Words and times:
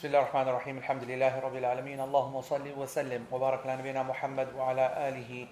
بسم 0.00 0.08
الله 0.08 0.20
الرحمن 0.20 0.48
الرحيم 0.48 0.78
الحمد 0.78 1.04
لله 1.04 1.40
رب 1.40 1.56
العالمين 1.56 2.00
اللهم 2.00 2.40
صل 2.40 2.72
وسلم 2.76 3.26
وبارك 3.32 3.66
على 3.66 3.76
نبينا 3.76 4.02
محمد 4.02 4.48
وعلى 4.56 5.08
آله 5.08 5.46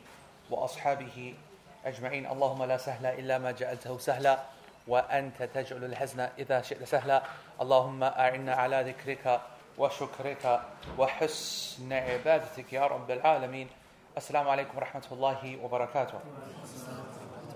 وأصحابه 0.51 1.35
أجمعين 1.85 2.27
اللهم 2.27 2.65
لا 2.65 2.77
سهل 2.77 3.07
إلا 3.07 3.39
ما 3.39 3.51
جعلته 3.53 3.99
سهلا 3.99 4.39
وأنت 4.89 5.43
تجعل 5.43 5.85
الحزن 5.85 6.21
إذا 6.39 6.63
شئت 6.63 6.85
سهلا 6.85 7.23
اللهم 7.61 8.03
أعنا 8.03 8.55
على 8.55 8.83
ذكرك 8.89 9.41
وشكرك 9.79 10.61
وحسن 10.99 11.93
عبادتك 11.93 12.73
يا 12.73 12.87
رب 12.87 13.11
العالمين 13.11 13.69
السلام 14.17 14.49
عليكم 14.49 14.77
ورحمة 14.77 15.07
الله 15.13 15.59
وبركاته 15.61 16.19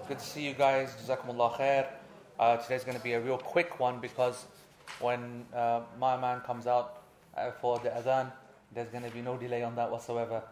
Good 0.08 0.18
to 0.18 0.24
see 0.24 0.44
you 0.44 0.52
guys. 0.52 0.92
Jazakumullah 1.00 1.56
khair. 1.56 1.86
Uh, 2.38 2.56
today's 2.58 2.84
going 2.84 2.98
to 2.98 3.02
be 3.02 3.14
a 3.14 3.20
real 3.20 3.38
quick 3.38 3.80
one 3.80 3.98
because 3.98 4.44
when 5.00 5.46
uh, 5.54 5.80
my 5.98 6.16
man 6.16 6.40
comes 6.40 6.66
out 6.66 7.02
uh, 7.36 7.50
for 7.60 7.78
the 7.78 7.90
adhan, 7.90 8.30
there's 8.74 8.88
going 8.88 9.04
to 9.04 9.10
be 9.10 9.20
no 9.20 9.36
delay 9.36 9.62
on 9.62 9.74
that 9.76 9.90
whatsoever. 9.90 10.42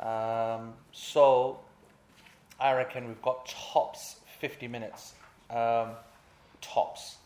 Um, 0.00 0.74
so 0.92 1.60
I 2.60 2.72
reckon 2.72 3.08
we've 3.08 3.22
got 3.22 3.46
tops 3.46 4.16
50 4.40 4.68
minutes. 4.68 5.14
Um, 5.50 5.90
tops. 6.60 7.16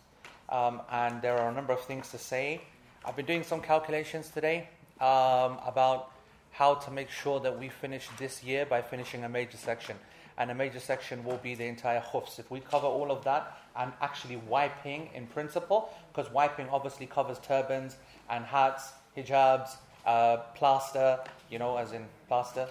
Um, 0.48 0.82
and 0.90 1.20
there 1.22 1.38
are 1.38 1.50
a 1.50 1.54
number 1.54 1.72
of 1.72 1.80
things 1.80 2.10
to 2.10 2.18
say. 2.18 2.60
I've 3.04 3.16
been 3.16 3.26
doing 3.26 3.42
some 3.42 3.60
calculations 3.60 4.30
today 4.30 4.68
um, 5.00 5.58
about 5.64 6.12
how 6.50 6.74
to 6.74 6.90
make 6.90 7.10
sure 7.10 7.40
that 7.40 7.58
we 7.58 7.68
finish 7.68 8.08
this 8.18 8.42
year 8.42 8.66
by 8.66 8.82
finishing 8.82 9.24
a 9.24 9.28
major 9.28 9.56
section. 9.56 9.96
And 10.38 10.50
a 10.50 10.54
major 10.54 10.80
section 10.80 11.24
will 11.24 11.36
be 11.38 11.54
the 11.54 11.66
entire 11.66 12.00
khufs. 12.00 12.38
If 12.38 12.50
we 12.50 12.60
cover 12.60 12.86
all 12.86 13.10
of 13.10 13.24
that 13.24 13.58
and 13.76 13.92
actually 14.00 14.36
wiping 14.36 15.10
in 15.14 15.26
principle, 15.26 15.92
because 16.12 16.32
wiping 16.32 16.68
obviously 16.70 17.06
covers 17.06 17.38
turbans 17.40 17.96
and 18.30 18.44
hats, 18.44 18.92
hijabs, 19.16 19.76
uh, 20.06 20.38
plaster, 20.54 21.18
you 21.50 21.58
know, 21.58 21.76
as 21.76 21.92
in 21.92 22.06
plaster. 22.28 22.68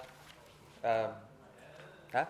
Um, 0.83 1.11
huh? 2.13 2.25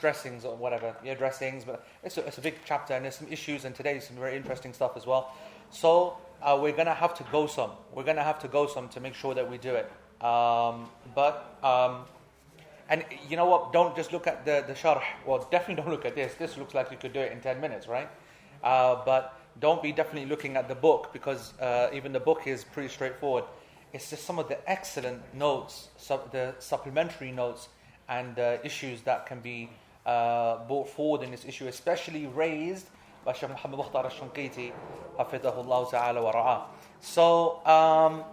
dressings 0.00 0.44
or 0.44 0.56
whatever, 0.56 0.94
yeah, 1.04 1.14
dressings. 1.14 1.64
But 1.64 1.86
it's 2.02 2.16
a, 2.16 2.26
it's 2.26 2.38
a 2.38 2.40
big 2.40 2.56
chapter 2.64 2.94
and 2.94 3.04
there's 3.04 3.16
some 3.16 3.28
issues, 3.30 3.64
and 3.64 3.74
today 3.74 3.98
some 4.00 4.16
very 4.16 4.36
interesting 4.36 4.72
stuff 4.72 4.96
as 4.96 5.06
well. 5.06 5.34
So 5.70 6.16
uh, 6.42 6.58
we're 6.60 6.72
gonna 6.72 6.94
have 6.94 7.14
to 7.14 7.24
go 7.30 7.46
some. 7.46 7.72
We're 7.92 8.04
gonna 8.04 8.24
have 8.24 8.38
to 8.40 8.48
go 8.48 8.66
some 8.66 8.88
to 8.90 9.00
make 9.00 9.14
sure 9.14 9.34
that 9.34 9.48
we 9.48 9.58
do 9.58 9.74
it. 9.74 9.90
Um, 10.24 10.88
but 11.14 11.58
um, 11.62 12.04
and 12.88 13.04
you 13.28 13.36
know 13.36 13.46
what? 13.46 13.72
Don't 13.72 13.94
just 13.94 14.12
look 14.12 14.26
at 14.26 14.44
the 14.44 14.64
the 14.66 14.74
sharh. 14.74 15.02
Well, 15.26 15.46
definitely 15.50 15.82
don't 15.82 15.90
look 15.90 16.04
at 16.04 16.14
this. 16.14 16.34
This 16.34 16.56
looks 16.56 16.74
like 16.74 16.90
you 16.90 16.96
could 16.96 17.12
do 17.12 17.20
it 17.20 17.32
in 17.32 17.40
ten 17.40 17.60
minutes, 17.60 17.86
right? 17.88 18.08
Uh, 18.62 18.96
but 19.04 19.38
don't 19.60 19.82
be 19.82 19.92
definitely 19.92 20.28
looking 20.28 20.56
at 20.56 20.68
the 20.68 20.74
book 20.74 21.12
because 21.12 21.52
uh, 21.60 21.90
even 21.92 22.12
the 22.12 22.20
book 22.20 22.46
is 22.46 22.64
pretty 22.64 22.88
straightforward. 22.88 23.44
It's 23.92 24.10
just 24.10 24.24
some 24.24 24.38
of 24.38 24.48
the 24.48 24.58
excellent 24.70 25.22
notes, 25.34 25.88
sub, 25.96 26.30
the 26.30 26.54
supplementary 26.58 27.32
notes, 27.32 27.68
and 28.08 28.38
uh, 28.38 28.58
issues 28.62 29.02
that 29.02 29.26
can 29.26 29.40
be 29.40 29.70
uh, 30.06 30.64
brought 30.66 30.88
forward 30.88 31.22
in 31.22 31.30
this 31.30 31.44
issue, 31.44 31.66
especially 31.68 32.26
raised 32.26 32.86
by 33.24 33.32
Shaykh 33.32 33.50
Muhammad 33.50 33.78
Mukhtar 33.78 34.04
al-Shanqiti, 34.04 34.72
hafidhahullah 35.18 35.90
ta'ala 35.90 36.22
wa. 36.22 36.66
So, 37.00 37.64
um, 37.66 38.24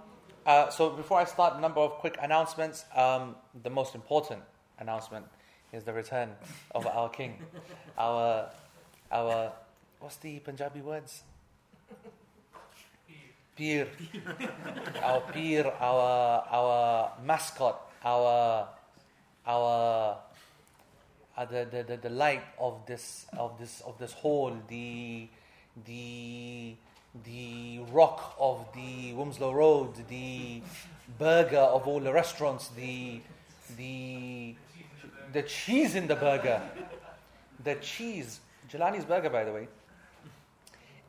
uh, 0.45 0.69
so 0.69 0.89
before 0.91 1.19
I 1.19 1.25
start, 1.25 1.57
a 1.57 1.59
number 1.59 1.79
of 1.79 1.93
quick 1.93 2.17
announcements. 2.21 2.85
Um, 2.95 3.35
the 3.63 3.69
most 3.69 3.95
important 3.95 4.41
announcement 4.79 5.25
is 5.73 5.83
the 5.83 5.93
return 5.93 6.31
of 6.73 6.85
our 6.87 7.09
king, 7.09 7.37
our, 7.97 8.49
our, 9.11 9.51
what's 9.99 10.17
the 10.17 10.39
Punjabi 10.39 10.81
words? 10.81 11.23
Peer, 13.55 13.87
our 15.01 15.21
peer, 15.31 15.71
our 15.79 16.45
our 16.51 17.11
mascot, 17.23 17.89
our 18.03 18.67
our 19.47 20.17
uh, 21.37 21.45
the, 21.45 21.65
the, 21.71 21.83
the, 21.83 21.97
the 21.97 22.09
light 22.09 22.43
of 22.59 22.85
this 22.85 23.25
of 23.37 23.57
this 23.57 23.81
of 23.81 23.97
this 23.97 24.11
hall, 24.11 24.53
the 24.67 25.29
the 25.85 26.75
the 27.23 27.79
rock 27.91 28.35
of 28.39 28.65
the 28.73 29.13
Wilmslow 29.13 29.53
Road, 29.53 29.93
the 30.09 30.61
burger 31.17 31.57
of 31.57 31.87
all 31.87 31.99
the 31.99 32.11
restaurants, 32.11 32.69
the 32.69 33.21
the 33.77 34.55
the 35.33 35.43
cheese 35.43 35.95
in 35.95 36.07
the 36.07 36.15
burger, 36.15 36.61
the 37.63 37.75
cheese. 37.75 38.39
Jelani's 38.71 39.05
burger, 39.05 39.29
by 39.29 39.43
the 39.43 39.53
way. 39.53 39.67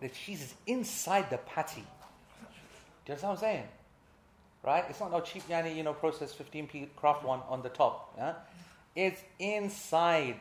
The 0.01 0.09
cheese 0.09 0.43
is 0.43 0.55
inside 0.67 1.31
the 1.31 1.39
patty. 1.39 1.81
Do 3.07 3.13
you 3.13 3.15
understand 3.15 3.31
what 3.31 3.39
I'm 3.39 3.41
saying? 3.41 3.69
Right? 4.63 4.85
It's 4.91 5.01
not 5.01 5.11
no 5.11 5.21
cheap 5.21 5.45
yani, 5.49 5.75
you 5.75 5.83
know, 5.83 5.95
processed 5.95 6.39
15p 6.39 6.89
Kraft 6.97 7.25
one 7.25 7.41
on 7.49 7.63
the 7.63 7.69
top. 7.69 8.15
Yeah? 8.19 8.35
It's 8.95 9.23
inside. 9.39 10.37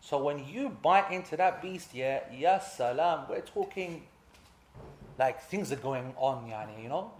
So 0.00 0.22
when 0.22 0.46
you 0.46 0.70
bite 0.70 1.10
into 1.10 1.36
that 1.36 1.60
beast, 1.60 1.90
yeah, 1.92 2.20
yes, 2.32 2.76
salam, 2.76 3.26
we're 3.28 3.40
talking 3.40 4.04
like 5.22 5.40
things 5.52 5.70
are 5.70 5.82
going 5.90 6.12
on, 6.16 6.36
yani, 6.50 6.82
you 6.82 6.88
know? 6.88 7.12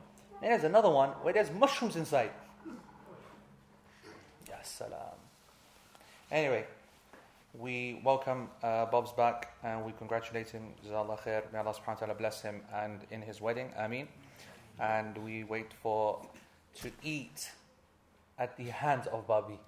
And 0.43 0.51
there's 0.51 0.65
another 0.65 0.91
one 0.91 1.11
where 1.23 1.33
there's 1.33 1.53
mushrooms 1.53 1.95
inside. 1.97 2.33
Ya 4.49 4.57
salam. 4.63 5.19
Anyway, 6.31 6.65
we 7.65 8.01
welcome 8.05 8.49
uh, 8.63 8.87
Bob's 8.87 9.13
back 9.13 9.55
and 9.63 9.85
we 9.87 9.93
congratulate 9.93 10.51
him. 10.51 10.65
Jazakallah 10.85 11.19
khair. 11.25 11.43
May 11.53 11.59
Allah 11.61 11.75
subhanahu 11.79 12.01
wa 12.01 12.07
ta'ala 12.07 12.15
bless 12.15 12.43
him 12.43 12.63
and 12.75 12.99
in 13.11 13.23
his 13.23 13.41
wedding. 13.41 13.71
Ameen 13.79 14.09
and 14.81 15.17
we 15.19 15.45
wait 15.45 15.73
for 15.83 16.21
to 16.81 16.91
eat 17.03 17.51
at 18.39 18.57
the 18.57 18.65
hands 18.65 19.07
of 19.07 19.27
Babi 19.27 19.59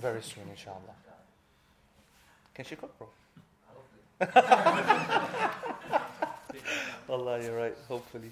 very 0.00 0.22
soon, 0.22 0.44
inshallah. 0.48 0.96
Can 2.54 2.64
she 2.64 2.76
cook, 2.76 2.96
bro? 2.98 3.08
Allah, 7.08 7.42
you're 7.42 7.56
right. 7.56 7.76
Hopefully. 7.88 8.30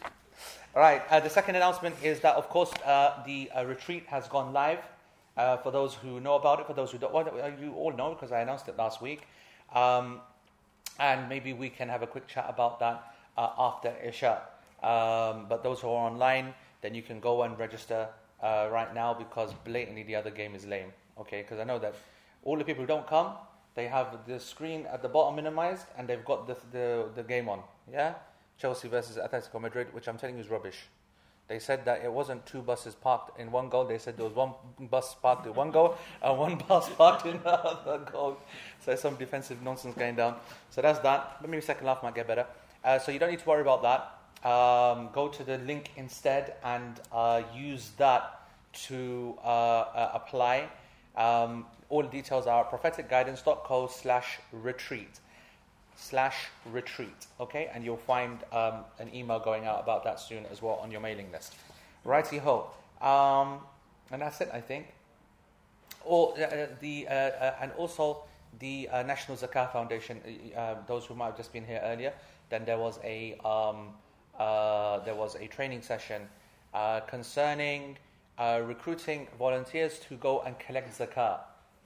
All 0.74 0.82
right. 0.82 1.02
Uh, 1.10 1.20
the 1.20 1.30
second 1.30 1.56
announcement 1.56 1.96
is 2.02 2.20
that, 2.20 2.36
of 2.36 2.48
course, 2.48 2.72
uh, 2.84 3.22
the 3.26 3.50
uh, 3.50 3.64
retreat 3.64 4.04
has 4.06 4.28
gone 4.28 4.52
live. 4.52 4.78
Uh, 5.36 5.56
for 5.56 5.70
those 5.70 5.94
who 5.94 6.20
know 6.20 6.34
about 6.34 6.60
it, 6.60 6.66
for 6.66 6.74
those 6.74 6.90
who 6.90 6.98
don't, 6.98 7.12
well, 7.12 7.52
you 7.60 7.72
all 7.74 7.92
know 7.92 8.10
because 8.14 8.32
I 8.32 8.40
announced 8.40 8.68
it 8.68 8.76
last 8.76 9.00
week. 9.00 9.22
Um, 9.74 10.20
and 10.98 11.28
maybe 11.28 11.52
we 11.52 11.70
can 11.70 11.88
have 11.88 12.02
a 12.02 12.06
quick 12.06 12.26
chat 12.26 12.46
about 12.48 12.78
that 12.80 13.14
uh, 13.36 13.50
after 13.58 13.92
Isha. 14.04 14.42
Um, 14.82 15.46
but 15.48 15.62
those 15.62 15.80
who 15.80 15.88
are 15.88 16.10
online, 16.10 16.54
then 16.82 16.94
you 16.94 17.02
can 17.02 17.20
go 17.20 17.42
and 17.42 17.58
register 17.58 18.08
uh, 18.42 18.68
right 18.70 18.94
now 18.94 19.14
because 19.14 19.54
blatantly 19.64 20.02
the 20.02 20.16
other 20.16 20.30
game 20.30 20.54
is 20.54 20.66
lame. 20.66 20.92
Okay, 21.18 21.42
because 21.42 21.58
I 21.58 21.64
know 21.64 21.78
that 21.78 21.94
all 22.44 22.56
the 22.56 22.64
people 22.64 22.82
who 22.82 22.86
don't 22.86 23.06
come, 23.06 23.32
they 23.74 23.86
have 23.86 24.18
the 24.26 24.40
screen 24.40 24.86
at 24.86 25.02
the 25.02 25.08
bottom 25.08 25.36
minimized 25.36 25.86
and 25.96 26.08
they've 26.08 26.24
got 26.24 26.46
the, 26.46 26.56
the, 26.72 27.08
the 27.14 27.22
game 27.22 27.48
on. 27.48 27.60
Yeah? 27.90 28.14
Chelsea 28.60 28.88
versus 28.88 29.16
Atletico 29.16 29.60
Madrid, 29.60 29.88
which 29.92 30.08
I'm 30.08 30.18
telling 30.18 30.36
you 30.36 30.42
is 30.42 30.50
rubbish. 30.50 30.76
They 31.48 31.58
said 31.58 31.84
that 31.86 32.04
it 32.04 32.12
wasn't 32.12 32.46
two 32.46 32.62
buses 32.62 32.94
parked 32.94 33.40
in 33.40 33.50
one 33.50 33.68
goal. 33.68 33.84
They 33.84 33.98
said 33.98 34.16
there 34.16 34.26
was 34.26 34.34
one 34.34 34.52
bus 34.78 35.14
parked 35.14 35.46
in 35.46 35.54
one 35.54 35.72
goal 35.72 35.96
and 36.22 36.38
one 36.38 36.56
bus 36.68 36.88
parked 36.90 37.26
in 37.26 37.36
another 37.44 37.98
goal. 38.12 38.36
So 38.84 38.94
some 38.94 39.16
defensive 39.16 39.60
nonsense 39.62 39.96
going 39.96 40.14
down. 40.14 40.36
So 40.70 40.80
that's 40.80 41.00
that. 41.00 41.38
But 41.40 41.50
maybe 41.50 41.60
second 41.60 41.86
half 41.86 42.02
might 42.04 42.14
get 42.14 42.28
better. 42.28 42.46
Uh, 42.84 42.98
so 43.00 43.10
you 43.10 43.18
don't 43.18 43.30
need 43.30 43.40
to 43.40 43.48
worry 43.48 43.62
about 43.62 43.82
that 43.82 44.20
um, 44.44 45.10
go 45.12 45.28
to 45.28 45.44
the 45.44 45.58
link 45.58 45.90
instead 45.96 46.54
and 46.64 47.00
uh, 47.12 47.42
use 47.54 47.90
that 47.98 48.40
to 48.72 49.36
uh, 49.44 49.48
uh, 49.48 50.10
apply. 50.14 50.68
Um, 51.16 51.66
all 51.88 52.02
details 52.02 52.46
are 52.46 52.64
propheticguidance.co 52.64 53.88
slash 53.88 54.38
retreat 54.52 55.20
slash 56.00 56.46
retreat. 56.72 57.26
Okay, 57.38 57.70
and 57.72 57.84
you'll 57.84 57.96
find 57.96 58.38
um, 58.52 58.84
an 58.98 59.14
email 59.14 59.38
going 59.38 59.66
out 59.66 59.82
about 59.82 60.02
that 60.04 60.18
soon 60.18 60.46
as 60.50 60.62
well 60.62 60.80
on 60.82 60.90
your 60.90 61.00
mailing 61.00 61.30
list. 61.30 61.54
Righty 62.04 62.38
ho. 62.38 62.70
Um, 63.00 63.60
and 64.10 64.22
that's 64.22 64.40
it, 64.40 64.50
I 64.52 64.60
think. 64.60 64.86
Or 66.04 66.32
uh, 66.32 66.66
the 66.80 67.06
uh, 67.08 67.12
uh, 67.12 67.54
and 67.60 67.72
also 67.76 68.24
the 68.58 68.88
National 69.06 69.36
Zakah 69.36 69.70
Foundation. 69.72 70.20
those 70.88 71.04
who 71.06 71.14
might 71.14 71.26
have 71.26 71.36
just 71.36 71.52
been 71.52 71.64
here 71.64 71.80
earlier. 71.84 72.12
Then 72.48 72.64
there 72.64 72.78
was 72.78 72.98
a 73.04 73.38
um, 73.44 73.94
uh, 74.40 74.98
there 75.00 75.14
was 75.14 75.36
a 75.36 75.46
training 75.46 75.82
session 75.82 76.22
uh, 76.72 77.00
concerning 77.00 77.98
uh, 78.38 78.62
recruiting 78.64 79.28
volunteers 79.38 79.98
to 80.08 80.16
go 80.16 80.40
and 80.40 80.58
collect 80.58 80.98
zakah 80.98 81.40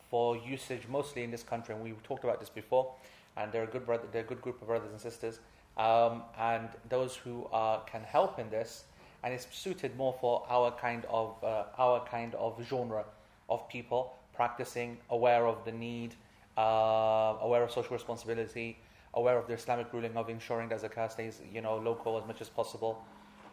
for 0.09 0.37
usage 0.37 0.83
mostly 0.89 1.25
in 1.25 1.31
this 1.31 1.43
country. 1.43 1.75
And 1.75 1.83
we 1.83 1.93
talked 2.05 2.23
about 2.23 2.39
this 2.39 2.49
before, 2.49 2.95
and 3.37 3.53
they're 3.53 3.65
a 3.65 3.67
good, 3.67 3.87
brother, 3.87 4.05
they're 4.13 4.23
a 4.23 4.27
good 4.27 4.41
group 4.43 4.61
of 4.63 4.69
brothers 4.69 4.91
and 4.91 5.01
sisters. 5.01 5.41
Um, 5.77 6.23
and 6.39 6.69
those 6.89 7.17
who 7.17 7.49
can 7.87 8.03
help 8.03 8.39
in 8.39 8.49
this, 8.51 8.85
and 9.23 9.35
it's 9.35 9.47
suited 9.51 9.97
more 9.97 10.15
for 10.21 10.45
our 10.49 10.71
kind 10.71 11.05
of 11.11 11.43
uh, 11.43 11.65
our 11.79 12.05
kind 12.07 12.35
of 12.35 12.63
genre 12.69 13.05
of 13.49 13.69
people 13.69 14.15
practicing, 14.35 14.99
aware 15.11 15.47
of 15.47 15.65
the 15.65 15.73
need, 15.73 16.15
uh, 16.59 17.35
aware 17.41 17.63
of 17.63 17.71
social 17.71 17.93
responsibility, 17.93 18.79
aware 19.15 19.39
of 19.39 19.47
the 19.47 19.55
Islamic 19.55 19.93
ruling 19.93 20.17
of 20.17 20.29
ensuring 20.29 20.69
that 20.69 20.83
zakat 20.83 21.13
stays, 21.13 21.41
you 21.53 21.61
know, 21.61 21.77
local 21.79 22.19
as 22.19 22.27
much 22.27 22.41
as 22.41 22.49
possible. 22.49 23.05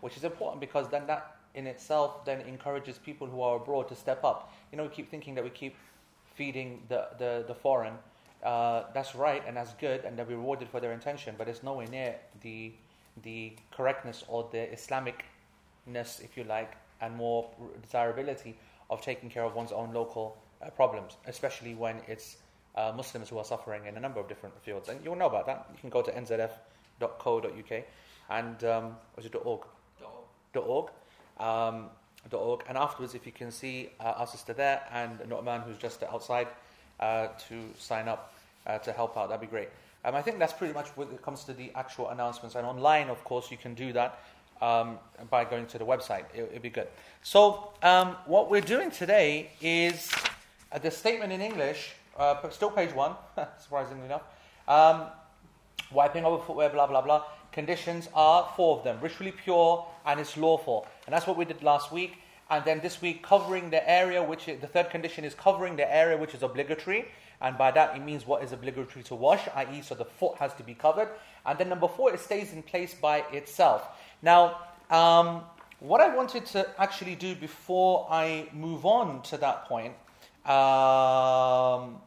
which 0.02 0.18
is 0.18 0.24
important 0.24 0.60
because 0.60 0.90
then 0.90 1.08
that 1.08 1.38
in 1.54 1.68
itself 1.68 2.26
then 2.26 2.42
encourages 2.42 2.98
people 2.98 3.28
who 3.28 3.42
are 3.42 3.58
abroad 3.58 3.88
to 3.88 3.96
step 3.96 4.24
up. 4.24 4.54
You 4.72 4.78
know, 4.78 4.84
we 4.84 4.90
keep 4.90 5.10
thinking 5.10 5.36
that 5.36 5.44
we 5.44 5.50
keep 5.50 5.76
feeding 6.36 6.82
the, 6.90 7.08
the, 7.18 7.46
the 7.48 7.56
foreign. 7.56 7.94
Uh, 8.44 8.86
that's 8.94 9.14
right 9.14 9.44
and 9.48 9.56
that's 9.56 9.74
good 9.76 10.04
and 10.04 10.18
they're 10.18 10.26
rewarded 10.26 10.68
for 10.68 10.80
their 10.80 10.94
intention, 10.94 11.36
but 11.38 11.48
it's 11.48 11.62
nowhere 11.64 11.88
near 11.88 12.16
the, 12.42 12.72
the 13.24 13.54
correctness 13.72 14.24
or 14.28 14.50
the 14.52 14.68
Islamicness, 14.74 16.24
if 16.24 16.36
you 16.36 16.44
like, 16.46 16.74
and 17.02 17.16
more 17.16 17.50
desirability 17.82 18.58
of 18.90 19.02
taking 19.02 19.30
care 19.30 19.44
of 19.44 19.56
one's 19.56 19.72
own 19.72 19.94
local 19.94 20.38
uh, 20.62 20.70
problems, 20.72 21.18
especially 21.28 21.76
when 21.76 21.98
it's 22.08 22.38
uh, 22.76 22.92
Muslims 22.96 23.30
who 23.30 23.38
are 23.38 23.46
suffering 23.46 23.86
in 23.86 23.98
a 23.98 24.00
number 24.00 24.20
of 24.20 24.28
different 24.28 24.60
fields. 24.62 24.90
And 24.90 25.00
you'll 25.04 25.16
know 25.16 25.28
about 25.28 25.46
that. 25.46 25.68
You 25.74 25.80
can 25.80 25.90
go 25.90 26.02
to 26.02 26.12
nzf.co.uk 26.12 27.84
and 28.30 28.64
um, 28.64 28.96
was 29.16 29.26
it 29.26 29.36
.org? 29.36 29.62
.org. 30.56 30.90
Um, 31.40 31.90
.org. 32.32 32.64
And 32.68 32.78
afterwards, 32.78 33.16
if 33.16 33.26
you 33.26 33.32
can 33.32 33.52
see 33.52 33.90
uh, 34.00 34.14
our 34.18 34.28
sister 34.28 34.54
there 34.54 34.82
and 34.92 35.20
a 35.22 35.28
Nu'man 35.28 35.62
who's 35.62 35.78
just 35.78 36.04
outside 36.04 36.48
to 37.02 37.64
sign 37.78 38.08
up 38.08 38.34
uh, 38.68 38.78
to 38.80 38.92
help 38.92 39.18
out, 39.18 39.30
that'd 39.30 39.42
be 39.42 39.48
great. 39.48 39.70
Um, 40.04 40.16
I 40.16 40.22
think 40.22 40.40
that's 40.40 40.54
pretty 40.54 40.74
much 40.74 40.88
when 40.96 41.10
it 41.10 41.22
comes 41.22 41.44
to 41.44 41.54
the 41.54 41.72
actual 41.76 42.10
announcements. 42.10 42.56
And 42.56 42.66
online, 42.66 43.10
of 43.10 43.24
course, 43.24 43.52
you 43.52 43.58
can 43.58 43.74
do 43.74 43.94
that 43.94 44.20
um, 44.62 44.98
by 45.30 45.46
going 45.46 45.66
to 45.68 45.78
the 45.78 45.86
website. 45.86 46.26
It, 46.34 46.52
would 46.52 46.62
be 46.62 46.70
good. 46.70 46.88
So, 47.24 47.74
um, 47.84 48.16
what 48.26 48.50
we're 48.50 48.62
doing 48.62 48.90
today 48.90 49.52
is 49.62 50.12
uh, 50.72 50.80
the 50.80 50.92
statement 50.92 51.32
in 51.32 51.42
English, 51.42 51.94
uh, 52.18 52.50
still 52.50 52.72
page 52.72 52.94
one, 52.94 53.14
surprisingly 53.60 54.06
enough. 54.06 54.24
Um, 54.68 55.08
wiping 55.92 56.26
over 56.26 56.44
footwear, 56.44 56.70
blah, 56.70 56.88
blah, 56.88 57.02
blah. 57.02 57.24
Conditions 57.52 58.08
are 58.14 58.50
four 58.56 58.78
of 58.78 58.84
them 58.84 58.98
ritually 59.02 59.32
pure 59.32 59.86
and 60.06 60.20
it's 60.20 60.38
lawful. 60.38 60.88
And 61.06 61.14
that's 61.14 61.28
what 61.28 61.38
we 61.38 61.46
did 61.46 61.62
last 61.64 61.92
week. 61.92 62.18
And 62.52 62.66
then 62.66 62.82
this 62.82 63.02
week, 63.02 63.24
covering 63.24 63.70
the 63.70 63.90
area 63.90 64.22
which 64.22 64.50
is, 64.50 64.60
the 64.60 64.68
third 64.68 64.90
condition 64.90 65.24
is 65.24 65.34
covering 65.34 65.78
the 65.78 65.96
area 65.96 66.18
which 66.18 66.36
is 66.36 66.44
obligatory. 66.44 67.08
And 67.40 67.58
by 67.58 67.72
that, 67.72 67.96
it 67.96 68.04
means 68.04 68.28
what 68.28 68.44
is 68.44 68.52
obligatory 68.52 69.04
to 69.06 69.16
wash, 69.16 69.48
i.e., 69.56 69.82
so 69.82 69.96
the 69.96 70.06
foot 70.06 70.36
has 70.38 70.54
to 70.56 70.64
be 70.64 70.74
covered. 70.74 71.08
And 71.46 71.58
then 71.58 71.70
number 71.70 71.88
four, 71.88 72.14
it 72.14 72.20
stays 72.20 72.52
in 72.52 72.62
place 72.62 72.94
by 72.94 73.20
itself. 73.32 73.88
Now, 74.22 74.60
um, 74.90 75.44
what 75.80 76.02
I 76.02 76.14
wanted 76.14 76.46
to 76.48 76.68
actually 76.78 77.16
do 77.16 77.36
before 77.36 78.06
I 78.12 78.50
move 78.54 78.86
on 78.86 79.22
to 79.24 79.38
that 79.38 79.66
point, 79.66 79.94
um, 80.46 82.02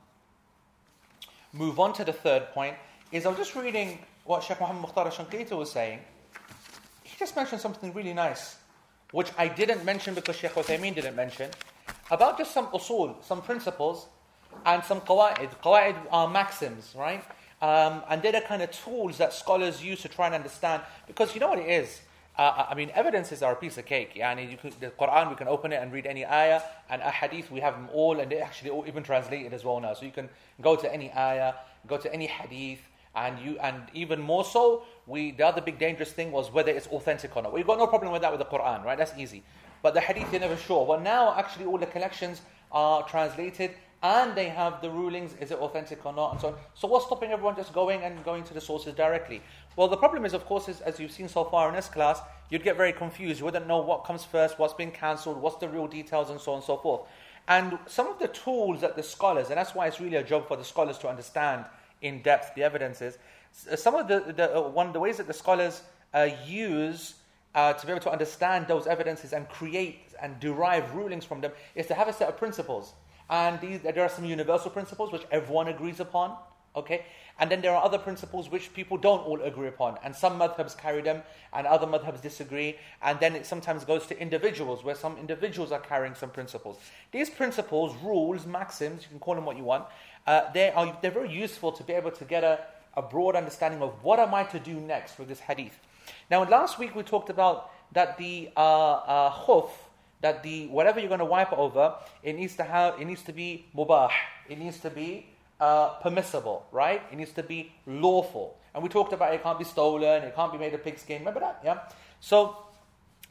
move 1.54 1.80
on 1.80 1.94
to 1.94 2.04
the 2.04 2.12
third 2.12 2.50
point, 2.50 2.76
is 3.10 3.24
I 3.24 3.30
was 3.30 3.38
just 3.38 3.56
reading 3.56 3.98
what 4.24 4.42
Sheikh 4.42 4.60
Muhammad 4.60 4.82
Mukhtar 4.82 5.06
Shanqiti 5.06 5.56
was 5.56 5.72
saying. 5.72 6.00
He 7.02 7.16
just 7.18 7.34
mentioned 7.34 7.62
something 7.62 7.92
really 7.94 8.12
nice, 8.12 8.56
which 9.14 9.30
I 9.38 9.46
didn't 9.46 9.84
mention 9.84 10.12
because 10.12 10.34
Sheikh 10.34 10.54
Uthaymeen 10.54 10.96
didn't 10.96 11.14
mention, 11.14 11.48
about 12.10 12.36
just 12.36 12.50
some 12.52 12.66
usul, 12.78 13.14
some 13.22 13.42
principles, 13.42 14.06
and 14.66 14.82
some 14.82 15.00
qawaid. 15.02 15.50
Qawaid 15.62 15.94
are 16.10 16.28
maxims, 16.28 16.94
right? 16.98 17.22
Um, 17.62 18.02
and 18.10 18.20
they're 18.20 18.32
the 18.32 18.40
kind 18.40 18.60
of 18.60 18.72
tools 18.72 19.18
that 19.18 19.32
scholars 19.32 19.84
use 19.84 20.02
to 20.02 20.08
try 20.08 20.26
and 20.26 20.34
understand. 20.34 20.82
Because 21.06 21.32
you 21.32 21.38
know 21.38 21.48
what 21.48 21.60
it 21.60 21.68
is? 21.68 22.00
Uh, 22.36 22.66
I 22.68 22.74
mean, 22.74 22.90
evidences 22.92 23.40
are 23.40 23.52
a 23.52 23.56
piece 23.56 23.78
of 23.78 23.86
cake. 23.86 24.16
Yani 24.16 24.50
you 24.50 24.70
the 24.80 24.88
Quran, 24.88 25.30
we 25.30 25.36
can 25.36 25.46
open 25.46 25.72
it 25.72 25.80
and 25.80 25.92
read 25.92 26.06
any 26.06 26.26
ayah, 26.26 26.62
and 26.90 27.00
a 27.00 27.10
hadith, 27.10 27.52
we 27.52 27.60
have 27.60 27.74
them 27.74 27.88
all, 27.92 28.18
and 28.18 28.32
they 28.32 28.40
actually 28.40 28.70
all 28.70 28.84
even 28.84 29.04
translated 29.04 29.54
as 29.54 29.62
well 29.62 29.78
now. 29.78 29.94
So 29.94 30.06
you 30.06 30.10
can 30.10 30.28
go 30.60 30.74
to 30.74 30.92
any 30.92 31.12
ayah, 31.12 31.54
go 31.86 31.98
to 31.98 32.12
any 32.12 32.26
hadith, 32.26 32.80
and 33.16 33.38
you, 33.38 33.58
and 33.60 33.82
even 33.92 34.20
more 34.20 34.44
so, 34.44 34.84
we 35.06 35.32
the 35.32 35.46
other 35.46 35.60
big 35.60 35.78
dangerous 35.78 36.12
thing 36.12 36.32
was 36.32 36.52
whether 36.52 36.72
it's 36.72 36.86
authentic 36.88 37.36
or 37.36 37.42
not. 37.42 37.52
We've 37.52 37.66
got 37.66 37.78
no 37.78 37.86
problem 37.86 38.12
with 38.12 38.22
that 38.22 38.32
with 38.32 38.40
the 38.40 38.46
Quran, 38.46 38.84
right? 38.84 38.98
That's 38.98 39.16
easy. 39.18 39.42
But 39.82 39.94
the 39.94 40.00
hadith, 40.00 40.32
you're 40.32 40.40
never 40.40 40.56
sure. 40.56 40.86
well 40.86 41.00
now, 41.00 41.34
actually, 41.36 41.66
all 41.66 41.78
the 41.78 41.86
collections 41.86 42.40
are 42.72 43.02
translated 43.06 43.72
and 44.04 44.34
they 44.34 44.50
have 44.50 44.82
the 44.82 44.90
rulings, 44.90 45.34
is 45.40 45.50
it 45.50 45.58
authentic 45.58 46.04
or 46.04 46.12
not, 46.12 46.32
and 46.32 46.40
so 46.40 46.48
on. 46.48 46.54
So 46.74 46.86
what's 46.86 47.06
stopping 47.06 47.30
everyone 47.30 47.56
just 47.56 47.72
going 47.72 48.02
and 48.02 48.22
going 48.22 48.44
to 48.44 48.52
the 48.52 48.60
sources 48.60 48.92
directly? 48.92 49.40
Well, 49.76 49.88
the 49.88 49.96
problem 49.96 50.26
is, 50.26 50.34
of 50.34 50.44
course, 50.44 50.68
is, 50.68 50.82
as 50.82 51.00
you've 51.00 51.10
seen 51.10 51.26
so 51.26 51.44
far 51.44 51.70
in 51.70 51.74
this 51.74 51.88
class, 51.88 52.20
you'd 52.50 52.62
get 52.62 52.76
very 52.76 52.92
confused. 52.92 53.38
You 53.38 53.46
wouldn't 53.46 53.66
know 53.66 53.80
what 53.80 54.04
comes 54.04 54.22
first, 54.22 54.58
what's 54.58 54.74
been 54.74 54.90
cancelled, 54.90 55.40
what's 55.40 55.56
the 55.56 55.70
real 55.70 55.86
details, 55.86 56.28
and 56.28 56.38
so 56.38 56.52
on 56.52 56.58
and 56.58 56.64
so 56.64 56.76
forth. 56.76 57.08
And 57.48 57.78
some 57.86 58.06
of 58.06 58.18
the 58.18 58.28
tools 58.28 58.82
that 58.82 58.94
the 58.94 59.02
scholars, 59.02 59.48
and 59.48 59.56
that's 59.56 59.74
why 59.74 59.86
it's 59.86 60.00
really 60.00 60.16
a 60.16 60.22
job 60.22 60.48
for 60.48 60.58
the 60.58 60.64
scholars 60.64 60.98
to 60.98 61.08
understand 61.08 61.64
in 62.04 62.22
depth 62.22 62.54
the 62.54 62.62
evidences, 62.62 63.18
some 63.76 63.94
of 63.94 64.08
the, 64.08 64.32
the 64.36 64.56
uh, 64.56 64.68
one 64.68 64.92
the 64.92 65.00
ways 65.00 65.16
that 65.16 65.26
the 65.26 65.32
scholars 65.32 65.82
uh, 66.12 66.28
use 66.46 67.14
uh, 67.54 67.72
to 67.72 67.86
be 67.86 67.92
able 67.92 68.02
to 68.02 68.10
understand 68.10 68.66
those 68.66 68.86
evidences 68.86 69.32
and 69.32 69.48
create 69.48 70.00
and 70.20 70.38
derive 70.40 70.94
rulings 70.94 71.24
from 71.24 71.40
them 71.40 71.52
is 71.74 71.86
to 71.86 71.94
have 71.94 72.08
a 72.08 72.12
set 72.12 72.28
of 72.28 72.36
principles. 72.36 72.92
And 73.30 73.60
these, 73.60 73.80
there 73.80 74.02
are 74.02 74.08
some 74.08 74.24
universal 74.24 74.70
principles 74.70 75.12
which 75.12 75.22
everyone 75.30 75.68
agrees 75.68 76.00
upon. 76.00 76.36
Okay? 76.76 77.04
And 77.38 77.50
then 77.50 77.60
there 77.60 77.72
are 77.72 77.84
other 77.84 77.98
principles 77.98 78.50
which 78.50 78.72
people 78.74 78.96
don't 78.96 79.24
all 79.26 79.40
agree 79.42 79.68
upon. 79.68 79.96
And 80.04 80.14
some 80.14 80.38
madhabs 80.38 80.76
carry 80.76 81.02
them, 81.02 81.22
and 81.52 81.66
other 81.66 81.86
madhabs 81.86 82.20
disagree. 82.20 82.76
And 83.02 83.18
then 83.20 83.34
it 83.34 83.46
sometimes 83.46 83.84
goes 83.84 84.06
to 84.06 84.20
individuals, 84.20 84.84
where 84.84 84.94
some 84.94 85.16
individuals 85.18 85.72
are 85.72 85.80
carrying 85.80 86.14
some 86.14 86.30
principles. 86.30 86.78
These 87.12 87.30
principles, 87.30 87.94
rules, 88.02 88.46
maxims, 88.46 89.02
you 89.02 89.08
can 89.08 89.18
call 89.18 89.34
them 89.34 89.44
what 89.44 89.56
you 89.56 89.64
want, 89.64 89.84
uh, 90.26 90.52
they 90.52 90.70
are, 90.70 90.96
they're 91.00 91.10
very 91.10 91.30
useful 91.30 91.72
to 91.72 91.82
be 91.82 91.92
able 91.92 92.10
to 92.12 92.24
get 92.24 92.44
a, 92.44 92.60
a 92.96 93.02
broad 93.02 93.36
understanding 93.36 93.82
of 93.82 93.92
what 94.02 94.18
am 94.18 94.34
I 94.34 94.44
to 94.44 94.58
do 94.58 94.74
next 94.74 95.18
with 95.18 95.28
this 95.28 95.40
hadith. 95.40 95.78
Now, 96.30 96.44
last 96.48 96.78
week 96.78 96.94
we 96.94 97.02
talked 97.02 97.30
about 97.30 97.70
that 97.92 98.18
the 98.18 98.50
uh, 98.56 98.60
uh, 98.60 99.32
khuf, 99.32 99.70
that 100.20 100.42
the 100.42 100.66
whatever 100.68 101.00
you're 101.00 101.08
going 101.08 101.18
to 101.20 101.24
wipe 101.24 101.52
over, 101.52 101.94
it 102.22 102.34
needs 102.34 102.56
to 102.56 102.64
have, 102.64 103.00
it 103.00 103.04
needs 103.04 103.22
to 103.22 103.32
be 103.32 103.66
mubah, 103.76 104.10
it 104.48 104.58
needs 104.58 104.80
to 104.80 104.90
be 104.90 105.26
uh, 105.60 105.90
permissible, 106.00 106.66
right? 106.72 107.02
It 107.12 107.16
needs 107.16 107.32
to 107.32 107.42
be 107.42 107.72
lawful. 107.86 108.56
And 108.74 108.82
we 108.82 108.88
talked 108.88 109.12
about 109.12 109.32
it 109.34 109.42
can't 109.42 109.58
be 109.58 109.64
stolen, 109.64 110.22
it 110.24 110.34
can't 110.34 110.52
be 110.52 110.58
made 110.58 110.74
of 110.74 110.82
pigskin. 110.82 111.20
Remember 111.20 111.40
that? 111.40 111.60
Yeah. 111.64 111.78
So 112.20 112.56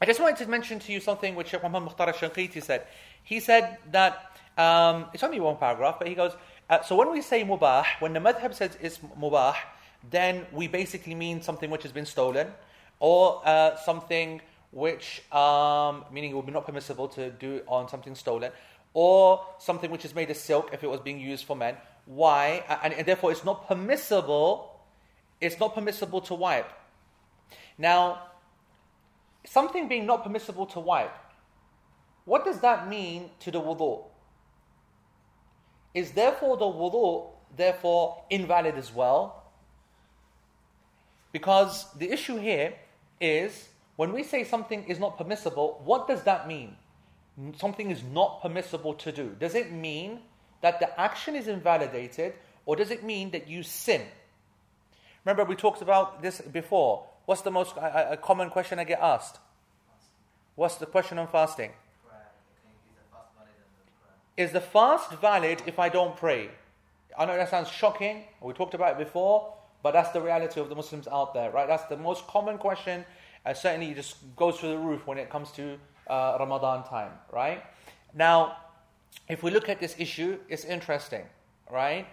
I 0.00 0.06
just 0.06 0.20
wanted 0.20 0.38
to 0.38 0.46
mention 0.48 0.78
to 0.80 0.92
you 0.92 1.00
something 1.00 1.34
which 1.34 1.48
Sheikh 1.48 1.62
Muhammad 1.62 1.84
Mukhtar 1.84 2.12
Shankiti 2.12 2.62
said. 2.62 2.86
He 3.22 3.40
said 3.40 3.78
that 3.90 4.32
um, 4.56 5.06
it's 5.12 5.22
only 5.22 5.40
one 5.40 5.56
paragraph, 5.56 5.96
but 5.98 6.08
he 6.08 6.14
goes. 6.14 6.32
Uh, 6.68 6.82
so 6.82 6.96
when 6.96 7.10
we 7.12 7.20
say 7.20 7.44
mubah, 7.44 7.84
when 8.00 8.12
the 8.14 8.20
madhab 8.20 8.54
says 8.54 8.78
it's 8.80 8.98
mubah, 8.98 9.54
then 10.10 10.46
we 10.52 10.66
basically 10.66 11.14
mean 11.14 11.42
something 11.42 11.70
which 11.70 11.82
has 11.82 11.92
been 11.92 12.06
stolen, 12.06 12.48
or 13.00 13.42
uh, 13.44 13.76
something 13.76 14.40
which, 14.70 15.22
um, 15.32 16.04
meaning 16.10 16.30
it 16.30 16.34
would 16.34 16.46
be 16.46 16.52
not 16.52 16.66
permissible 16.66 17.06
to 17.08 17.30
do 17.30 17.60
on 17.68 17.88
something 17.88 18.14
stolen, 18.14 18.50
or 18.94 19.44
something 19.58 19.90
which 19.90 20.04
is 20.04 20.14
made 20.14 20.30
of 20.30 20.36
silk 20.36 20.70
if 20.72 20.82
it 20.82 20.88
was 20.88 21.00
being 21.00 21.20
used 21.20 21.44
for 21.44 21.54
men. 21.54 21.76
Why? 22.06 22.64
And, 22.82 22.94
and 22.94 23.06
therefore, 23.06 23.30
it's 23.30 23.44
not 23.44 23.68
permissible. 23.68 24.80
It's 25.40 25.58
not 25.60 25.74
permissible 25.74 26.20
to 26.22 26.34
wipe. 26.34 26.70
Now, 27.76 28.22
something 29.44 29.88
being 29.88 30.06
not 30.06 30.22
permissible 30.22 30.66
to 30.66 30.80
wipe, 30.80 31.14
what 32.24 32.44
does 32.44 32.60
that 32.60 32.88
mean 32.88 33.30
to 33.40 33.50
the 33.50 33.60
wudu? 33.60 34.04
Is 35.94 36.10
therefore 36.12 36.56
the 36.56 36.64
wudu 36.64 37.30
therefore 37.56 38.24
invalid 38.28 38.74
as 38.74 38.92
well? 38.92 39.44
Because 41.32 41.86
the 41.94 42.10
issue 42.10 42.36
here 42.36 42.74
is 43.20 43.68
when 43.96 44.12
we 44.12 44.22
say 44.22 44.44
something 44.44 44.84
is 44.84 44.98
not 44.98 45.16
permissible, 45.16 45.80
what 45.84 46.08
does 46.08 46.22
that 46.24 46.48
mean? 46.48 46.76
Something 47.56 47.90
is 47.90 48.02
not 48.02 48.42
permissible 48.42 48.94
to 48.94 49.12
do. 49.12 49.36
Does 49.38 49.54
it 49.54 49.72
mean 49.72 50.20
that 50.62 50.80
the 50.80 51.00
action 51.00 51.36
is 51.36 51.46
invalidated, 51.46 52.34
or 52.66 52.74
does 52.76 52.90
it 52.90 53.04
mean 53.04 53.30
that 53.30 53.48
you 53.48 53.62
sin? 53.62 54.02
Remember, 55.24 55.44
we 55.44 55.56
talked 55.56 55.82
about 55.82 56.22
this 56.22 56.40
before. 56.40 57.06
What's 57.26 57.42
the 57.42 57.50
most 57.50 57.76
a 57.76 58.18
common 58.20 58.50
question 58.50 58.78
I 58.78 58.84
get 58.84 59.00
asked? 59.00 59.38
What's 60.54 60.76
the 60.76 60.86
question 60.86 61.18
on 61.18 61.28
fasting? 61.28 61.72
Is 64.36 64.52
the 64.52 64.60
fast 64.60 65.12
valid 65.12 65.62
if 65.66 65.78
I 65.78 65.88
don't 65.88 66.16
pray? 66.16 66.50
I 67.16 67.24
know 67.26 67.36
that 67.36 67.50
sounds 67.50 67.68
shocking. 67.68 68.24
We 68.40 68.52
talked 68.52 68.74
about 68.74 68.92
it 68.92 68.98
before, 68.98 69.54
but 69.82 69.92
that's 69.92 70.10
the 70.10 70.20
reality 70.20 70.60
of 70.60 70.68
the 70.68 70.74
Muslims 70.74 71.06
out 71.06 71.34
there, 71.34 71.50
right? 71.52 71.68
That's 71.68 71.84
the 71.84 71.96
most 71.96 72.26
common 72.26 72.58
question 72.58 73.04
and 73.44 73.56
certainly 73.56 73.90
it 73.90 73.96
just 73.96 74.16
goes 74.36 74.58
through 74.58 74.70
the 74.70 74.78
roof 74.78 75.06
when 75.06 75.18
it 75.18 75.28
comes 75.28 75.50
to 75.52 75.78
uh, 76.08 76.36
Ramadan 76.40 76.84
time, 76.84 77.12
right? 77.32 77.62
Now, 78.14 78.56
if 79.28 79.42
we 79.42 79.50
look 79.50 79.68
at 79.68 79.80
this 79.80 79.94
issue, 79.98 80.38
it's 80.48 80.64
interesting, 80.64 81.24
right? 81.70 82.06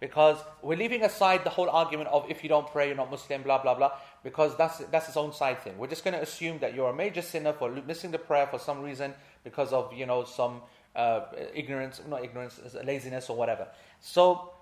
Because 0.00 0.38
we're 0.62 0.78
leaving 0.78 1.02
aside 1.02 1.44
the 1.44 1.50
whole 1.50 1.68
argument 1.68 2.08
of 2.10 2.24
if 2.30 2.42
you 2.42 2.48
don't 2.48 2.66
pray, 2.66 2.86
you're 2.86 2.96
not 2.96 3.10
Muslim, 3.10 3.42
blah, 3.42 3.58
blah, 3.58 3.74
blah, 3.74 3.92
because 4.22 4.56
that's, 4.56 4.78
that's 4.90 5.08
its 5.08 5.16
own 5.16 5.32
side 5.32 5.60
thing. 5.60 5.76
We're 5.76 5.88
just 5.88 6.04
going 6.04 6.14
to 6.14 6.22
assume 6.22 6.58
that 6.60 6.74
you're 6.74 6.90
a 6.90 6.94
major 6.94 7.22
sinner 7.22 7.52
for 7.52 7.70
missing 7.70 8.10
the 8.10 8.18
prayer 8.18 8.46
for 8.46 8.58
some 8.58 8.82
reason 8.82 9.12
because 9.44 9.72
of, 9.72 9.92
you 9.92 10.06
know, 10.06 10.24
some 10.24 10.62
uh, 10.96 11.26
ignorance, 11.54 12.00
not 12.08 12.24
ignorance, 12.24 12.60
laziness 12.84 13.30
or 13.30 13.36
whatever. 13.36 13.68
So, 14.00 14.52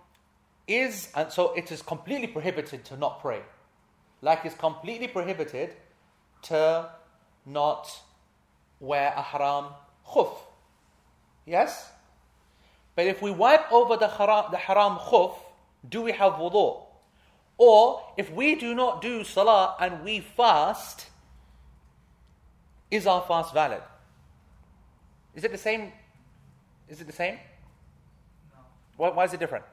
is, 0.67 1.09
and 1.15 1.31
so 1.31 1.53
it 1.55 1.71
is 1.71 1.83
completely 1.83 2.27
prohibited 2.27 2.85
to 2.87 2.97
not 2.97 3.21
pray. 3.21 3.41
Like 4.23 4.45
it's 4.45 4.57
completely 4.57 5.09
prohibited 5.09 5.75
to 6.43 6.91
not 7.45 7.89
wear 8.81 9.13
a 9.17 9.23
haram 9.23 9.67
khuf. 10.09 10.37
Yes? 11.45 11.91
But 12.95 13.07
if 13.07 13.23
we 13.23 13.31
wipe 13.31 13.71
over 13.71 13.97
the 13.97 14.09
haram, 14.09 14.47
the 14.51 14.57
haram 14.57 14.97
khuf, 14.97 15.35
do 15.89 16.03
we 16.03 16.13
have 16.13 16.35
wudu? 16.35 16.83
Or 17.59 18.03
if 18.17 18.31
we 18.33 18.55
do 18.55 18.75
not 18.75 19.01
do 19.01 19.25
salah 19.25 19.77
and 19.81 20.05
we 20.05 20.21
fast, 20.21 21.07
is 22.91 23.07
our 23.07 23.23
fast 23.23 23.55
valid? 23.55 23.83
Is 25.35 25.45
it 25.45 25.53
the 25.53 25.59
same? 25.59 25.93
Is 26.89 27.01
it 27.01 27.07
the 27.07 27.13
same? 27.13 27.35
No. 28.51 28.59
Why, 28.97 29.11
why 29.11 29.25
is 29.25 29.33
it 29.33 29.41
different? 29.41 29.65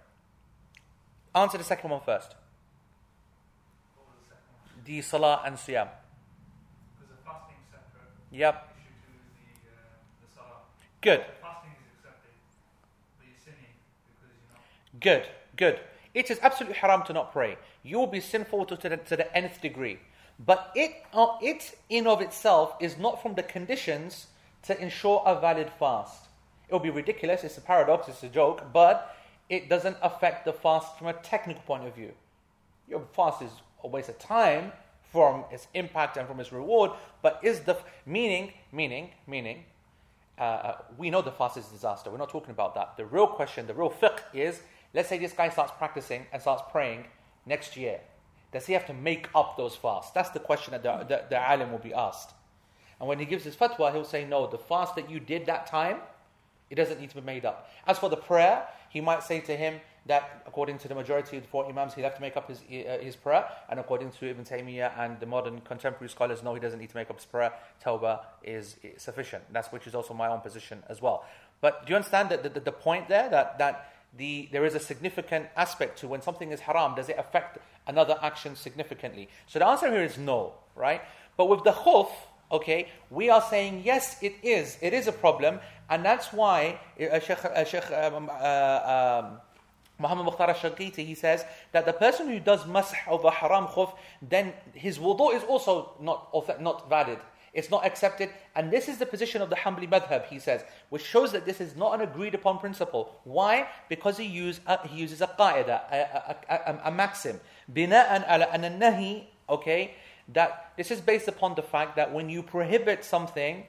Answer 1.36 1.58
the 1.58 1.64
second 1.64 1.90
one 1.90 2.02
first. 2.02 2.36
What 3.96 4.08
was 4.08 4.18
the 4.22 4.36
second 4.36 4.46
one? 4.54 4.84
The 4.86 5.02
salah 5.02 5.42
and 5.46 5.56
siyam. 5.56 5.90
Because 6.94 7.10
the 7.10 7.18
fasting 7.26 7.56
is 7.62 7.70
separate 7.72 8.10
Yep. 8.32 8.76
the 10.24 10.42
uh, 10.42 10.44
the. 10.44 10.44
Good. 11.02 11.20
The 11.20 11.42
fasting 11.42 11.72
is 11.72 11.86
accepted, 11.98 12.32
but 13.20 13.28
you're 13.28 13.38
sinning 13.44 13.74
because 14.08 14.34
you're 14.34 14.54
not. 14.54 15.02
Good, 15.02 15.28
good. 15.56 15.80
It 16.14 16.30
is 16.30 16.40
absolutely 16.42 16.78
haram 16.78 17.04
to 17.04 17.14
not 17.14 17.32
pray. 17.32 17.58
You 17.84 17.98
will 18.00 18.08
be 18.08 18.20
sinful 18.20 18.66
to, 18.66 18.78
to, 18.78 18.90
the, 18.90 18.98
to 18.98 19.18
the 19.18 19.36
nth 19.38 19.62
degree. 19.62 20.00
But 20.44 20.72
it, 20.76 21.04
uh, 21.14 21.38
it 21.42 21.78
in 21.90 22.08
of 22.08 22.22
itself 22.22 22.76
is 22.80 22.98
not 22.98 23.22
from 23.22 23.36
the 23.36 23.44
conditions 23.44 24.28
to 24.64 24.80
ensure 24.80 25.22
a 25.26 25.40
valid 25.40 25.72
fast. 25.80 26.28
It 26.68 26.74
will 26.74 26.80
be 26.80 26.90
ridiculous, 26.90 27.44
it's 27.44 27.58
a 27.58 27.62
paradox, 27.62 28.08
it's 28.08 28.24
a 28.24 28.30
joke, 28.30 28.72
but 28.74 29.16
it 29.50 29.70
doesn't 29.70 29.98
affect 30.02 30.46
the 30.46 30.54
fast 30.54 30.98
from 30.98 31.08
a 31.08 31.14
technical 31.14 31.62
point 31.64 31.86
of 31.86 31.96
view. 31.96 32.14
Your 32.88 33.02
fast 33.14 33.42
is 33.42 33.52
a 33.84 33.88
waste 33.88 34.10
of 34.10 34.18
time 34.20 34.72
from 35.12 35.46
its 35.52 35.68
impact 35.74 36.18
and 36.18 36.28
from 36.28 36.40
its 36.40 36.52
reward, 36.52 36.92
but 37.22 37.40
is 37.44 37.62
the 37.62 37.78
meaning, 38.06 38.54
meaning, 38.72 39.12
meaning, 39.28 39.66
uh, 40.40 40.74
we 40.98 41.10
know 41.10 41.22
the 41.22 41.32
fast 41.32 41.58
is 41.58 41.68
a 41.70 41.72
disaster. 41.72 42.10
We're 42.10 42.18
not 42.18 42.30
talking 42.30 42.52
about 42.52 42.74
that. 42.76 42.98
The 42.98 43.06
real 43.06 43.28
question, 43.28 43.68
the 43.68 43.74
real 43.74 43.92
fiqh 43.92 44.20
is 44.34 44.62
let's 44.94 45.10
say 45.10 45.18
this 45.18 45.34
guy 45.34 45.50
starts 45.50 45.72
practicing 45.78 46.26
and 46.32 46.42
starts 46.42 46.64
praying 46.72 47.06
next 47.46 47.76
year. 47.76 48.00
Does 48.52 48.68
he 48.68 48.74
have 48.74 48.86
to 48.86 48.94
make 48.94 49.28
up 49.34 49.58
those 49.58 49.76
fasts? 49.76 50.12
That's 50.12 50.30
the 50.30 50.40
question 50.40 50.72
that 50.72 50.84
the, 50.84 51.06
the, 51.08 51.24
the 51.30 51.50
alim 51.50 51.72
will 51.72 51.80
be 51.80 51.94
asked. 51.94 52.34
And 53.00 53.10
when 53.10 53.20
he 53.20 53.26
gives 53.26 53.44
his 53.44 53.56
fatwa, 53.56 53.92
he'll 53.92 54.04
say, 54.04 54.26
No, 54.26 54.48
the 54.48 54.60
fast 54.60 54.96
that 54.96 55.10
you 55.10 55.20
did 55.20 55.48
that 55.48 55.66
time, 55.66 55.98
it 56.74 56.76
doesn't 56.76 57.00
need 57.00 57.12
to 57.12 57.16
be 57.16 57.22
made 57.22 57.46
up. 57.46 57.70
As 57.86 58.00
for 58.00 58.10
the 58.10 58.18
prayer, 58.18 58.66
he 58.90 59.00
might 59.00 59.22
say 59.22 59.40
to 59.42 59.56
him 59.56 59.80
that 60.08 60.42
according 60.48 60.80
to 60.80 60.88
the 60.88 60.96
majority 60.96 61.38
of 61.38 61.44
the 61.44 61.50
four 61.50 61.68
Imams, 61.68 61.94
he'll 61.94 62.04
have 62.04 62.16
to 62.16 62.22
make 62.22 62.36
up 62.36 62.50
his, 62.50 62.62
uh, 62.62 62.98
his 63.00 63.16
prayer. 63.16 63.46
And 63.70 63.80
according 63.80 64.10
to 64.10 64.26
Ibn 64.32 64.44
Taymiyyah 64.44 64.98
and 64.98 65.20
the 65.20 65.28
modern 65.28 65.62
contemporary 65.62 66.10
scholars, 66.10 66.42
no, 66.42 66.56
he 66.56 66.60
doesn't 66.60 66.80
need 66.80 66.90
to 66.90 66.98
make 66.98 67.12
up 67.12 67.18
his 67.18 67.26
prayer. 67.26 67.54
Tawbah 67.86 68.22
is, 68.44 68.78
is 68.82 69.04
sufficient. 69.04 69.44
That's 69.54 69.72
which 69.72 69.86
is 69.86 69.94
also 69.94 70.16
my 70.16 70.30
own 70.30 70.42
position 70.42 70.82
as 70.90 71.00
well. 71.00 71.26
But 71.62 71.86
do 71.86 71.92
you 71.92 71.96
understand 71.96 72.30
that 72.30 72.42
the, 72.42 72.50
the, 72.50 72.60
the 72.60 72.72
point 72.72 73.08
there 73.08 73.30
that, 73.30 73.60
that 73.60 73.94
the, 74.18 74.50
there 74.52 74.66
is 74.66 74.74
a 74.74 74.80
significant 74.80 75.46
aspect 75.56 76.00
to 76.00 76.08
when 76.08 76.24
something 76.24 76.52
is 76.52 76.62
haram, 76.62 76.96
does 76.96 77.08
it 77.08 77.20
affect 77.20 77.60
another 77.86 78.18
action 78.20 78.56
significantly? 78.56 79.30
So 79.46 79.60
the 79.60 79.68
answer 79.68 79.92
here 79.92 80.04
is 80.04 80.18
no, 80.18 80.54
right? 80.76 81.04
But 81.38 81.50
with 81.50 81.64
the 81.64 81.72
khuf, 81.72 82.10
okay, 82.52 82.90
we 83.10 83.30
are 83.30 83.42
saying 83.42 83.84
yes, 83.86 84.18
it 84.22 84.36
is. 84.44 84.78
It 84.82 84.94
is 84.94 85.08
a 85.08 85.12
problem, 85.12 85.60
and 85.90 86.04
that's 86.04 86.32
why 86.34 86.80
uh, 87.00 87.20
Sheikh, 87.20 87.46
uh, 87.46 87.64
Sheikh 87.66 87.92
um, 87.92 88.30
uh, 88.30 89.24
um, 89.24 89.40
Muhammad 90.00 90.26
Mukhtar 90.26 90.50
al-Shanqiti, 90.50 91.06
he 91.06 91.16
says 91.16 91.46
that 91.72 91.86
the 91.86 91.94
person 91.94 92.28
who 92.28 92.40
does 92.40 92.64
masah 92.64 93.08
over 93.08 93.30
haram 93.30 93.68
khuf, 93.68 93.94
then 94.22 94.54
his 94.74 94.98
wudu 94.98 95.34
is 95.34 95.44
also 95.44 95.94
not, 96.02 96.34
not 96.62 96.90
valid. 96.90 97.20
It's 97.54 97.70
not 97.70 97.86
accepted. 97.86 98.30
And 98.56 98.72
this 98.72 98.90
is 98.90 98.98
the 98.98 99.06
position 99.06 99.42
of 99.44 99.50
the 99.50 99.56
Hanbali 99.56 99.88
madhab, 99.88 100.26
he 100.26 100.40
says, 100.40 100.64
which 100.90 101.04
shows 101.04 101.32
that 101.34 101.46
this 101.46 101.62
is 101.62 101.76
not 101.76 101.94
an 101.94 102.02
agreed 102.02 102.34
upon 102.34 102.58
principle. 102.58 103.20
Why? 103.24 103.68
Because 103.90 104.18
he, 104.18 104.26
use, 104.26 104.60
uh, 104.66 104.78
he 104.88 104.98
uses 104.98 105.22
a 105.22 105.28
qaida, 105.28 105.82
a, 105.92 106.36
a, 106.50 106.56
a, 106.56 106.80
a 106.86 106.92
maxim. 106.92 107.40
Bina'an 107.72 108.26
ala 108.28 108.48
an 108.52 108.64
nahi, 108.80 109.26
okay, 109.48 109.94
that 110.30 110.72
this 110.78 110.92
is 110.92 111.02
based 111.02 111.28
upon 111.28 111.56
the 111.56 111.62
fact 111.62 111.96
that 111.96 112.14
when 112.14 112.30
you 112.30 112.44
prohibit 112.44 113.04
something, 113.04 113.66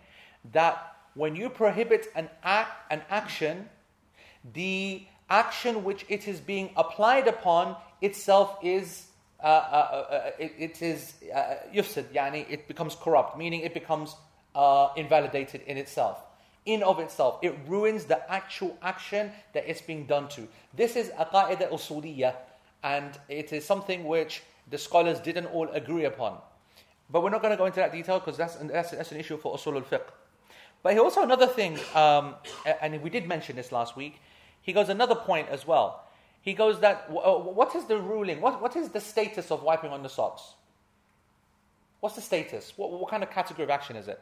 that 0.52 0.96
when 1.14 1.36
you 1.36 1.48
prohibit 1.48 2.06
an 2.14 2.28
act, 2.42 2.92
an 2.92 3.02
action, 3.10 3.68
the 4.52 5.06
action 5.30 5.84
which 5.84 6.04
it 6.08 6.28
is 6.28 6.40
being 6.40 6.70
applied 6.76 7.26
upon 7.28 7.76
itself 8.00 8.58
is 8.62 9.06
uh, 9.42 9.46
uh, 9.46 10.06
uh, 10.10 10.30
it, 10.38 10.54
it 10.58 10.82
is 10.82 11.14
uh, 11.34 11.56
yufsid, 11.74 12.04
yani 12.14 12.46
it 12.48 12.66
becomes 12.66 12.94
corrupt, 12.94 13.36
meaning 13.36 13.60
it 13.60 13.74
becomes 13.74 14.16
uh, 14.54 14.88
invalidated 14.96 15.60
in 15.66 15.76
itself. 15.76 16.18
In 16.64 16.82
of 16.82 16.98
itself, 16.98 17.40
it 17.42 17.54
ruins 17.66 18.06
the 18.06 18.30
actual 18.32 18.78
action 18.80 19.30
that 19.52 19.68
it's 19.68 19.82
being 19.82 20.06
done 20.06 20.28
to. 20.28 20.48
This 20.72 20.96
is 20.96 21.10
a 21.18 21.26
qaida 21.26 21.70
usuliyah, 21.70 22.34
and 22.82 23.18
it 23.28 23.52
is 23.52 23.66
something 23.66 24.04
which 24.04 24.42
the 24.74 24.78
scholars 24.78 25.20
didn't 25.20 25.46
all 25.46 25.68
agree 25.68 26.04
upon. 26.04 26.36
But 27.08 27.22
we're 27.22 27.30
not 27.30 27.42
going 27.42 27.52
to 27.52 27.56
go 27.56 27.66
into 27.66 27.78
that 27.78 27.92
detail 27.92 28.18
because 28.18 28.36
that's, 28.36 28.56
that's, 28.56 28.90
that's 28.90 29.12
an 29.12 29.18
issue 29.18 29.36
for 29.36 29.54
usul 29.54 29.76
al-fiqh. 29.76 30.08
But 30.82 30.94
he 30.94 30.98
also 30.98 31.22
another 31.22 31.46
thing, 31.46 31.78
um, 31.94 32.34
and 32.82 33.00
we 33.00 33.08
did 33.08 33.28
mention 33.28 33.54
this 33.54 33.70
last 33.70 33.96
week, 33.96 34.20
he 34.62 34.72
goes 34.72 34.88
another 34.88 35.14
point 35.14 35.48
as 35.48 35.64
well. 35.64 36.08
He 36.42 36.54
goes 36.54 36.80
that, 36.80 37.08
what 37.08 37.76
is 37.76 37.84
the 37.84 37.98
ruling? 37.98 38.40
What, 38.40 38.60
what 38.60 38.74
is 38.74 38.88
the 38.88 39.00
status 39.00 39.52
of 39.52 39.62
wiping 39.62 39.92
on 39.92 40.02
the 40.02 40.08
socks? 40.08 40.42
What's 42.00 42.16
the 42.16 42.22
status? 42.22 42.72
What, 42.74 42.90
what 42.90 43.08
kind 43.08 43.22
of 43.22 43.30
category 43.30 43.62
of 43.62 43.70
action 43.70 43.94
is 43.94 44.08
it? 44.08 44.20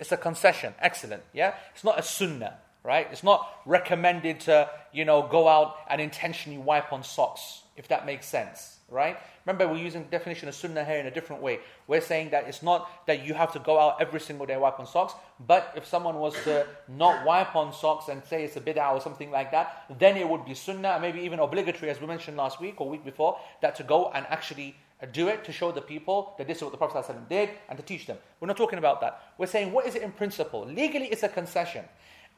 It's 0.00 0.10
a 0.10 0.16
concession. 0.16 0.72
Excellent. 0.80 1.22
Yeah? 1.34 1.52
It's 1.74 1.84
not 1.84 1.98
a 1.98 2.02
sunnah, 2.02 2.56
right? 2.84 3.08
It's 3.10 3.22
not 3.22 3.48
recommended 3.64 4.40
to, 4.40 4.68
you 4.92 5.04
know, 5.04 5.22
go 5.22 5.48
out 5.48 5.76
and 5.88 6.00
intentionally 6.00 6.58
wipe 6.58 6.92
on 6.92 7.02
socks, 7.02 7.62
if 7.76 7.88
that 7.88 8.06
makes 8.06 8.26
sense, 8.26 8.78
right? 8.88 9.16
Remember, 9.46 9.66
we're 9.66 9.82
using 9.82 10.02
the 10.04 10.08
definition 10.08 10.48
of 10.48 10.54
sunnah 10.54 10.84
here 10.84 10.98
in 10.98 11.06
a 11.06 11.10
different 11.10 11.42
way. 11.42 11.60
We're 11.86 12.00
saying 12.00 12.30
that 12.30 12.46
it's 12.46 12.62
not 12.62 13.06
that 13.06 13.24
you 13.24 13.34
have 13.34 13.52
to 13.52 13.58
go 13.58 13.78
out 13.78 14.00
every 14.00 14.20
single 14.20 14.46
day 14.46 14.56
wipe 14.56 14.78
on 14.78 14.86
socks, 14.86 15.14
but 15.46 15.72
if 15.76 15.86
someone 15.86 16.16
was 16.16 16.34
to 16.44 16.66
not 16.88 17.24
wipe 17.24 17.56
on 17.56 17.72
socks 17.72 18.08
and 18.08 18.22
say 18.24 18.44
it's 18.44 18.56
a 18.56 18.60
bid'ah 18.60 18.92
or 18.92 19.00
something 19.00 19.30
like 19.30 19.50
that, 19.50 19.84
then 19.98 20.16
it 20.16 20.28
would 20.28 20.44
be 20.44 20.54
sunnah, 20.54 20.98
maybe 21.00 21.20
even 21.20 21.38
obligatory, 21.38 21.90
as 21.90 22.00
we 22.00 22.06
mentioned 22.06 22.36
last 22.36 22.60
week 22.60 22.80
or 22.80 22.88
week 22.88 23.04
before, 23.04 23.38
that 23.60 23.74
to 23.76 23.82
go 23.82 24.10
and 24.14 24.26
actually 24.28 24.76
do 25.12 25.26
it 25.26 25.44
to 25.44 25.50
show 25.50 25.72
the 25.72 25.80
people 25.80 26.34
that 26.38 26.46
this 26.46 26.58
is 26.58 26.62
what 26.62 26.70
the 26.70 26.78
Prophet 26.78 27.04
ﷺ 27.04 27.28
did 27.28 27.50
and 27.68 27.76
to 27.76 27.84
teach 27.84 28.06
them. 28.06 28.16
We're 28.38 28.46
not 28.46 28.56
talking 28.56 28.78
about 28.78 29.00
that. 29.00 29.32
We're 29.36 29.46
saying 29.46 29.72
what 29.72 29.86
is 29.86 29.96
it 29.96 30.02
in 30.02 30.12
principle? 30.12 30.64
Legally, 30.64 31.06
it's 31.06 31.24
a 31.24 31.28
concession. 31.28 31.84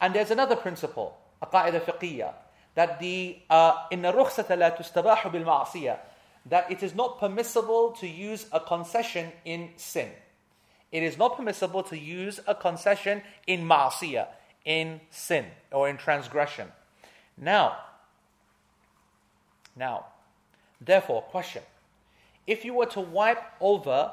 And 0.01 0.13
there's 0.13 0.31
another 0.31 0.55
principle, 0.55 1.17
a 1.41 1.47
qaida 1.47 1.81
fiqhiyya, 1.81 2.33
that 2.75 2.99
the 2.99 3.37
in 3.91 4.01
the 4.01 4.11
rukhsata 4.11 4.57
la 4.57 4.71
tustabahu 4.71 5.31
bil 5.31 5.97
that 6.47 6.71
it 6.71 6.83
is 6.83 6.93
not 6.93 7.19
permissible 7.19 7.91
to 7.99 8.07
use 8.07 8.45
a 8.51 8.59
concession 8.59 9.31
in 9.45 9.69
sin. 9.77 10.09
It 10.91 11.03
is 11.03 11.17
not 11.17 11.35
permissible 11.35 11.83
to 11.83 11.97
use 11.97 12.39
a 12.47 12.53
concession 12.53 13.21
in 13.47 13.67
ma'asiyah, 13.67 14.27
in 14.63 15.01
sin 15.09 15.45
or 15.71 15.89
in 15.89 15.97
transgression. 15.97 16.71
Now, 17.37 17.77
now, 19.75 20.05
therefore, 20.79 21.23
question. 21.23 21.63
If 22.47 22.63
you 22.63 22.73
were 22.73 22.85
to 22.87 23.01
wipe 23.01 23.41
over 23.59 24.11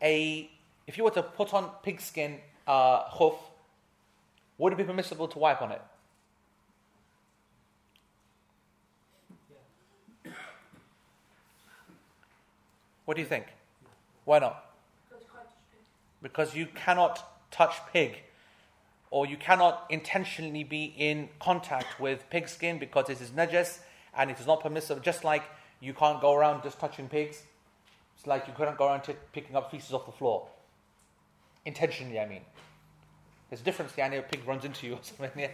a, 0.00 0.48
if 0.86 0.96
you 0.96 1.04
were 1.04 1.10
to 1.10 1.22
put 1.22 1.52
on 1.52 1.70
pigskin 1.82 2.38
uh, 2.66 3.04
khuf, 3.10 3.34
would 4.58 4.72
it 4.72 4.76
be 4.76 4.84
permissible 4.84 5.28
to 5.28 5.38
wipe 5.38 5.62
on 5.62 5.72
it? 5.72 5.82
What 13.04 13.14
do 13.14 13.22
you 13.22 13.26
think? 13.26 13.46
Why 14.26 14.38
not? 14.40 14.64
Because 16.20 16.54
you 16.54 16.66
cannot 16.66 17.50
touch 17.50 17.76
pig, 17.90 18.18
or 19.10 19.24
you 19.24 19.38
cannot 19.38 19.86
intentionally 19.88 20.62
be 20.64 20.92
in 20.98 21.30
contact 21.40 21.98
with 21.98 22.28
pig 22.28 22.48
skin 22.48 22.78
because 22.78 23.08
it 23.08 23.20
is 23.22 23.30
najas 23.30 23.78
and 24.14 24.30
it 24.30 24.38
is 24.38 24.46
not 24.46 24.60
permissible. 24.60 25.00
Just 25.00 25.24
like 25.24 25.44
you 25.80 25.94
can't 25.94 26.20
go 26.20 26.34
around 26.34 26.62
just 26.62 26.78
touching 26.78 27.08
pigs, 27.08 27.44
it's 28.14 28.26
like 28.26 28.46
you 28.46 28.52
couldn't 28.54 28.76
go 28.76 28.88
around 28.88 29.02
t- 29.02 29.14
picking 29.32 29.56
up 29.56 29.70
pieces 29.70 29.94
off 29.94 30.04
the 30.04 30.12
floor. 30.12 30.48
Intentionally, 31.64 32.20
I 32.20 32.26
mean. 32.26 32.42
There's 33.48 33.60
a 33.60 33.64
difference. 33.64 33.92
Yeah, 33.96 34.06
I 34.06 34.08
know 34.08 34.18
a 34.18 34.22
pig 34.22 34.46
runs 34.46 34.64
into 34.64 34.86
you 34.86 34.94
or 34.94 34.98
something. 35.02 35.30
Yeah, 35.36 35.48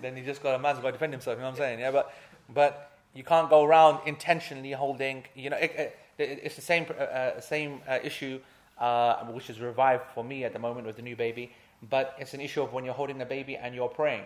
then 0.00 0.16
you 0.16 0.24
just 0.24 0.42
got 0.42 0.54
a 0.54 0.58
man's 0.58 0.80
to 0.80 0.92
defend 0.92 1.12
himself. 1.12 1.36
You 1.36 1.42
know 1.42 1.48
what 1.48 1.52
I'm 1.52 1.58
saying? 1.58 1.80
Yeah, 1.80 1.90
but 1.90 2.14
but 2.48 2.92
you 3.14 3.24
can't 3.24 3.48
go 3.48 3.64
around 3.64 4.00
intentionally 4.06 4.72
holding. 4.72 5.24
You 5.34 5.50
know, 5.50 5.56
it, 5.56 5.96
it, 6.18 6.40
it's 6.42 6.56
the 6.56 6.62
same 6.62 6.86
uh, 6.90 7.02
uh, 7.02 7.40
same 7.40 7.80
uh, 7.88 7.98
issue, 8.02 8.40
uh, 8.78 9.24
which 9.26 9.50
is 9.50 9.60
revived 9.60 10.04
for 10.14 10.22
me 10.24 10.44
at 10.44 10.52
the 10.52 10.58
moment 10.58 10.86
with 10.86 10.96
the 10.96 11.02
new 11.02 11.16
baby. 11.16 11.52
But 11.88 12.14
it's 12.18 12.34
an 12.34 12.40
issue 12.40 12.62
of 12.62 12.72
when 12.72 12.84
you're 12.84 12.94
holding 12.94 13.18
the 13.18 13.24
baby 13.26 13.56
and 13.56 13.74
you're 13.74 13.88
praying, 13.88 14.24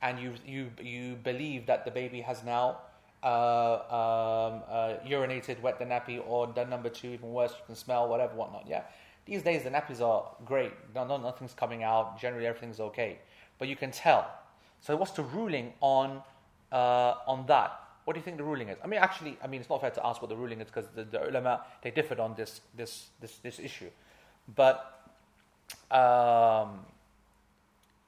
and 0.00 0.18
you 0.18 0.34
you 0.46 0.70
you 0.80 1.16
believe 1.16 1.66
that 1.66 1.84
the 1.84 1.90
baby 1.90 2.22
has 2.22 2.42
now 2.42 2.78
uh, 3.22 3.74
um, 3.90 4.62
uh, 4.68 4.94
urinated, 5.06 5.60
wet 5.60 5.78
the 5.78 5.84
nappy, 5.84 6.20
or 6.26 6.46
done 6.48 6.68
number 6.70 6.88
two, 6.88 7.08
even 7.08 7.32
worse, 7.32 7.52
you 7.52 7.64
can 7.66 7.76
smell 7.76 8.08
whatever, 8.08 8.34
whatnot. 8.34 8.64
Yeah. 8.66 8.82
These 9.24 9.42
days 9.42 9.62
the 9.62 9.70
nappies 9.70 10.00
are 10.00 10.24
great. 10.44 10.72
No, 10.94 11.06
no, 11.06 11.16
nothing's 11.16 11.54
coming 11.54 11.82
out. 11.82 12.20
Generally 12.20 12.46
everything's 12.46 12.80
okay. 12.80 13.18
But 13.58 13.68
you 13.68 13.76
can 13.76 13.90
tell. 13.90 14.26
So 14.80 14.96
what's 14.96 15.12
the 15.12 15.22
ruling 15.22 15.72
on 15.80 16.22
uh, 16.72 17.14
on 17.26 17.46
that? 17.46 17.78
What 18.04 18.14
do 18.14 18.18
you 18.18 18.24
think 18.24 18.36
the 18.36 18.44
ruling 18.44 18.68
is? 18.68 18.78
I 18.82 18.88
mean, 18.88 18.98
actually, 18.98 19.38
I 19.42 19.46
mean, 19.46 19.60
it's 19.60 19.70
not 19.70 19.80
fair 19.80 19.90
to 19.90 20.04
ask 20.04 20.20
what 20.20 20.28
the 20.28 20.36
ruling 20.36 20.60
is 20.60 20.66
because 20.66 20.86
the, 20.96 21.04
the 21.04 21.28
ulama 21.28 21.60
they 21.82 21.92
differed 21.92 22.18
on 22.18 22.34
this 22.34 22.60
this 22.76 23.08
this 23.20 23.36
this 23.38 23.60
issue. 23.60 23.90
But 24.56 24.98
um, 25.90 26.80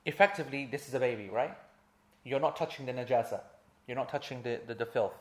effectively, 0.05 0.67
this 0.71 0.89
is 0.89 0.95
a 0.95 0.99
baby, 0.99 1.31
right? 1.31 1.57
You're 2.25 2.41
not 2.41 2.57
touching 2.57 2.87
the 2.87 2.93
najasa. 2.93 3.41
You're 3.87 3.97
not 3.97 4.09
touching 4.09 4.43
the, 4.43 4.61
the, 4.67 4.75
the 4.75 4.87
filth. 4.87 5.15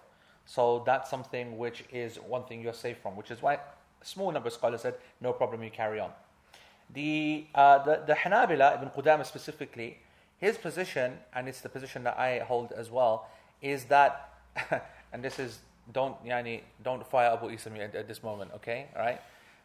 So 0.46 0.84
that's 0.86 1.10
something 1.10 1.58
which 1.58 1.84
is 1.92 2.16
one 2.18 2.44
thing 2.46 2.62
you're 2.62 2.74
safe 2.74 2.98
from, 3.02 3.16
which 3.16 3.32
is 3.32 3.42
why 3.42 3.60
small 4.04 4.32
number 4.32 4.48
of 4.48 4.54
scholars 4.54 4.82
said, 4.82 4.96
no 5.22 5.34
problem, 5.34 5.64
you 5.64 5.70
carry 5.70 6.00
on. 6.00 6.12
The, 6.94 7.46
uh, 7.56 7.80
the, 7.80 8.04
the 8.06 8.14
Hanabila, 8.14 8.76
Ibn 8.76 8.90
Qudamah 8.90 9.26
specifically, 9.26 9.98
his 10.38 10.58
position, 10.58 11.18
and 11.34 11.48
it's 11.48 11.62
the 11.62 11.70
position 11.70 12.04
that 12.04 12.18
I 12.18 12.40
hold 12.40 12.72
as 12.74 12.92
well, 12.92 13.30
is 13.62 13.86
that, 13.86 14.34
and 15.14 15.24
this 15.24 15.40
is, 15.40 15.60
don't, 15.92 16.24
yani, 16.26 16.62
don't 16.84 17.06
fire 17.08 17.32
Abu 17.32 17.50
Isam 17.50 17.78
at, 17.80 17.96
at 17.96 18.08
this 18.08 18.22
moment, 18.22 18.52
okay? 18.56 18.88
Right? 18.96 19.22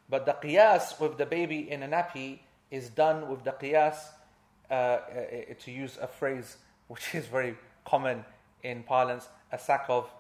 But 0.09 0.25
the 0.25 0.33
qiyas 0.33 0.99
with 1.01 1.19
the 1.19 1.27
baby 1.27 1.71
in 1.71 1.83
a 1.83 1.89
nappy 1.89 2.39
is 2.71 2.89
done 2.89 3.29
with 3.29 3.45
the 3.45 3.53
qiyas, 3.53 3.97
uh, 4.71 4.75
uh, 4.75 5.01
to 5.61 5.71
use 5.71 5.99
a 6.01 6.07
phrase 6.07 6.57
which 6.89 7.15
is 7.15 7.27
very 7.27 7.57
common 7.85 8.25
in 8.63 8.83
parlance, 8.83 9.29
a 9.53 9.59
sack 9.59 9.87
of, 9.89 10.11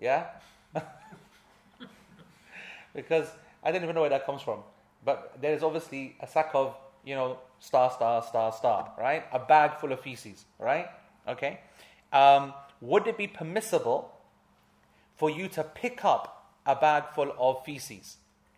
yeah? 0.00 0.26
because 2.94 3.28
I 3.64 3.72
don't 3.72 3.82
even 3.82 3.94
know 3.94 4.02
where 4.02 4.10
that 4.10 4.26
comes 4.26 4.42
from. 4.42 4.60
But 5.04 5.38
there 5.40 5.54
is 5.54 5.62
obviously 5.62 6.16
a 6.20 6.26
sack 6.26 6.50
of, 6.54 6.76
you 7.04 7.14
know, 7.14 7.38
star, 7.58 7.90
star, 7.90 8.22
star, 8.22 8.52
star, 8.52 8.92
right? 8.98 9.24
A 9.32 9.38
bag 9.38 9.78
full 9.78 9.92
of 9.92 10.00
feces, 10.00 10.44
right? 10.58 10.88
Okay. 11.26 11.60
Um, 12.12 12.52
would 12.80 13.06
it 13.06 13.16
be 13.16 13.26
permissible 13.26 14.12
for 15.16 15.30
you 15.30 15.48
to 15.48 15.64
pick 15.64 16.04
up 16.04 16.52
a 16.66 16.74
bag 16.76 17.04
full 17.14 17.34
of 17.38 17.64
feces 17.64 18.16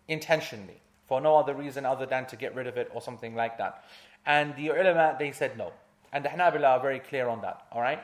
intentionally 0.08 0.80
for 1.06 1.20
no 1.20 1.36
other 1.36 1.54
reason 1.54 1.84
other 1.86 2.06
than 2.06 2.26
to 2.26 2.36
get 2.36 2.54
rid 2.54 2.66
of 2.66 2.76
it 2.76 2.90
or 2.92 3.00
something 3.00 3.34
like 3.34 3.58
that? 3.58 3.84
And 4.24 4.56
the 4.56 4.68
ulama, 4.68 5.16
they 5.18 5.32
said 5.32 5.56
no. 5.56 5.72
And 6.12 6.24
the 6.24 6.28
Hanabila 6.28 6.68
are 6.68 6.80
very 6.80 6.98
clear 6.98 7.28
on 7.28 7.40
that, 7.42 7.66
all 7.70 7.80
right? 7.80 8.02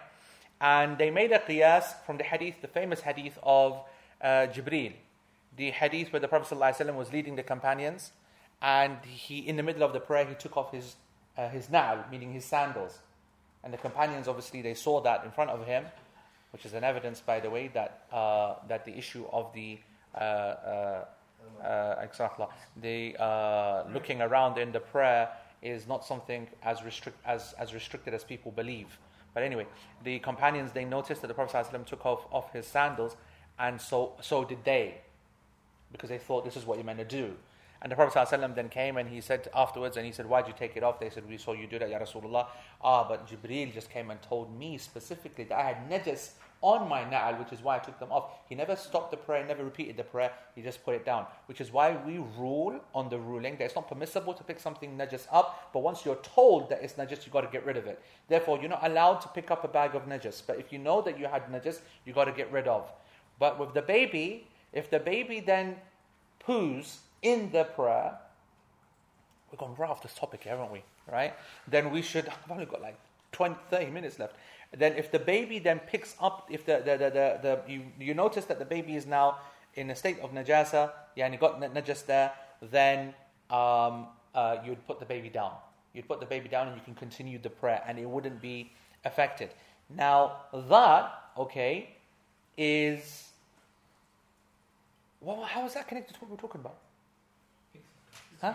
And 0.60 0.96
they 0.98 1.10
made 1.10 1.32
a 1.32 1.38
qiyas 1.38 1.84
from 2.06 2.18
the 2.18 2.24
hadith, 2.24 2.60
the 2.62 2.68
famous 2.68 3.00
hadith 3.00 3.38
of 3.42 3.80
uh, 4.20 4.46
Jibreel, 4.52 4.92
the 5.56 5.70
hadith 5.70 6.12
where 6.12 6.20
the 6.20 6.28
Prophet 6.28 6.56
ﷺ 6.56 6.94
was 6.94 7.12
leading 7.12 7.36
the 7.36 7.42
companions, 7.42 8.12
and 8.60 8.98
he, 9.04 9.38
in 9.38 9.56
the 9.56 9.62
middle 9.62 9.82
of 9.82 9.92
the 9.92 10.00
prayer, 10.00 10.24
he 10.24 10.34
took 10.34 10.56
off 10.56 10.72
his 10.72 10.96
uh, 11.36 11.48
his 11.48 11.68
na'al, 11.68 12.10
meaning 12.10 12.32
his 12.32 12.44
sandals, 12.44 12.98
and 13.64 13.72
the 13.72 13.78
companions 13.78 14.28
obviously 14.28 14.60
they 14.60 14.74
saw 14.74 15.00
that 15.00 15.24
in 15.24 15.30
front 15.30 15.50
of 15.50 15.64
him, 15.66 15.84
which 16.52 16.66
is 16.66 16.74
an 16.74 16.84
evidence, 16.84 17.20
by 17.20 17.40
the 17.40 17.48
way, 17.50 17.68
that 17.68 18.04
uh, 18.12 18.54
that 18.68 18.84
the 18.84 18.96
issue 18.96 19.24
of 19.32 19.52
the 19.54 19.78
uh, 20.14 20.18
uh, 20.18 21.04
uh 21.64 22.06
the 22.76 23.16
uh, 23.18 23.84
looking 23.92 24.20
around 24.20 24.58
in 24.58 24.72
the 24.72 24.80
prayer 24.80 25.30
is 25.62 25.86
not 25.86 26.04
something 26.04 26.48
as, 26.62 26.82
restrict, 26.82 27.18
as, 27.24 27.54
as 27.58 27.72
restricted 27.72 28.12
as 28.12 28.24
people 28.24 28.50
believe. 28.50 28.98
But 29.32 29.44
anyway, 29.44 29.66
the 30.04 30.18
companions 30.18 30.72
they 30.72 30.84
noticed 30.84 31.22
that 31.22 31.28
the 31.28 31.34
Prophet 31.34 31.66
ﷺ 31.72 31.86
took 31.86 32.04
off, 32.04 32.26
off 32.30 32.52
his 32.52 32.66
sandals, 32.66 33.16
and 33.58 33.80
so 33.80 34.14
so 34.20 34.44
did 34.44 34.64
they 34.64 35.00
because 35.92 36.08
they 36.08 36.18
thought 36.18 36.44
this 36.44 36.56
is 36.56 36.66
what 36.66 36.78
you're 36.78 36.84
meant 36.84 36.98
to 36.98 37.04
do. 37.04 37.34
And 37.82 37.90
the 37.90 37.96
Prophet 37.96 38.26
ﷺ 38.28 38.54
then 38.54 38.68
came 38.68 38.96
and 38.96 39.08
he 39.08 39.20
said 39.20 39.48
afterwards, 39.54 39.96
and 39.96 40.06
he 40.06 40.12
said, 40.12 40.26
Why'd 40.26 40.46
you 40.46 40.54
take 40.56 40.76
it 40.76 40.84
off? 40.84 41.00
They 41.00 41.10
said, 41.10 41.28
We 41.28 41.36
saw 41.36 41.52
you 41.52 41.66
do 41.66 41.80
that, 41.80 41.90
Ya 41.90 41.98
Rasulullah. 41.98 42.46
Ah, 42.82 43.06
but 43.08 43.26
Jibreel 43.26 43.74
just 43.74 43.90
came 43.90 44.10
and 44.10 44.22
told 44.22 44.56
me 44.56 44.78
specifically 44.78 45.44
that 45.44 45.58
I 45.58 45.62
had 45.64 45.90
najas 45.90 46.30
on 46.62 46.88
my 46.88 47.02
na'al, 47.02 47.40
which 47.40 47.52
is 47.52 47.60
why 47.60 47.76
I 47.76 47.78
took 47.80 47.98
them 47.98 48.12
off. 48.12 48.30
He 48.48 48.54
never 48.54 48.76
stopped 48.76 49.10
the 49.10 49.16
prayer, 49.16 49.44
never 49.44 49.64
repeated 49.64 49.96
the 49.96 50.04
prayer, 50.04 50.30
he 50.54 50.62
just 50.62 50.84
put 50.84 50.94
it 50.94 51.04
down. 51.04 51.26
Which 51.46 51.60
is 51.60 51.72
why 51.72 51.96
we 52.06 52.18
rule 52.38 52.80
on 52.94 53.08
the 53.08 53.18
ruling 53.18 53.56
that 53.56 53.64
it's 53.64 53.74
not 53.74 53.88
permissible 53.88 54.32
to 54.32 54.44
pick 54.44 54.60
something 54.60 54.96
najas 54.96 55.26
up, 55.32 55.70
but 55.72 55.80
once 55.80 56.04
you're 56.04 56.22
told 56.22 56.70
that 56.70 56.82
it's 56.82 56.94
najas, 56.94 57.24
you've 57.24 57.32
got 57.32 57.40
to 57.40 57.48
get 57.48 57.66
rid 57.66 57.76
of 57.76 57.86
it. 57.86 58.00
Therefore, 58.28 58.60
you're 58.60 58.70
not 58.70 58.86
allowed 58.86 59.16
to 59.22 59.28
pick 59.28 59.50
up 59.50 59.64
a 59.64 59.68
bag 59.68 59.96
of 59.96 60.06
najas. 60.06 60.40
But 60.46 60.60
if 60.60 60.72
you 60.72 60.78
know 60.78 61.02
that 61.02 61.18
you 61.18 61.26
had 61.26 61.50
najas, 61.50 61.80
you've 62.04 62.14
got 62.14 62.26
to 62.26 62.32
get 62.32 62.50
rid 62.52 62.68
of. 62.68 62.92
But 63.40 63.58
with 63.58 63.74
the 63.74 63.82
baby, 63.82 64.46
if 64.72 64.90
the 64.90 64.98
baby 64.98 65.40
then 65.40 65.76
poos 66.46 66.98
in 67.22 67.50
the 67.52 67.64
prayer, 67.64 68.18
we're 69.50 69.58
going 69.58 69.74
right 69.76 69.90
off 69.90 70.02
this 70.02 70.14
topic, 70.14 70.44
haven't 70.44 70.72
we? 70.72 70.82
Right? 71.10 71.34
Then 71.68 71.90
we 71.90 72.02
should, 72.02 72.28
I've 72.28 72.50
only 72.50 72.66
got 72.66 72.80
like 72.80 72.98
20, 73.32 73.56
30 73.70 73.90
minutes 73.90 74.18
left. 74.18 74.36
Then 74.76 74.94
if 74.94 75.10
the 75.10 75.18
baby 75.18 75.58
then 75.58 75.80
picks 75.80 76.14
up, 76.20 76.48
if 76.50 76.64
the, 76.64 76.78
the, 76.84 76.96
the, 76.96 77.10
the, 77.10 77.38
the 77.42 77.72
you, 77.72 77.82
you 77.98 78.14
notice 78.14 78.46
that 78.46 78.58
the 78.58 78.64
baby 78.64 78.96
is 78.96 79.06
now 79.06 79.38
in 79.74 79.90
a 79.90 79.96
state 79.96 80.18
of 80.20 80.32
najasa, 80.32 80.90
yeah, 81.16 81.26
and 81.26 81.34
you 81.34 81.40
got 81.40 81.60
najas 81.60 82.06
there, 82.06 82.32
then 82.70 83.14
um, 83.50 84.06
uh, 84.34 84.56
you'd 84.64 84.84
put 84.86 84.98
the 84.98 85.04
baby 85.04 85.28
down. 85.28 85.52
You'd 85.92 86.08
put 86.08 86.20
the 86.20 86.26
baby 86.26 86.48
down 86.48 86.68
and 86.68 86.76
you 86.76 86.82
can 86.82 86.94
continue 86.94 87.38
the 87.38 87.50
prayer 87.50 87.82
and 87.86 87.98
it 87.98 88.08
wouldn't 88.08 88.40
be 88.40 88.72
affected. 89.04 89.50
Now, 89.90 90.36
that, 90.52 91.12
okay, 91.36 91.90
is 92.56 93.31
well, 95.22 95.42
how 95.42 95.64
is 95.64 95.74
that 95.74 95.86
connected 95.88 96.14
to 96.14 96.20
what 96.20 96.30
we're 96.30 96.36
talking 96.36 96.60
about? 96.60 96.78
Huh? 98.40 98.54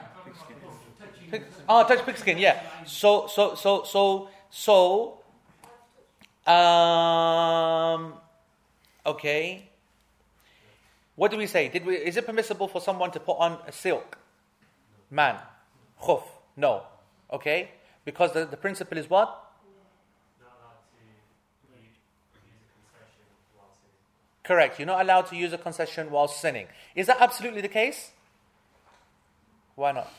Pig, 1.31 1.43
oh, 1.67 1.87
touch 1.87 2.05
pigskin, 2.05 2.37
yeah. 2.37 2.61
So, 2.85 3.27
so, 3.27 3.55
so, 3.55 3.83
so, 3.83 4.29
so, 4.49 5.19
um, 6.51 8.13
okay. 9.05 9.69
What 11.15 11.31
do 11.31 11.37
we 11.37 11.47
say? 11.47 11.69
Did 11.69 11.85
we? 11.85 11.95
Is 11.95 12.17
it 12.17 12.25
permissible 12.25 12.67
for 12.67 12.81
someone 12.81 13.11
to 13.11 13.19
put 13.19 13.37
on 13.39 13.59
a 13.65 13.71
silk? 13.71 14.17
Man, 15.09 15.37
khuf? 16.01 16.21
No. 16.55 16.83
Okay, 17.31 17.71
because 18.05 18.33
the, 18.33 18.45
the 18.45 18.57
principle 18.57 18.97
is 18.97 19.09
what? 19.09 19.46
Correct. 24.47 24.79
You're 24.79 24.85
not 24.85 25.01
allowed 25.01 25.27
to 25.27 25.35
use 25.35 25.51
a 25.51 25.57
concession 25.57 26.09
while 26.09 26.29
sinning. 26.29 26.67
Is 26.95 27.07
that 27.07 27.17
absolutely 27.19 27.59
the 27.59 27.67
case? 27.67 28.11
Why 29.75 29.91
not? 29.91 30.09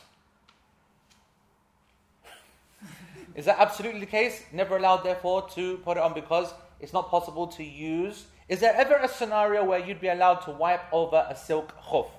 Is 3.34 3.46
that 3.46 3.58
absolutely 3.58 4.00
the 4.00 4.06
case? 4.06 4.42
Never 4.52 4.76
allowed, 4.76 5.02
therefore, 5.02 5.48
to 5.54 5.78
put 5.78 5.96
it 5.96 6.02
on 6.02 6.12
because 6.12 6.52
it's 6.78 6.92
not 6.92 7.08
possible 7.08 7.46
to 7.46 7.64
use. 7.64 8.26
Is 8.50 8.60
there 8.60 8.74
ever 8.76 8.96
a 8.96 9.08
scenario 9.08 9.64
where 9.64 9.78
you'd 9.78 10.00
be 10.00 10.08
allowed 10.08 10.40
to 10.40 10.50
wipe 10.50 10.82
over 10.92 11.26
a 11.26 11.34
silk 11.34 11.72
khuf? 11.82 12.10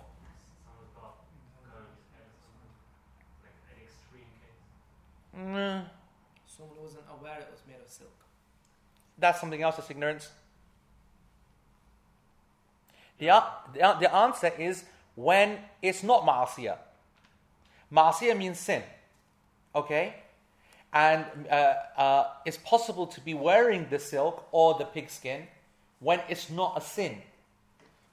Mm. 5.37 5.85
Someone 6.47 6.81
wasn't 6.81 7.03
aware 7.19 7.37
it 7.37 7.47
was 7.51 7.61
made 7.67 7.77
of 7.85 7.89
silk. 7.91 8.09
That's 9.19 9.39
something 9.39 9.61
else, 9.61 9.75
that's 9.75 9.91
ignorance. 9.91 10.29
The, 13.19 13.43
the, 13.73 13.97
the 13.99 14.15
answer 14.15 14.51
is 14.57 14.85
when 15.15 15.59
it's 15.81 16.03
not 16.03 16.25
ma'asiyah. 16.25 16.77
Ma'asiyah 17.91 18.37
means 18.37 18.59
sin. 18.59 18.83
Okay? 19.75 20.15
And 20.93 21.25
uh, 21.51 21.73
uh, 21.97 22.27
it's 22.45 22.57
possible 22.57 23.05
to 23.07 23.21
be 23.21 23.33
wearing 23.33 23.87
the 23.89 23.99
silk 23.99 24.47
or 24.51 24.75
the 24.79 24.85
pigskin 24.85 25.47
when 25.99 26.21
it's 26.29 26.49
not 26.49 26.77
a 26.77 26.81
sin. 26.81 27.17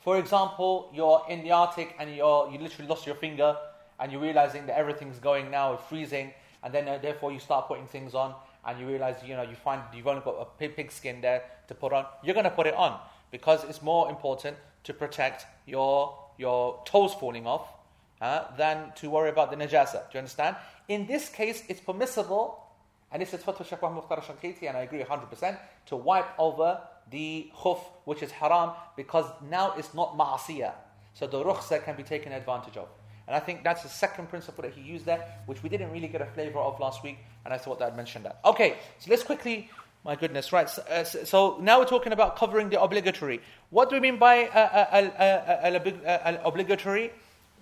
For 0.00 0.18
example, 0.18 0.90
you're 0.94 1.24
in 1.28 1.42
the 1.42 1.52
Arctic 1.52 1.94
and 1.98 2.14
you're, 2.14 2.50
you 2.50 2.58
literally 2.58 2.88
lost 2.88 3.06
your 3.06 3.14
finger 3.14 3.56
and 3.98 4.12
you're 4.12 4.20
realizing 4.20 4.66
that 4.66 4.76
everything's 4.76 5.18
going 5.18 5.50
now, 5.50 5.76
freezing, 5.76 6.32
and 6.62 6.74
then 6.74 6.86
uh, 6.88 6.98
therefore 6.98 7.32
you 7.32 7.38
start 7.38 7.68
putting 7.68 7.86
things 7.86 8.14
on 8.14 8.34
and 8.66 8.80
you 8.80 8.86
realize, 8.86 9.16
you 9.24 9.36
know, 9.36 9.42
you 9.42 9.54
find 9.54 9.80
you've 9.94 10.06
only 10.06 10.22
got 10.22 10.36
a 10.40 10.68
pig 10.68 10.90
skin 10.90 11.20
there 11.20 11.44
to 11.68 11.74
put 11.74 11.92
on. 11.92 12.04
You're 12.22 12.34
going 12.34 12.44
to 12.44 12.50
put 12.50 12.66
it 12.66 12.74
on 12.74 12.98
because 13.30 13.64
it's 13.64 13.80
more 13.82 14.10
important 14.10 14.56
to 14.86 14.94
protect 14.94 15.46
your, 15.66 16.16
your 16.38 16.80
toes 16.86 17.12
falling 17.14 17.46
off 17.46 17.68
uh, 18.20 18.44
than 18.56 18.92
to 18.96 19.10
worry 19.10 19.30
about 19.30 19.50
the 19.50 19.56
najasa. 19.56 20.10
Do 20.10 20.14
you 20.14 20.18
understand? 20.18 20.56
In 20.88 21.06
this 21.06 21.28
case, 21.28 21.64
it's 21.68 21.80
permissible, 21.80 22.64
and 23.10 23.20
this 23.20 23.34
is 23.34 23.40
Fatwa 23.40 23.66
Shaykh 23.66 23.82
Mukhtar 23.82 24.22
Shankiti, 24.22 24.68
and 24.68 24.76
I 24.76 24.82
agree 24.82 25.02
100%, 25.02 25.58
to 25.86 25.96
wipe 25.96 26.28
over 26.38 26.80
the 27.10 27.50
khuf, 27.56 27.80
which 28.04 28.22
is 28.22 28.30
haram, 28.30 28.70
because 28.96 29.26
now 29.50 29.74
it's 29.76 29.92
not 29.92 30.16
ma'asiyah. 30.16 30.72
So 31.14 31.26
the 31.26 31.42
rukhsa 31.42 31.84
can 31.84 31.96
be 31.96 32.04
taken 32.04 32.32
advantage 32.32 32.76
of. 32.76 32.88
And 33.26 33.34
I 33.34 33.40
think 33.40 33.64
that's 33.64 33.82
the 33.82 33.88
second 33.88 34.28
principle 34.28 34.62
that 34.62 34.72
he 34.72 34.82
used 34.82 35.04
there, 35.04 35.26
which 35.46 35.62
we 35.64 35.68
didn't 35.68 35.90
really 35.90 36.06
get 36.06 36.20
a 36.20 36.26
flavor 36.26 36.60
of 36.60 36.78
last 36.78 37.02
week, 37.02 37.18
and 37.44 37.52
I 37.52 37.58
thought 37.58 37.80
that 37.80 37.88
I'd 37.88 37.96
mention 37.96 38.22
that. 38.22 38.38
Okay, 38.44 38.76
so 39.00 39.10
let's 39.10 39.24
quickly 39.24 39.68
my 40.06 40.16
goodness, 40.16 40.52
right. 40.52 40.70
So, 40.70 40.82
uh, 40.82 41.04
so, 41.04 41.58
now 41.60 41.80
we're 41.80 41.84
talking 41.84 42.12
about 42.12 42.36
covering 42.36 42.70
the 42.70 42.80
obligatory. 42.80 43.40
What 43.70 43.90
do 43.90 43.96
we 43.96 44.00
mean 44.00 44.18
by 44.18 44.48
obligatory? 46.44 47.12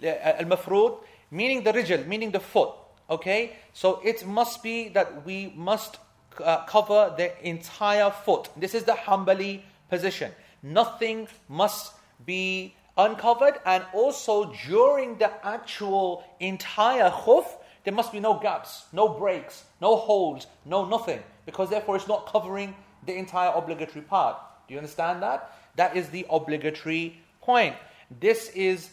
Al-mafrud 0.03 0.99
meaning 1.31 1.65
the 1.65 1.73
rijl, 1.73 2.07
meaning 2.07 2.31
the 2.31 2.41
foot. 2.41 2.71
Okay, 3.11 3.57
so 3.73 4.01
it 4.05 4.27
must 4.27 4.63
be 4.63 4.89
that 4.89 5.27
we 5.27 5.53
must 5.57 5.99
uh, 6.43 6.65
cover 6.65 7.13
the 7.17 7.33
entire 7.47 8.11
foot. 8.11 8.49
This 8.57 8.75
is 8.75 8.85
the 8.85 8.93
Hanbali 8.93 9.61
position. 9.91 10.33
Nothing 10.63 11.29
must 11.49 11.93
be 12.25 12.75
uncovered, 12.97 13.61
and 13.67 13.85
also 13.93 14.55
during 14.67 15.19
the 15.19 15.31
actual 15.45 16.25
entire 16.41 17.11
khuf, 17.11 17.45
there 17.85 17.93
must 17.93 18.13
be 18.13 18.21
no 18.21 18.35
gaps, 18.35 18.85
no 18.93 19.09
breaks, 19.09 19.65
no 19.81 19.97
holes, 19.97 20.47
no 20.65 20.87
nothing, 20.87 21.23
because 21.47 21.71
therefore 21.71 21.97
it's 21.97 22.09
not 22.09 22.27
covering 22.27 22.75
the 23.07 23.15
entire 23.15 23.53
obligatory 23.55 24.03
part. 24.03 24.37
Do 24.67 24.75
you 24.75 24.79
understand 24.79 25.23
that? 25.23 25.53
That 25.77 25.97
is 25.97 26.09
the 26.09 26.27
obligatory 26.31 27.21
point. 27.43 27.77
This 28.21 28.49
is 28.51 28.91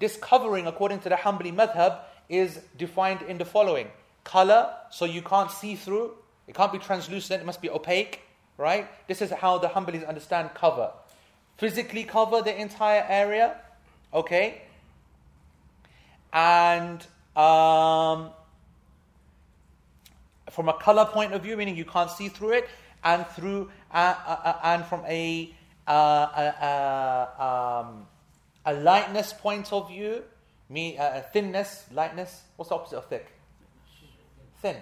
this 0.00 0.16
covering, 0.16 0.66
according 0.66 1.00
to 1.00 1.08
the 1.08 1.14
Hanbali 1.14 1.54
madhab, 1.54 2.00
is 2.28 2.60
defined 2.76 3.22
in 3.22 3.38
the 3.38 3.44
following 3.44 3.88
color, 4.24 4.74
so 4.90 5.04
you 5.04 5.22
can't 5.22 5.50
see 5.50 5.76
through. 5.76 6.12
It 6.46 6.54
can't 6.54 6.72
be 6.72 6.78
translucent. 6.78 7.40
It 7.42 7.46
must 7.46 7.62
be 7.62 7.70
opaque, 7.70 8.20
right? 8.58 8.88
This 9.08 9.22
is 9.22 9.30
how 9.30 9.58
the 9.58 9.68
Hanbalis 9.68 10.06
understand 10.06 10.50
cover. 10.54 10.90
Physically 11.56 12.04
cover 12.04 12.42
the 12.42 12.58
entire 12.60 13.06
area, 13.08 13.56
okay? 14.12 14.62
And 16.32 17.00
um, 17.36 18.30
from 20.54 20.68
a 20.68 20.74
color 20.74 21.04
point 21.04 21.32
of 21.32 21.42
view, 21.42 21.56
meaning 21.56 21.76
you 21.76 21.84
can't 21.84 22.10
see 22.10 22.28
through 22.28 22.52
it, 22.52 22.68
and 23.02 23.26
through 23.28 23.70
uh, 23.92 24.14
uh, 24.26 24.30
uh 24.30 24.58
and 24.64 24.84
from 24.86 25.04
a 25.06 25.52
uh, 25.86 25.90
uh, 25.90 27.84
um, 27.84 28.06
a 28.64 28.72
lightness 28.72 29.32
point 29.32 29.72
of 29.72 29.88
view, 29.88 30.22
me 30.70 30.98
thinness, 31.32 31.84
lightness. 31.92 32.42
What's 32.56 32.70
the 32.70 32.76
opposite 32.76 32.96
of 32.96 33.06
thick? 33.06 33.26
Thin. 34.62 34.76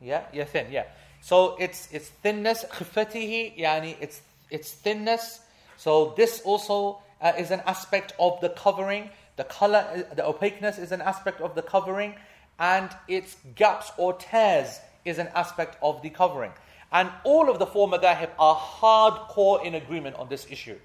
Yeah, 0.00 0.22
yeah, 0.32 0.44
thin. 0.44 0.66
Yeah. 0.70 0.84
So 1.20 1.56
it's 1.58 1.88
it's 1.90 2.08
thinness 2.08 2.64
khifatihi, 2.64 3.58
yani 3.58 3.96
it's 4.00 4.20
it's 4.50 4.72
thinness. 4.72 5.40
So 5.76 6.14
this 6.16 6.40
also 6.44 7.00
uh, 7.20 7.32
is 7.36 7.50
an 7.50 7.62
aspect 7.66 8.12
of 8.20 8.40
the 8.40 8.50
covering. 8.50 9.10
The 9.36 9.44
color, 9.44 10.06
the 10.14 10.26
opaqueness 10.26 10.78
is 10.78 10.92
an 10.92 11.00
aspect 11.00 11.40
of 11.40 11.54
the 11.54 11.62
covering, 11.62 12.14
and 12.58 12.90
its 13.08 13.36
gaps 13.54 13.90
or 13.96 14.14
tears 14.14 14.80
is 15.05 15.17
an 15.17 15.29
aspect 15.35 15.77
of 15.81 16.01
the 16.01 16.09
covering. 16.09 16.51
And 16.91 17.09
all 17.23 17.49
of 17.49 17.59
the 17.59 17.65
four 17.65 17.89
madahib 17.89 18.29
are 18.37 18.55
hardcore 18.55 19.63
in 19.65 19.75
agreement 19.75 20.15
on 20.17 20.29
this 20.29 20.47
issue. 20.49 20.77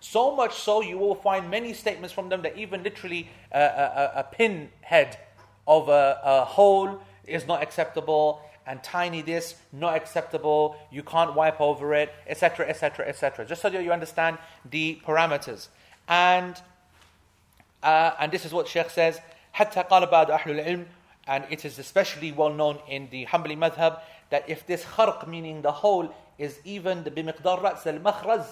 So 0.00 0.34
much 0.34 0.54
so, 0.54 0.80
you 0.80 0.96
will 0.96 1.16
find 1.16 1.50
many 1.50 1.72
statements 1.72 2.12
from 2.12 2.28
them 2.28 2.42
that 2.42 2.56
even 2.56 2.82
literally 2.84 3.28
a, 3.50 3.60
a, 3.60 4.12
a 4.16 4.24
pin 4.30 4.70
head 4.82 5.18
of 5.66 5.88
a, 5.88 6.20
a 6.22 6.44
hole 6.44 7.00
is 7.26 7.46
not 7.46 7.62
acceptable, 7.62 8.40
and 8.66 8.82
tiny 8.82 9.22
this 9.22 9.56
not 9.72 9.96
acceptable. 9.96 10.76
You 10.92 11.02
can't 11.02 11.34
wipe 11.34 11.60
over 11.60 11.94
it, 11.94 12.14
etc., 12.26 12.68
etc., 12.68 13.08
etc. 13.08 13.44
Just 13.46 13.62
so 13.62 13.70
that 13.70 13.82
you 13.82 13.92
understand 13.92 14.38
the 14.70 15.00
parameters. 15.04 15.68
And 16.06 16.54
uh, 17.82 18.12
and 18.20 18.30
this 18.30 18.44
is 18.44 18.52
what 18.52 18.68
Sheikh 18.68 18.90
says. 18.90 19.20
حتى 19.54 19.88
قال 19.88 20.06
بعض 20.06 20.30
أهل 20.30 20.50
العلم 20.50 20.86
and 21.27 21.45
it 21.49 21.65
is 21.65 21.79
especially 21.79 22.31
well 22.31 22.53
known 22.53 22.79
in 22.89 23.07
the 23.09 23.25
Hanbali 23.25 23.57
madhab 23.57 24.01
that 24.29 24.49
if 24.49 24.65
this 24.67 24.83
kharq, 24.83 25.27
meaning 25.27 25.61
the 25.61 25.71
hole, 25.71 26.13
is 26.37 26.59
even 26.65 27.03
the 27.03 27.11
bimiqdar 27.11 27.61
ra's 27.61 27.85
al 27.85 27.99
makhraz, 27.99 28.45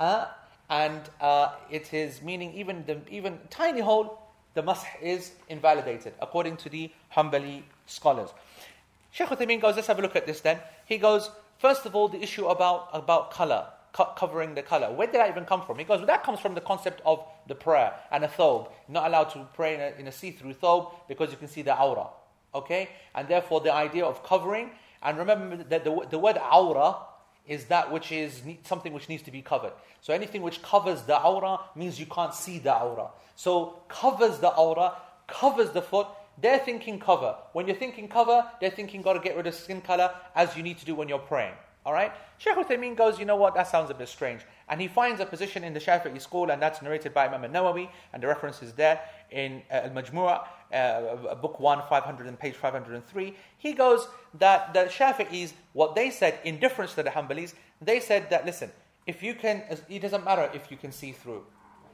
uh, 0.00 0.26
and 0.68 1.00
uh, 1.20 1.52
it 1.70 1.92
is 1.94 2.22
meaning 2.22 2.52
even 2.54 2.84
the 2.86 2.98
even 3.10 3.38
tiny 3.50 3.80
hole, 3.80 4.18
the 4.54 4.62
mash 4.62 4.84
is 5.00 5.32
invalidated 5.48 6.14
according 6.20 6.56
to 6.56 6.68
the 6.68 6.90
Hanbali 7.14 7.62
scholars. 7.86 8.30
Shaykh 9.12 9.28
Uthaymeen 9.28 9.60
goes, 9.60 9.76
let's 9.76 9.86
have 9.86 9.98
a 9.98 10.02
look 10.02 10.16
at 10.16 10.26
this 10.26 10.40
then. 10.40 10.58
He 10.84 10.98
goes, 10.98 11.30
first 11.58 11.86
of 11.86 11.94
all, 11.94 12.08
the 12.08 12.20
issue 12.22 12.46
about, 12.46 12.88
about 12.92 13.30
color 13.30 13.66
co- 13.96 14.12
covering 14.16 14.54
the 14.54 14.62
color. 14.62 14.92
Where 14.92 15.06
did 15.06 15.16
that 15.16 15.30
even 15.30 15.46
come 15.46 15.62
from? 15.62 15.78
He 15.78 15.84
goes, 15.84 15.98
well, 15.98 16.06
that 16.06 16.22
comes 16.22 16.38
from 16.38 16.54
the 16.54 16.60
concept 16.60 17.00
of 17.06 17.24
the 17.46 17.54
prayer 17.54 17.94
and 18.10 18.24
a 18.24 18.28
thobe. 18.28 18.70
Not 18.88 19.06
allowed 19.06 19.30
to 19.30 19.46
pray 19.54 19.74
in 19.74 19.80
a, 19.80 20.00
in 20.00 20.06
a 20.06 20.12
see-through 20.12 20.54
thobe 20.54 20.92
because 21.08 21.30
you 21.30 21.38
can 21.38 21.48
see 21.48 21.62
the 21.62 21.80
aura. 21.80 22.08
Okay? 22.54 22.90
And 23.14 23.26
therefore 23.26 23.62
the 23.62 23.72
idea 23.72 24.04
of 24.04 24.22
covering, 24.22 24.70
and 25.02 25.16
remember 25.16 25.56
that 25.64 25.84
the, 25.84 26.06
the 26.10 26.18
word 26.18 26.38
aura 26.38 26.96
is 27.46 27.66
that 27.66 27.90
which 27.90 28.12
is 28.12 28.42
something 28.64 28.92
which 28.92 29.08
needs 29.08 29.22
to 29.22 29.30
be 29.30 29.40
covered. 29.40 29.72
So 30.02 30.12
anything 30.12 30.42
which 30.42 30.60
covers 30.62 31.02
the 31.02 31.18
aura 31.18 31.60
means 31.74 31.98
you 31.98 32.06
can't 32.06 32.34
see 32.34 32.58
the 32.58 32.76
aura. 32.76 33.08
So 33.34 33.80
covers 33.88 34.38
the 34.38 34.48
aura, 34.48 34.94
covers 35.26 35.70
the 35.70 35.82
foot. 35.82 36.08
They're 36.38 36.58
thinking 36.58 37.00
cover. 37.00 37.36
When 37.54 37.66
you're 37.66 37.76
thinking 37.76 38.08
cover, 38.08 38.44
they're 38.60 38.70
thinking 38.70 39.00
got 39.00 39.14
to 39.14 39.20
get 39.20 39.36
rid 39.36 39.46
of 39.46 39.54
skin 39.54 39.80
color 39.80 40.10
as 40.34 40.54
you 40.54 40.62
need 40.62 40.76
to 40.78 40.84
do 40.84 40.94
when 40.94 41.08
you're 41.08 41.18
praying. 41.18 41.54
All 41.86 41.92
right? 41.92 42.12
Sheikh 42.38 42.56
Uthaymeen 42.56 42.96
goes, 42.96 43.16
you 43.16 43.24
know 43.24 43.36
what, 43.36 43.54
that 43.54 43.68
sounds 43.68 43.90
a 43.90 43.94
bit 43.94 44.08
strange. 44.08 44.40
And 44.68 44.80
he 44.80 44.88
finds 44.88 45.20
a 45.20 45.24
position 45.24 45.62
in 45.62 45.72
the 45.72 45.78
Shafi'i 45.78 46.20
school, 46.20 46.50
and 46.50 46.60
that's 46.60 46.82
narrated 46.82 47.14
by 47.14 47.28
Imam 47.28 47.44
al-Nawawi, 47.44 47.88
and 48.12 48.20
the 48.20 48.26
reference 48.26 48.60
is 48.60 48.72
there 48.72 49.00
in 49.30 49.62
uh, 49.70 49.74
Al-Majmu'ah, 49.74 50.46
uh, 50.74 51.34
book 51.36 51.60
1, 51.60 51.82
500 51.88 52.26
and 52.26 52.36
page 52.40 52.56
503. 52.56 53.36
He 53.58 53.72
goes 53.72 54.08
that 54.40 54.74
the 54.74 54.86
Shafi'is, 54.86 55.52
what 55.74 55.94
they 55.94 56.10
said, 56.10 56.40
in 56.42 56.58
difference 56.58 56.94
to 56.94 57.04
the 57.04 57.10
Hanbalis, 57.10 57.54
they 57.80 58.00
said 58.00 58.30
that, 58.30 58.44
listen, 58.44 58.72
if 59.06 59.22
you 59.22 59.34
can, 59.34 59.62
it 59.88 60.02
doesn't 60.02 60.24
matter 60.24 60.50
if 60.52 60.72
you 60.72 60.76
can 60.76 60.90
see 60.90 61.12
through. 61.12 61.44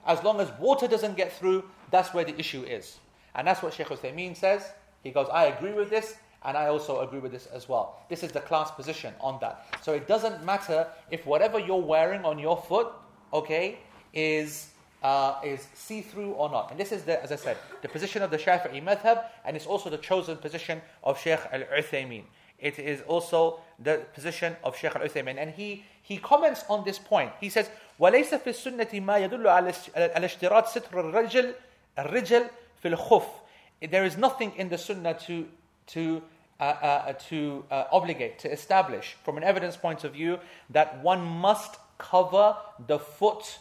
As 0.06 0.24
long 0.24 0.40
as 0.40 0.50
water 0.58 0.88
doesn't 0.88 1.18
get 1.18 1.34
through, 1.34 1.64
that's 1.90 2.14
where 2.14 2.24
the 2.24 2.36
issue 2.40 2.62
is. 2.62 2.98
And 3.34 3.46
that's 3.46 3.62
what 3.62 3.74
Sheikh 3.74 3.88
Uthaymeen 3.88 4.38
says. 4.38 4.72
He 5.02 5.10
goes, 5.10 5.28
I 5.30 5.46
agree 5.46 5.72
with 5.72 5.90
this, 5.90 6.16
and 6.43 6.55
I 6.55 6.67
also 6.67 7.01
agree 7.01 7.19
with 7.19 7.31
this 7.31 7.47
as 7.47 7.67
well. 7.67 7.99
This 8.09 8.23
is 8.23 8.31
the 8.31 8.39
class 8.39 8.71
position 8.71 9.13
on 9.19 9.37
that. 9.41 9.65
So 9.81 9.93
it 9.93 10.07
doesn't 10.07 10.43
matter 10.45 10.87
if 11.11 11.25
whatever 11.25 11.59
you're 11.59 11.81
wearing 11.81 12.23
on 12.25 12.39
your 12.39 12.57
foot, 12.57 12.87
okay, 13.33 13.79
is 14.13 14.69
uh, 15.03 15.35
is 15.43 15.67
see-through 15.73 16.31
or 16.31 16.49
not. 16.49 16.71
And 16.71 16.79
this 16.79 16.91
is, 16.91 17.03
the, 17.03 17.21
as 17.21 17.31
I 17.31 17.35
said, 17.35 17.57
the 17.81 17.87
position 17.87 18.21
of 18.23 18.31
the 18.31 18.37
Shafi'i 18.37 18.83
madhab, 18.83 19.25
and 19.45 19.55
it's 19.55 19.65
also 19.65 19.89
the 19.89 19.97
chosen 19.97 20.37
position 20.37 20.81
of 21.03 21.19
Sheikh 21.19 21.39
al-Uthaymeen. 21.51 22.23
It 22.59 22.79
is 22.79 23.01
also 23.01 23.59
the 23.77 24.01
position 24.13 24.55
of 24.63 24.75
Sheikh 24.75 24.95
al-Uthaymeen. 24.95 25.37
And 25.37 25.51
he, 25.51 25.85
he 26.01 26.17
comments 26.17 26.63
on 26.69 26.83
this 26.83 26.97
point. 26.97 27.31
He 27.39 27.49
says, 27.49 27.69
وَلَيْسَ 27.99 28.29
فِي 28.41 28.47
السُنَّةِ 28.47 28.91
مَا 29.03 29.29
يَدُلُّ 29.29 29.43
عَلى 29.43 29.73
اشْتِرَاطِ 29.95 30.65
سِتْرِ 30.65 30.91
الرَّجِلِ 30.91 31.53
الرِّجَلِ 31.97 32.49
فِي 32.83 32.95
الْخُفِّ 32.95 33.91
There 33.91 34.03
is 34.03 34.17
nothing 34.17 34.53
in 34.57 34.69
the 34.69 34.77
sunnah 34.77 35.13
to, 35.27 35.47
to 35.87 36.23
uh, 36.62 36.64
uh, 36.64 37.12
to 37.14 37.64
uh, 37.70 37.84
obligate, 37.90 38.38
to 38.38 38.52
establish, 38.52 39.16
from 39.24 39.36
an 39.36 39.42
evidence 39.42 39.76
point 39.76 40.04
of 40.04 40.12
view, 40.12 40.38
that 40.70 41.02
one 41.02 41.24
must 41.24 41.76
cover 41.98 42.56
the 42.86 42.98
foot 42.98 43.58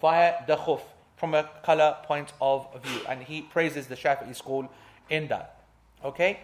via 0.00 0.34
the 0.46 0.56
khuf 0.56 0.80
from 1.16 1.34
a 1.34 1.50
color 1.62 1.96
point 2.04 2.32
of 2.40 2.66
view. 2.82 3.00
And 3.08 3.22
he 3.22 3.42
praises 3.42 3.88
the 3.88 3.94
Shafi'i 3.94 4.34
school 4.34 4.70
in 5.10 5.28
that. 5.28 5.64
Okay? 6.02 6.40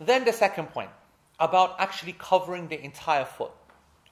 Then 0.00 0.24
the 0.24 0.32
second 0.32 0.70
point 0.70 0.90
about 1.38 1.76
actually 1.78 2.16
covering 2.18 2.66
the 2.66 2.82
entire 2.82 3.24
foot. 3.24 3.52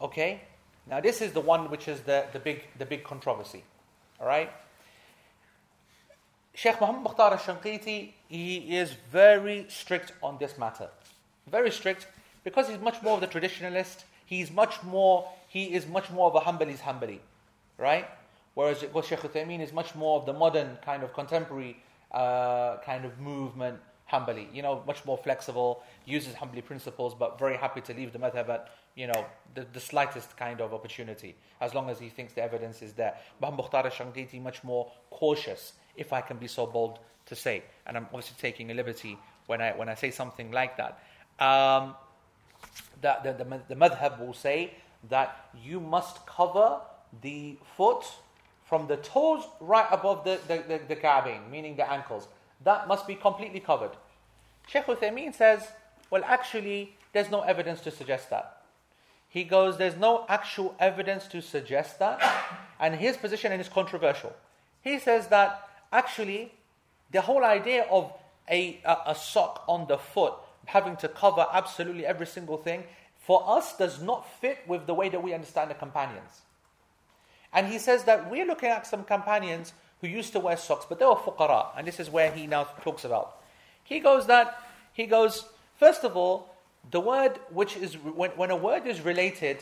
Okay? 0.00 0.42
Now 0.88 1.00
this 1.00 1.20
is 1.20 1.32
the 1.32 1.40
one 1.40 1.70
which 1.70 1.88
is 1.88 2.02
the, 2.02 2.26
the 2.32 2.38
big 2.38 2.62
the 2.78 2.86
big 2.86 3.02
controversy. 3.02 3.64
Alright? 4.20 4.52
Sheikh 6.54 6.80
Muhammad 6.80 7.02
Mukhtar 7.02 7.32
al-Shanqiti, 7.32 8.12
he 8.28 8.76
is 8.76 8.94
very 9.10 9.66
strict 9.68 10.12
on 10.22 10.38
this 10.38 10.58
matter. 10.58 10.88
Very 11.46 11.70
strict 11.70 12.06
because 12.44 12.68
he's 12.68 12.78
much 12.80 13.02
more 13.02 13.14
of 13.14 13.20
the 13.20 13.26
traditionalist. 13.26 14.04
He's 14.26 14.50
much 14.50 14.82
more, 14.82 15.28
he 15.48 15.74
is 15.74 15.86
much 15.86 16.10
more 16.10 16.30
of 16.30 16.34
a 16.34 16.40
Hanbali's 16.40 16.80
Hanbali. 16.80 17.18
Right? 17.78 18.06
Whereas 18.54 18.84
well, 18.92 19.02
Sheikh 19.02 19.20
Uthaymeen 19.20 19.60
is 19.60 19.72
much 19.72 19.94
more 19.94 20.18
of 20.18 20.26
the 20.26 20.32
modern 20.32 20.78
kind 20.84 21.02
of 21.02 21.12
contemporary 21.14 21.76
uh, 22.12 22.78
kind 22.78 23.04
of 23.04 23.18
movement 23.18 23.78
Hanbali. 24.12 24.52
You 24.52 24.62
know, 24.62 24.82
much 24.86 25.04
more 25.04 25.16
flexible, 25.16 25.82
uses 26.04 26.34
Hanbali 26.34 26.64
principles, 26.64 27.14
but 27.14 27.38
very 27.38 27.56
happy 27.56 27.80
to 27.82 27.94
leave 27.94 28.12
the 28.12 28.18
madhab 28.18 28.48
at, 28.48 28.70
you 28.96 29.06
know, 29.06 29.24
the, 29.54 29.66
the 29.72 29.80
slightest 29.80 30.36
kind 30.36 30.60
of 30.60 30.74
opportunity, 30.74 31.36
as 31.60 31.74
long 31.74 31.88
as 31.88 31.98
he 31.98 32.08
thinks 32.08 32.32
the 32.34 32.42
evidence 32.42 32.82
is 32.82 32.92
there. 32.94 33.14
Muhammad 33.40 33.58
Mukhtar 33.58 33.84
al-Shanqiti 33.84 34.42
much 34.42 34.64
more 34.64 34.90
cautious 35.10 35.74
if 36.00 36.12
I 36.12 36.20
can 36.20 36.38
be 36.38 36.48
so 36.48 36.66
bold 36.66 36.98
to 37.26 37.36
say. 37.36 37.62
And 37.86 37.96
I'm 37.96 38.06
obviously 38.06 38.36
taking 38.40 38.70
a 38.72 38.74
liberty 38.74 39.16
when 39.46 39.60
I, 39.60 39.70
when 39.72 39.88
I 39.88 39.94
say 39.94 40.10
something 40.10 40.50
like 40.50 40.76
that. 40.76 40.98
Um, 41.38 41.94
the, 43.00 43.16
the, 43.22 43.32
the, 43.44 43.60
the 43.68 43.76
madhab 43.76 44.18
will 44.18 44.34
say 44.34 44.74
that 45.08 45.48
you 45.64 45.78
must 45.80 46.26
cover 46.26 46.80
the 47.22 47.56
foot 47.76 48.04
from 48.64 48.86
the 48.86 48.96
toes 48.96 49.44
right 49.60 49.86
above 49.90 50.24
the, 50.24 50.38
the, 50.48 50.64
the, 50.68 50.80
the 50.88 50.96
Ka'bayn, 50.96 51.50
meaning 51.50 51.76
the 51.76 51.90
ankles. 51.90 52.28
That 52.64 52.88
must 52.88 53.06
be 53.06 53.14
completely 53.14 53.60
covered. 53.60 53.92
Sheikh 54.66 54.86
Uthaymeen 54.86 55.34
says, 55.34 55.66
well, 56.10 56.22
actually, 56.24 56.96
there's 57.12 57.30
no 57.30 57.40
evidence 57.42 57.80
to 57.82 57.90
suggest 57.90 58.30
that. 58.30 58.62
He 59.28 59.44
goes, 59.44 59.78
there's 59.78 59.96
no 59.96 60.24
actual 60.28 60.74
evidence 60.78 61.26
to 61.28 61.40
suggest 61.40 61.98
that. 62.00 62.20
And 62.78 62.94
his 62.96 63.16
position 63.16 63.52
is 63.52 63.68
controversial. 63.68 64.32
He 64.82 64.98
says 64.98 65.28
that 65.28 65.68
actually 65.92 66.52
the 67.10 67.20
whole 67.20 67.44
idea 67.44 67.86
of 67.90 68.12
a, 68.48 68.80
a, 68.84 68.96
a 69.08 69.14
sock 69.14 69.64
on 69.68 69.86
the 69.86 69.98
foot 69.98 70.34
having 70.66 70.96
to 70.96 71.08
cover 71.08 71.46
absolutely 71.52 72.06
every 72.06 72.26
single 72.26 72.56
thing 72.56 72.84
for 73.20 73.44
us 73.46 73.76
does 73.76 74.00
not 74.02 74.28
fit 74.40 74.58
with 74.66 74.86
the 74.86 74.94
way 74.94 75.08
that 75.08 75.22
we 75.22 75.34
understand 75.34 75.70
the 75.70 75.74
companions. 75.74 76.42
And 77.52 77.66
he 77.66 77.78
says 77.78 78.04
that 78.04 78.30
we're 78.30 78.46
looking 78.46 78.70
at 78.70 78.86
some 78.86 79.04
companions 79.04 79.72
who 80.00 80.08
used 80.08 80.32
to 80.32 80.40
wear 80.40 80.56
socks, 80.56 80.86
but 80.88 80.98
they 80.98 81.04
were 81.04 81.14
fuqara, 81.16 81.66
and 81.76 81.86
this 81.86 82.00
is 82.00 82.08
where 82.08 82.30
he 82.30 82.46
now 82.46 82.64
talks 82.82 83.04
about. 83.04 83.36
He 83.84 84.00
goes 84.00 84.26
that 84.26 84.58
he 84.92 85.06
goes 85.06 85.44
first 85.78 86.04
of 86.04 86.16
all, 86.16 86.54
the 86.90 87.00
word 87.00 87.38
which 87.50 87.76
is 87.76 87.94
when, 87.94 88.30
when 88.32 88.50
a 88.50 88.56
word 88.56 88.86
is 88.86 89.00
related 89.00 89.58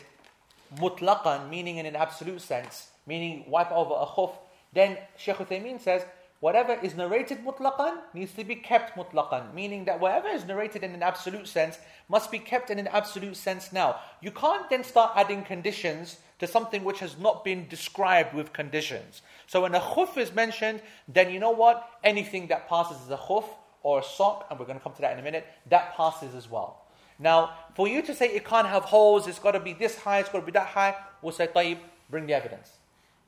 mutlaqan, 0.77 1.49
meaning 1.49 1.77
in 1.77 1.85
an 1.85 1.95
absolute 1.95 2.41
sense, 2.41 2.89
meaning 3.05 3.43
wipe 3.47 3.71
over 3.71 3.93
a 3.93 4.05
khuf, 4.05 4.31
then 4.71 4.97
Shaykh 5.17 5.37
Uthaymeen 5.37 5.81
says 5.81 6.03
whatever 6.39 6.73
is 6.81 6.95
narrated 6.95 7.43
mutlaqan 7.43 7.97
needs 8.13 8.33
to 8.33 8.43
be 8.43 8.55
kept 8.55 8.95
mutlaqan, 8.95 9.53
meaning 9.53 9.85
that 9.85 9.99
whatever 9.99 10.27
is 10.27 10.45
narrated 10.45 10.83
in 10.83 10.93
an 10.93 11.03
absolute 11.03 11.47
sense 11.47 11.77
must 12.07 12.31
be 12.31 12.39
kept 12.39 12.69
in 12.69 12.79
an 12.79 12.87
absolute 12.87 13.35
sense 13.35 13.71
now. 13.73 13.97
You 14.21 14.31
can't 14.31 14.69
then 14.69 14.83
start 14.83 15.13
adding 15.15 15.43
conditions 15.43 16.17
to 16.39 16.47
something 16.47 16.83
which 16.83 16.99
has 16.99 17.17
not 17.17 17.43
been 17.43 17.67
described 17.67 18.33
with 18.33 18.53
conditions. 18.53 19.21
So 19.47 19.61
when 19.61 19.75
a 19.75 19.79
khuf 19.79 20.17
is 20.17 20.33
mentioned, 20.33 20.81
then 21.07 21.29
you 21.31 21.39
know 21.39 21.51
what? 21.51 21.87
Anything 22.03 22.47
that 22.47 22.69
passes 22.69 22.97
as 23.03 23.11
a 23.11 23.17
khuf 23.17 23.45
or 23.83 23.99
a 23.99 24.03
sock, 24.03 24.47
and 24.49 24.59
we're 24.59 24.65
going 24.65 24.77
to 24.77 24.83
come 24.83 24.93
to 24.93 25.01
that 25.01 25.13
in 25.13 25.19
a 25.19 25.23
minute, 25.23 25.45
that 25.69 25.95
passes 25.95 26.35
as 26.35 26.49
well. 26.49 26.85
Now, 27.19 27.51
for 27.75 27.87
you 27.87 28.01
to 28.03 28.15
say 28.15 28.27
it 28.27 28.45
can't 28.45 28.67
have 28.67 28.83
holes, 28.83 29.27
it's 29.27 29.39
got 29.39 29.51
to 29.51 29.59
be 29.59 29.73
this 29.73 29.97
high, 29.97 30.19
it's 30.19 30.29
got 30.29 30.39
to 30.39 30.45
be 30.45 30.53
that 30.53 30.67
high, 30.67 30.95
we'll 31.21 31.33
say, 31.33 31.47
Tayyib, 31.47 31.79
bring 32.09 32.25
the 32.25 32.33
evidence. 32.33 32.78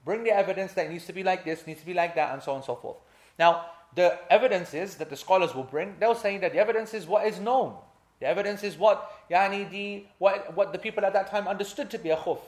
Bring 0.03 0.23
the 0.23 0.31
evidence 0.31 0.73
that 0.73 0.87
it 0.87 0.91
needs 0.91 1.05
to 1.05 1.13
be 1.13 1.23
like 1.23 1.45
this, 1.45 1.67
needs 1.67 1.79
to 1.81 1.85
be 1.85 1.93
like 1.93 2.15
that, 2.15 2.33
and 2.33 2.41
so 2.41 2.51
on 2.51 2.57
and 2.57 2.65
so 2.65 2.75
forth. 2.75 2.97
Now, 3.37 3.65
the 3.95 4.17
evidence 4.31 4.73
is 4.73 4.95
that 4.95 5.09
the 5.09 5.17
scholars 5.17 5.53
will 5.53 5.63
bring, 5.63 5.95
they'll 5.99 6.15
say 6.15 6.37
that 6.37 6.53
the 6.53 6.59
evidence 6.59 6.93
is 6.93 7.05
what 7.05 7.27
is 7.27 7.39
known. 7.39 7.75
The 8.19 8.27
evidence 8.27 8.63
is 8.63 8.77
what, 8.77 9.11
yani 9.29 9.69
the, 9.69 10.05
what, 10.17 10.55
what 10.55 10.71
the 10.71 10.79
people 10.79 11.05
at 11.05 11.13
that 11.13 11.29
time 11.29 11.47
understood 11.47 11.89
to 11.91 11.97
be 11.97 12.09
a 12.09 12.17
khuf. 12.17 12.39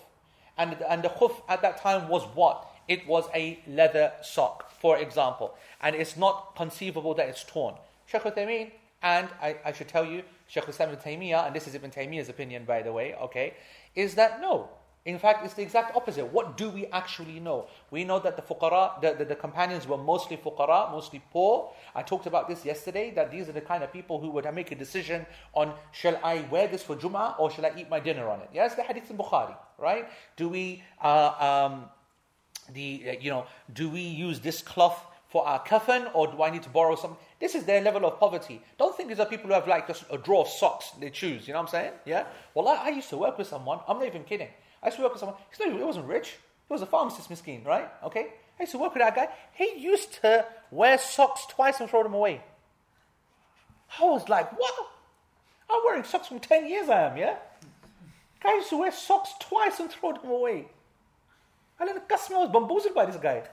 And, 0.58 0.78
and 0.88 1.04
the 1.04 1.10
khuf 1.10 1.34
at 1.50 1.62
that 1.64 1.78
time 1.78 2.08
was 2.08 2.24
what? 2.36 2.68
It 2.88 3.08
was 3.08 3.26
a 3.34 3.60
leather 3.68 4.12
sock, 4.22 4.72
for 4.80 4.98
example. 4.98 5.56
And 5.82 5.96
it's 5.96 6.16
not 6.16 6.56
conceivable 6.56 7.14
that 7.16 7.28
it's 7.28 7.44
torn. 7.44 7.76
Shaykh 8.06 8.24
Uthaymeen, 8.24 8.72
and 9.02 9.28
I, 9.42 9.58
I, 9.66 9.72
should 9.74 9.88
tell 9.88 10.06
you, 10.06 10.24
Shaykh 10.48 10.70
Islam 10.70 10.96
Taymiyyah, 10.96 11.48
and 11.48 11.56
this 11.56 11.68
is 11.68 11.76
Ibn 11.76 11.90
Taymiyyah's 11.92 12.30
opinion 12.30 12.66
by 12.66 12.82
the 12.82 12.94
way, 12.94 13.16
okay, 13.16 13.56
is 13.96 14.16
that 14.16 14.42
no, 14.42 14.70
in 15.06 15.20
fact, 15.20 15.44
it's 15.44 15.54
the 15.54 15.62
exact 15.62 15.96
opposite. 15.98 16.26
What 16.26 16.56
do 16.56 16.70
we 16.70 16.86
actually 16.88 17.42
know? 17.42 17.68
We 17.92 18.06
know 18.06 18.20
that 18.20 18.38
the 18.38 18.42
fuqara, 18.42 19.02
the, 19.02 19.14
the, 19.14 19.26
the, 19.26 19.36
companions 19.36 19.86
were 19.86 19.98
mostly 19.98 20.38
fuqara, 20.38 20.90
mostly 20.92 21.22
poor. 21.32 21.72
I 21.94 22.04
talked 22.04 22.26
about 22.26 22.48
this 22.48 22.64
yesterday, 22.64 23.12
that 23.12 23.30
these 23.30 23.50
are 23.50 23.52
the 23.52 23.60
kind 23.60 23.84
of 23.84 23.92
people 23.92 24.22
who 24.22 24.30
would 24.32 24.52
make 24.54 24.72
a 24.72 24.76
decision 24.76 25.26
on, 25.54 25.74
shall 25.92 26.18
I 26.24 26.46
wear 26.50 26.70
this 26.70 26.84
for 26.84 26.96
Jum'ah 26.96 27.38
or 27.38 27.52
shall 27.52 27.66
I 27.66 27.74
eat 27.78 27.90
my 27.90 28.00
dinner 28.00 28.30
on 28.30 28.40
it? 28.40 28.50
Yes, 28.54 28.76
the 28.76 28.84
hadith 28.84 29.10
in 29.12 29.18
Bukhari, 29.18 29.56
right? 29.78 30.08
Do 30.38 30.48
we, 30.48 30.82
uh, 31.02 31.70
um, 31.70 31.86
the, 32.72 33.04
uh, 33.10 33.12
you 33.20 33.30
know, 33.30 33.46
do 33.74 33.90
we 33.90 34.00
use 34.00 34.40
this 34.40 34.62
cloth 34.62 35.06
for 35.28 35.46
our 35.46 35.62
kafan 35.66 36.12
or 36.14 36.28
do 36.28 36.42
I 36.42 36.50
need 36.50 36.64
to 36.64 36.70
borrow 36.70 36.96
some? 36.96 37.18
This 37.42 37.56
is 37.56 37.66
their 37.66 37.82
level 37.82 38.06
of 38.06 38.22
poverty. 38.22 38.62
Don't 38.78 38.96
think 38.96 39.10
these 39.10 39.20
are 39.20 39.26
people 39.26 39.48
who 39.48 39.54
have 39.54 39.68
like 39.68 39.90
a, 39.90 40.18
drawer 40.18 40.44
of 40.44 40.48
socks 40.48 40.92
they 40.98 41.10
choose, 41.10 41.46
you 41.46 41.54
know 41.54 41.60
what 41.60 41.66
I'm 41.66 41.72
saying? 41.72 41.92
Yeah? 42.06 42.24
Well, 42.54 42.70
I, 42.70 42.86
I 42.86 42.90
used 42.90 43.10
to 43.10 43.18
work 43.18 43.38
with 43.38 43.48
someone, 43.48 43.80
I'm 43.86 43.98
not 43.98 44.08
even 44.08 44.24
kidding. 44.24 44.48
I 44.84 44.88
used 44.88 44.98
to 44.98 45.04
work 45.04 45.14
with 45.14 45.22
someone. 45.22 45.38
He's 45.50 45.66
not, 45.66 45.76
he 45.76 45.84
wasn't 45.84 46.08
rich. 46.08 46.32
He 46.68 46.74
was 46.74 46.82
a 46.82 46.86
pharmacist, 46.86 47.30
miskin, 47.30 47.64
right? 47.64 47.90
Okay. 48.04 48.28
I 48.60 48.64
used 48.64 48.74
to 48.74 48.78
work 48.78 48.94
with 48.94 49.02
that 49.02 49.16
guy. 49.16 49.30
He 49.54 49.80
used 49.80 50.22
to 50.22 50.46
wear 50.70 50.98
socks 50.98 51.46
twice 51.50 51.80
and 51.80 51.90
throw 51.90 52.04
them 52.04 52.14
away. 52.14 52.42
I 54.00 54.04
was 54.06 54.28
like, 54.28 54.58
what? 54.60 54.74
I'm 55.70 55.82
wearing 55.86 56.04
socks 56.04 56.28
from 56.28 56.40
10 56.40 56.68
years, 56.68 56.90
I 56.90 57.04
am, 57.10 57.18
yeah? 57.18 57.38
Guy 58.42 58.56
used 58.56 58.70
to 58.70 58.78
wear 58.78 58.92
socks 58.92 59.32
twice 59.40 59.80
and 59.80 59.90
throw 59.90 60.14
them 60.14 60.30
away. 60.30 60.68
And 61.80 61.88
then 61.88 61.96
the 61.96 62.02
customer 62.02 62.40
was 62.40 62.50
bamboozled 62.52 62.94
by 62.94 63.06
this 63.06 63.16
guy. 63.16 63.44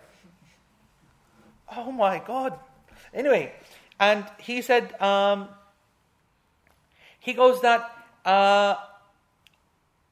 Oh 1.75 1.93
my 1.93 2.19
God. 2.19 2.59
Anyway, 3.15 3.53
and 3.99 4.25
he 4.39 4.61
said, 4.63 5.01
um, 5.01 5.49
he 7.21 7.33
goes 7.33 7.61
that, 7.63 7.91
uh, 8.25 8.77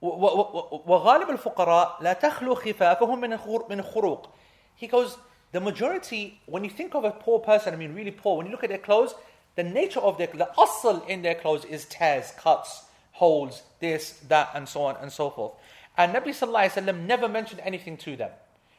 وغالب 0.02 1.30
الفقراء 1.30 1.98
لا 2.02 2.14
تخلو 2.14 2.56
خفافهم 2.56 3.20
من 3.20 3.38
من 3.70 3.82
خروق. 3.82 4.30
He 4.76 4.88
goes, 4.88 5.18
the 5.54 5.62
majority, 5.62 6.42
when 6.46 6.64
you 6.64 6.70
think 6.70 6.94
of 6.94 7.06
a 7.06 7.12
poor 7.12 7.40
person, 7.40 7.74
I 7.74 7.78
mean 7.78 7.94
really 7.94 8.12
poor, 8.12 8.38
when 8.38 8.48
you 8.48 8.52
look 8.52 8.64
at 8.64 8.70
their 8.70 8.80
clothes, 8.80 9.14
the 9.56 9.64
nature 9.64 10.00
of 10.00 10.18
their, 10.18 10.28
the 10.28 10.50
asl 10.58 11.08
in 11.08 11.22
their 11.22 11.36
clothes 11.36 11.64
is 11.66 11.86
tears, 11.86 12.34
cuts, 12.38 12.84
holes, 13.12 13.62
this, 13.80 14.20
that, 14.28 14.50
and 14.56 14.68
so 14.68 14.82
on 14.82 14.98
and 15.02 15.12
so 15.12 15.30
forth. 15.30 15.54
And 15.98 16.14
Nabi 16.14 16.30
Sallallahu 16.30 16.72
Alaihi 16.72 16.84
Wasallam 16.84 17.06
never 17.06 17.30
mentioned 17.30 17.62
anything 17.64 17.98
to 17.98 18.16
them. 18.16 18.32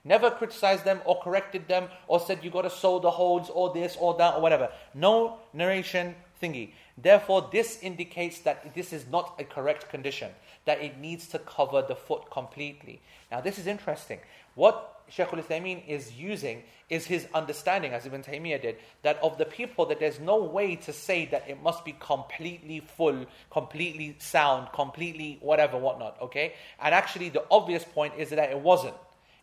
Never 0.04 0.30
criticized 0.30 0.84
them 0.84 1.00
or 1.06 1.20
corrected 1.22 1.68
them 1.68 1.88
or 2.08 2.20
said 2.20 2.40
you 2.42 2.50
got 2.50 2.62
to 2.62 2.70
sew 2.70 2.98
the 2.98 3.10
holes 3.10 3.50
or 3.54 3.72
this 3.72 3.96
or 3.98 4.14
that 4.14 4.34
or 4.34 4.42
whatever. 4.42 4.68
No 4.92 5.38
narration 5.54 6.14
thingy. 6.42 6.72
Therefore, 7.01 7.49
this 7.51 7.79
indicates 7.81 8.39
that 8.41 8.73
this 8.75 8.91
is 8.91 9.05
not 9.09 9.35
a 9.39 9.43
correct 9.43 9.89
condition 9.89 10.31
that 10.65 10.81
it 10.81 10.97
needs 10.99 11.27
to 11.27 11.39
cover 11.39 11.81
the 11.81 11.95
foot 11.95 12.29
completely. 12.29 13.01
Now, 13.31 13.41
this 13.41 13.57
is 13.57 13.67
interesting. 13.67 14.19
What 14.55 15.01
Shaykh 15.09 15.33
al 15.33 15.39
is 15.87 16.13
using 16.13 16.63
is 16.89 17.05
his 17.05 17.27
understanding, 17.33 17.93
as 17.93 18.05
Ibn 18.05 18.23
Taymiyyah 18.23 18.61
did, 18.61 18.77
that 19.03 19.17
of 19.23 19.37
the 19.37 19.45
people 19.45 19.85
that 19.87 19.99
there's 19.99 20.19
no 20.19 20.43
way 20.43 20.75
to 20.75 20.93
say 20.93 21.25
that 21.27 21.49
it 21.49 21.61
must 21.61 21.85
be 21.85 21.95
completely 21.99 22.81
full, 22.81 23.25
completely 23.49 24.15
sound, 24.19 24.67
completely 24.73 25.37
whatever, 25.41 25.77
whatnot, 25.77 26.17
okay? 26.21 26.53
And 26.81 26.93
actually, 26.93 27.29
the 27.29 27.45
obvious 27.49 27.83
point 27.83 28.13
is 28.17 28.29
that 28.31 28.51
it 28.51 28.59
wasn't. 28.59 28.95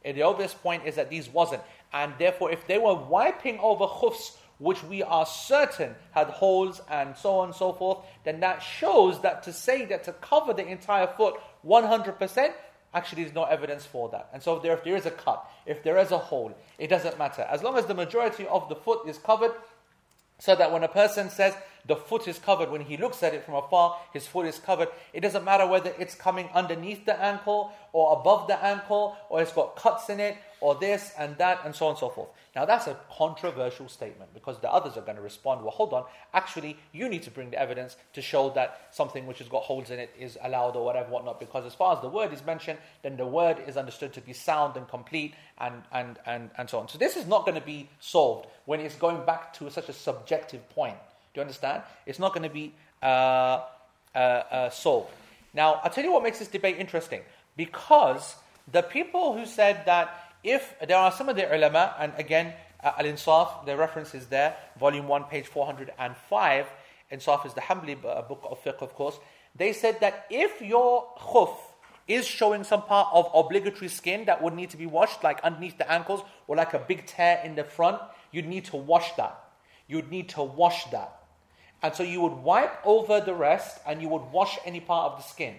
And 0.04 0.16
the 0.16 0.22
obvious 0.22 0.54
point 0.54 0.86
is 0.86 0.94
that 0.96 1.10
these 1.10 1.28
wasn't. 1.28 1.62
And 1.92 2.12
therefore, 2.18 2.52
if 2.52 2.66
they 2.66 2.78
were 2.78 2.94
wiping 2.94 3.58
over 3.58 3.86
khufs 3.86 4.36
which 4.58 4.82
we 4.84 5.02
are 5.02 5.26
certain 5.26 5.94
had 6.12 6.28
holes 6.28 6.80
and 6.90 7.16
so 7.16 7.38
on 7.38 7.48
and 7.48 7.54
so 7.54 7.72
forth, 7.72 7.98
then 8.24 8.40
that 8.40 8.60
shows 8.62 9.20
that 9.22 9.42
to 9.42 9.52
say 9.52 9.84
that 9.84 10.04
to 10.04 10.12
cover 10.14 10.52
the 10.52 10.66
entire 10.66 11.06
foot 11.06 11.34
100%, 11.66 12.52
actually 12.94 13.22
there's 13.22 13.34
no 13.34 13.44
evidence 13.44 13.84
for 13.84 14.08
that. 14.08 14.28
And 14.32 14.42
so 14.42 14.58
there, 14.58 14.72
if 14.72 14.84
there 14.84 14.96
is 14.96 15.06
a 15.06 15.10
cut, 15.10 15.44
if 15.66 15.82
there 15.82 15.98
is 15.98 16.10
a 16.10 16.18
hole, 16.18 16.56
it 16.78 16.88
doesn't 16.88 17.18
matter. 17.18 17.42
As 17.42 17.62
long 17.62 17.76
as 17.76 17.86
the 17.86 17.94
majority 17.94 18.46
of 18.46 18.68
the 18.68 18.76
foot 18.76 19.06
is 19.06 19.18
covered, 19.18 19.52
so 20.38 20.54
that 20.54 20.70
when 20.70 20.84
a 20.84 20.88
person 20.88 21.30
says 21.30 21.54
the 21.86 21.96
foot 21.96 22.26
is 22.26 22.38
covered, 22.38 22.70
when 22.70 22.80
he 22.80 22.96
looks 22.96 23.22
at 23.22 23.34
it 23.34 23.44
from 23.44 23.54
afar, 23.54 23.96
his 24.12 24.26
foot 24.26 24.46
is 24.46 24.58
covered, 24.58 24.88
it 25.12 25.20
doesn't 25.20 25.44
matter 25.44 25.66
whether 25.66 25.92
it's 25.98 26.14
coming 26.14 26.48
underneath 26.54 27.04
the 27.04 27.20
ankle 27.22 27.72
or 27.92 28.20
above 28.20 28.46
the 28.48 28.62
ankle, 28.62 29.16
or 29.30 29.40
it's 29.40 29.52
got 29.52 29.76
cuts 29.76 30.10
in 30.10 30.20
it, 30.20 30.36
or 30.60 30.74
this 30.74 31.12
and 31.18 31.36
that, 31.38 31.60
and 31.64 31.74
so 31.74 31.86
on 31.86 31.90
and 31.90 31.98
so 31.98 32.08
forth. 32.08 32.28
Now, 32.54 32.64
that's 32.64 32.86
a 32.86 32.98
controversial 33.16 33.88
statement 33.88 34.32
because 34.34 34.58
the 34.60 34.70
others 34.70 34.96
are 34.96 35.02
going 35.02 35.16
to 35.16 35.22
respond, 35.22 35.62
well, 35.62 35.70
hold 35.70 35.92
on, 35.92 36.04
actually, 36.34 36.76
you 36.92 37.08
need 37.08 37.22
to 37.22 37.30
bring 37.30 37.50
the 37.50 37.58
evidence 37.58 37.96
to 38.14 38.22
show 38.22 38.50
that 38.50 38.88
something 38.90 39.26
which 39.26 39.38
has 39.38 39.48
got 39.48 39.62
holes 39.62 39.90
in 39.90 39.98
it 39.98 40.14
is 40.18 40.36
allowed 40.42 40.76
or 40.76 40.84
whatever, 40.84 41.10
whatnot, 41.10 41.38
because 41.38 41.64
as 41.64 41.74
far 41.74 41.94
as 41.94 42.02
the 42.02 42.08
word 42.08 42.32
is 42.32 42.44
mentioned, 42.44 42.78
then 43.02 43.16
the 43.16 43.26
word 43.26 43.58
is 43.66 43.76
understood 43.76 44.12
to 44.14 44.20
be 44.20 44.32
sound 44.32 44.76
and 44.76 44.88
complete 44.88 45.34
and, 45.58 45.82
and, 45.92 46.18
and, 46.26 46.50
and 46.58 46.68
so 46.68 46.78
on. 46.78 46.88
So, 46.88 46.98
this 46.98 47.16
is 47.16 47.26
not 47.26 47.44
going 47.44 47.58
to 47.58 47.66
be 47.66 47.88
solved 48.00 48.46
when 48.64 48.80
it's 48.80 48.96
going 48.96 49.24
back 49.24 49.52
to 49.54 49.70
such 49.70 49.88
a 49.88 49.92
subjective 49.92 50.68
point. 50.70 50.96
Do 51.36 51.40
you 51.40 51.42
understand? 51.42 51.82
It's 52.06 52.18
not 52.18 52.32
going 52.32 52.44
to 52.44 52.54
be 52.54 52.72
uh, 53.02 53.60
uh, 54.14 54.18
uh, 54.18 54.70
solved. 54.70 55.12
Now, 55.52 55.82
I'll 55.84 55.90
tell 55.90 56.02
you 56.02 56.10
what 56.10 56.22
makes 56.22 56.38
this 56.38 56.48
debate 56.48 56.78
interesting. 56.78 57.20
Because 57.58 58.36
the 58.72 58.80
people 58.80 59.36
who 59.36 59.44
said 59.44 59.84
that 59.84 60.32
if 60.42 60.74
there 60.88 60.96
are 60.96 61.12
some 61.12 61.28
of 61.28 61.36
the 61.36 61.54
ulama, 61.54 61.94
and 61.98 62.14
again, 62.16 62.54
uh, 62.82 62.92
Al 62.96 63.04
Insaf, 63.04 63.66
the 63.66 63.76
reference 63.76 64.14
is 64.14 64.28
there, 64.28 64.56
volume 64.80 65.08
1, 65.08 65.24
page 65.24 65.46
405. 65.46 66.66
Insaf 67.12 67.44
is 67.44 67.52
the 67.52 67.60
Hanbali 67.60 68.02
uh, 68.02 68.22
book 68.22 68.40
of 68.50 68.64
fiqh, 68.64 68.80
of 68.80 68.94
course. 68.94 69.18
They 69.54 69.74
said 69.74 70.00
that 70.00 70.24
if 70.30 70.62
your 70.62 71.06
khuf 71.18 71.54
is 72.08 72.26
showing 72.26 72.64
some 72.64 72.80
part 72.80 73.08
of 73.12 73.30
obligatory 73.34 73.88
skin 73.88 74.24
that 74.24 74.42
would 74.42 74.54
need 74.54 74.70
to 74.70 74.78
be 74.78 74.86
washed, 74.86 75.22
like 75.22 75.40
underneath 75.44 75.76
the 75.76 75.92
ankles, 75.92 76.22
or 76.48 76.56
like 76.56 76.72
a 76.72 76.78
big 76.78 77.04
tear 77.04 77.42
in 77.44 77.56
the 77.56 77.64
front, 77.64 78.00
you'd 78.32 78.48
need 78.48 78.64
to 78.64 78.76
wash 78.78 79.12
that. 79.16 79.38
You'd 79.86 80.10
need 80.10 80.30
to 80.30 80.42
wash 80.42 80.86
that. 80.86 81.15
And 81.86 81.94
so 81.94 82.02
you 82.02 82.20
would 82.20 82.32
wipe 82.32 82.84
over 82.84 83.20
the 83.20 83.32
rest 83.32 83.78
and 83.86 84.02
you 84.02 84.08
would 84.08 84.32
wash 84.32 84.58
any 84.64 84.80
part 84.80 85.12
of 85.12 85.18
the 85.18 85.22
skin. 85.22 85.54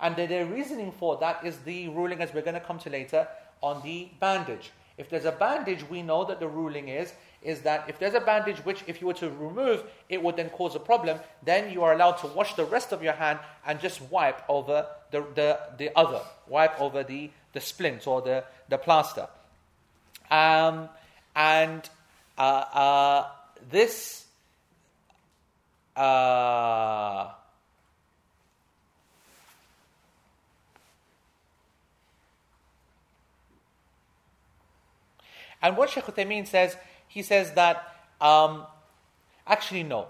And 0.00 0.16
the, 0.16 0.26
the 0.26 0.44
reasoning 0.44 0.90
for 0.90 1.16
that 1.18 1.46
is 1.46 1.58
the 1.58 1.88
ruling, 1.90 2.20
as 2.20 2.34
we're 2.34 2.42
going 2.42 2.54
to 2.54 2.60
come 2.60 2.80
to 2.80 2.90
later, 2.90 3.28
on 3.60 3.80
the 3.84 4.08
bandage. 4.18 4.72
If 4.98 5.10
there's 5.10 5.26
a 5.26 5.30
bandage, 5.30 5.88
we 5.88 6.02
know 6.02 6.24
that 6.24 6.40
the 6.40 6.48
ruling 6.48 6.88
is 6.88 7.12
is 7.40 7.60
that 7.60 7.88
if 7.88 8.00
there's 8.00 8.14
a 8.14 8.20
bandage 8.20 8.56
which, 8.64 8.82
if 8.88 9.00
you 9.00 9.06
were 9.06 9.14
to 9.14 9.30
remove, 9.30 9.84
it 10.08 10.20
would 10.20 10.36
then 10.36 10.50
cause 10.50 10.74
a 10.74 10.80
problem, 10.80 11.20
then 11.44 11.72
you 11.72 11.84
are 11.84 11.92
allowed 11.92 12.18
to 12.18 12.26
wash 12.26 12.54
the 12.54 12.64
rest 12.64 12.90
of 12.90 13.00
your 13.00 13.12
hand 13.12 13.38
and 13.64 13.78
just 13.78 14.02
wipe 14.10 14.42
over 14.48 14.88
the, 15.12 15.24
the, 15.36 15.56
the 15.78 15.96
other, 15.96 16.20
wipe 16.48 16.80
over 16.80 17.04
the, 17.04 17.30
the 17.52 17.60
splint 17.60 18.08
or 18.08 18.22
the, 18.22 18.42
the 18.68 18.76
plaster. 18.76 19.28
Um, 20.32 20.88
and 21.36 21.88
uh, 22.36 22.40
uh, 22.40 23.28
this. 23.70 24.26
Uh, 26.00 27.28
and 35.60 35.76
what 35.76 35.90
Sheikh 35.90 36.04
Uthaymeen 36.04 36.46
says, 36.46 36.74
he 37.06 37.20
says 37.20 37.52
that 37.52 37.96
um, 38.18 38.64
actually 39.46 39.82
no. 39.82 40.06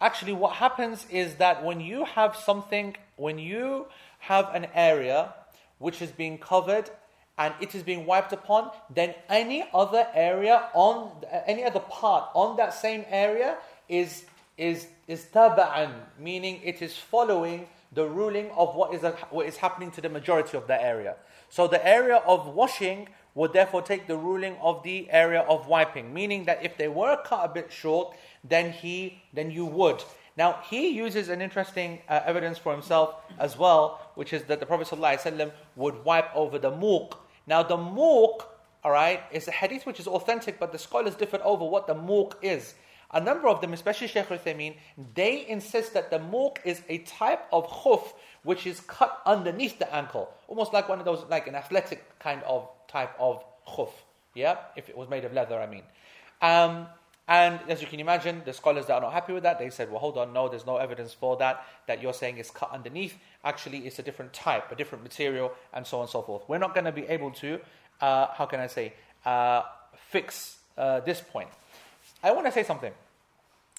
Actually, 0.00 0.32
what 0.32 0.52
happens 0.52 1.06
is 1.10 1.34
that 1.36 1.64
when 1.64 1.80
you 1.80 2.04
have 2.04 2.36
something, 2.36 2.96
when 3.16 3.40
you 3.40 3.86
have 4.20 4.54
an 4.54 4.68
area 4.74 5.34
which 5.78 6.00
is 6.00 6.12
being 6.12 6.38
covered 6.38 6.88
and 7.36 7.52
it 7.60 7.74
is 7.74 7.82
being 7.82 8.06
wiped 8.06 8.32
upon, 8.32 8.70
then 8.94 9.16
any 9.28 9.68
other 9.74 10.06
area 10.14 10.68
on 10.72 11.10
any 11.48 11.64
other 11.64 11.80
part 11.80 12.30
on 12.34 12.56
that 12.58 12.72
same 12.72 13.04
area 13.10 13.56
is 13.88 14.24
is 14.60 14.86
is 15.10 15.24
taba'an, 15.34 15.92
meaning 16.18 16.60
it 16.62 16.80
is 16.80 16.96
following 16.96 17.66
the 17.92 18.06
ruling 18.06 18.48
of 18.52 18.76
what 18.76 18.94
is 18.94 19.02
what 19.30 19.46
is 19.46 19.56
happening 19.56 19.90
to 19.90 20.00
the 20.00 20.08
majority 20.08 20.56
of 20.56 20.68
the 20.68 20.80
area. 20.80 21.16
So 21.48 21.66
the 21.66 21.84
area 21.84 22.18
of 22.34 22.46
washing 22.46 23.08
would 23.34 23.52
therefore 23.52 23.82
take 23.82 24.06
the 24.06 24.16
ruling 24.16 24.56
of 24.62 24.84
the 24.84 25.10
area 25.10 25.40
of 25.40 25.66
wiping, 25.66 26.14
meaning 26.14 26.44
that 26.44 26.64
if 26.64 26.76
they 26.76 26.86
were 26.86 27.16
cut 27.24 27.44
a 27.44 27.52
bit 27.52 27.72
short, 27.72 28.16
then 28.44 28.70
he 28.70 29.20
then 29.34 29.50
you 29.50 29.66
would. 29.66 30.00
Now 30.36 30.60
he 30.70 30.90
uses 30.90 31.28
an 31.28 31.42
interesting 31.42 31.98
uh, 32.08 32.20
evidence 32.24 32.58
for 32.58 32.72
himself 32.72 33.16
as 33.38 33.58
well, 33.58 34.00
which 34.14 34.32
is 34.32 34.44
that 34.44 34.60
the 34.60 34.66
Prophet 34.66 34.86
ﷺ 34.86 35.50
would 35.74 36.04
wipe 36.04 36.34
over 36.36 36.56
the 36.58 36.70
muq. 36.70 37.16
Now 37.48 37.64
the 37.64 37.76
muq, 37.76 38.46
all 38.84 38.92
right, 38.92 39.20
is 39.32 39.48
a 39.48 39.50
hadith 39.50 39.86
which 39.86 39.98
is 39.98 40.06
authentic, 40.06 40.60
but 40.60 40.70
the 40.70 40.78
scholars 40.78 41.16
differed 41.16 41.40
over 41.40 41.64
what 41.64 41.88
the 41.88 41.94
muq 41.94 42.34
is. 42.42 42.74
A 43.12 43.20
number 43.20 43.48
of 43.48 43.60
them, 43.60 43.72
especially 43.72 44.06
Shaykh 44.06 44.28
Uthaymeen, 44.28 44.76
they 45.14 45.46
insist 45.48 45.94
that 45.94 46.10
the 46.10 46.18
muq 46.18 46.58
is 46.64 46.82
a 46.88 46.98
type 46.98 47.42
of 47.52 47.66
khuf 47.68 48.12
which 48.42 48.66
is 48.66 48.80
cut 48.80 49.20
underneath 49.26 49.78
the 49.78 49.94
ankle, 49.94 50.32
almost 50.48 50.72
like 50.72 50.88
one 50.88 50.98
of 50.98 51.04
those, 51.04 51.24
like 51.28 51.46
an 51.46 51.54
athletic 51.54 52.18
kind 52.20 52.42
of 52.44 52.68
type 52.88 53.12
of 53.18 53.44
khuf. 53.66 53.90
Yeah, 54.34 54.56
if 54.76 54.88
it 54.88 54.96
was 54.96 55.08
made 55.08 55.24
of 55.24 55.32
leather, 55.32 55.58
I 55.60 55.66
mean. 55.66 55.82
Um, 56.40 56.86
and 57.26 57.60
as 57.68 57.80
you 57.80 57.86
can 57.86 58.00
imagine, 58.00 58.42
the 58.44 58.52
scholars 58.52 58.86
that 58.86 58.94
are 58.94 59.00
not 59.00 59.12
happy 59.12 59.32
with 59.32 59.44
that, 59.44 59.58
they 59.58 59.70
said, 59.70 59.90
well, 59.90 60.00
hold 60.00 60.18
on, 60.18 60.32
no, 60.32 60.48
there's 60.48 60.66
no 60.66 60.78
evidence 60.78 61.12
for 61.12 61.36
that, 61.36 61.64
that 61.86 62.02
you're 62.02 62.12
saying 62.12 62.38
is 62.38 62.50
cut 62.50 62.72
underneath. 62.72 63.16
Actually, 63.44 63.86
it's 63.86 63.98
a 63.98 64.02
different 64.02 64.32
type, 64.32 64.70
a 64.72 64.74
different 64.74 65.04
material, 65.04 65.52
and 65.72 65.86
so 65.86 65.98
on 65.98 66.02
and 66.02 66.10
so 66.10 66.22
forth. 66.22 66.42
We're 66.48 66.58
not 66.58 66.74
going 66.74 66.86
to 66.86 66.92
be 66.92 67.06
able 67.06 67.30
to, 67.32 67.60
uh, 68.00 68.28
how 68.34 68.46
can 68.46 68.58
I 68.58 68.66
say, 68.66 68.94
uh, 69.24 69.62
fix 70.08 70.56
uh, 70.76 71.00
this 71.00 71.20
point. 71.20 71.50
I 72.22 72.32
want 72.32 72.46
to 72.46 72.52
say 72.52 72.62
something. 72.64 72.92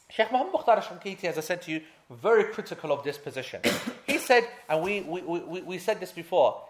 Sheikh 0.09 0.31
Muhammad 0.31 0.53
Mukhtar 0.53 0.81
Shanqiti, 0.81 1.25
as 1.25 1.37
I 1.37 1.41
said 1.41 1.61
to 1.63 1.71
you, 1.71 1.81
very 2.09 2.45
critical 2.45 2.91
of 2.91 3.03
this 3.03 3.17
position. 3.17 3.61
he 4.07 4.17
said, 4.17 4.47
and 4.67 4.83
we, 4.83 5.01
we, 5.01 5.21
we, 5.21 5.61
we 5.61 5.77
said 5.77 5.99
this 5.99 6.11
before, 6.11 6.61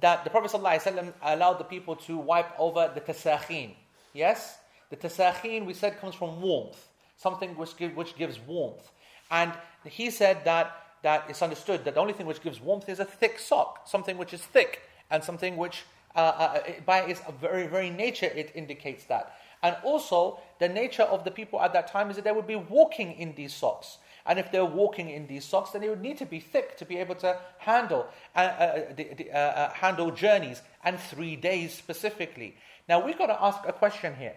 that 0.00 0.24
the 0.24 0.30
Prophet 0.30 0.50
ﷺ 0.50 1.12
allowed 1.22 1.58
the 1.58 1.64
people 1.64 1.96
to 1.96 2.16
wipe 2.16 2.58
over 2.58 2.90
the 2.94 3.00
tasakhin. 3.00 3.74
Yes? 4.14 4.58
The 4.90 4.96
tasakhin, 4.96 5.66
we 5.66 5.74
said, 5.74 6.00
comes 6.00 6.14
from 6.14 6.40
warmth, 6.40 6.88
something 7.16 7.50
which, 7.56 7.76
give, 7.76 7.94
which 7.94 8.16
gives 8.16 8.40
warmth. 8.40 8.90
And 9.30 9.52
he 9.84 10.10
said 10.10 10.44
that, 10.44 10.72
that 11.02 11.24
it's 11.28 11.42
understood 11.42 11.84
that 11.84 11.94
the 11.94 12.00
only 12.00 12.12
thing 12.12 12.26
which 12.26 12.40
gives 12.40 12.60
warmth 12.60 12.88
is 12.88 13.00
a 13.00 13.04
thick 13.04 13.38
sock, 13.38 13.86
something 13.86 14.16
which 14.16 14.32
is 14.32 14.40
thick, 14.40 14.82
and 15.10 15.22
something 15.22 15.56
which, 15.56 15.84
uh, 16.14 16.18
uh, 16.18 16.60
by 16.84 17.00
its 17.00 17.20
very, 17.40 17.66
very 17.66 17.90
nature, 17.90 18.26
it 18.26 18.52
indicates 18.54 19.04
that. 19.04 19.36
And 19.62 19.76
also, 19.82 20.38
the 20.58 20.68
nature 20.68 21.02
of 21.02 21.24
the 21.24 21.30
people 21.30 21.60
at 21.60 21.72
that 21.72 21.88
time 21.88 22.10
is 22.10 22.16
that 22.16 22.24
they 22.24 22.32
would 22.32 22.46
be 22.46 22.56
walking 22.56 23.12
in 23.12 23.34
these 23.34 23.54
socks. 23.54 23.98
And 24.26 24.38
if 24.38 24.50
they're 24.50 24.64
walking 24.64 25.08
in 25.08 25.26
these 25.28 25.44
socks, 25.44 25.70
then 25.70 25.82
they 25.82 25.88
would 25.88 26.02
need 26.02 26.18
to 26.18 26.26
be 26.26 26.40
thick 26.40 26.76
to 26.78 26.84
be 26.84 26.98
able 26.98 27.14
to 27.16 27.38
handle 27.58 28.08
uh, 28.34 28.38
uh, 28.38 28.94
the, 28.94 29.04
the, 29.14 29.30
uh, 29.30 29.38
uh 29.38 29.70
handle 29.70 30.10
journeys 30.10 30.62
and 30.84 30.98
three 30.98 31.36
days 31.36 31.72
specifically. 31.72 32.56
Now 32.88 33.04
we've 33.04 33.18
got 33.18 33.26
to 33.26 33.42
ask 33.42 33.60
a 33.66 33.72
question 33.72 34.14
here, 34.16 34.34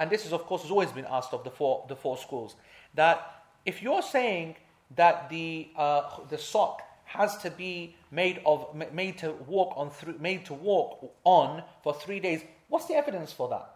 and 0.00 0.10
this 0.10 0.26
is 0.26 0.32
of 0.32 0.44
course 0.44 0.62
has 0.62 0.70
always 0.70 0.92
been 0.92 1.06
asked 1.08 1.32
of 1.32 1.44
the 1.44 1.50
four 1.50 1.84
the 1.88 1.96
four 1.96 2.16
schools 2.16 2.56
that 2.94 3.44
if 3.64 3.82
you're 3.82 4.02
saying 4.02 4.56
that 4.96 5.28
the 5.28 5.68
uh, 5.76 6.02
the 6.28 6.38
sock 6.38 6.82
has 7.04 7.36
to 7.38 7.50
be 7.50 7.96
made 8.10 8.40
of 8.44 8.74
made 8.92 9.18
to 9.18 9.32
walk 9.46 9.72
on 9.76 9.90
made 10.18 10.44
to 10.46 10.54
walk 10.54 11.12
on 11.24 11.62
for 11.82 11.94
three 11.94 12.20
days, 12.20 12.42
what's 12.68 12.86
the 12.86 12.94
evidence 12.94 13.32
for 13.32 13.48
that? 13.48 13.75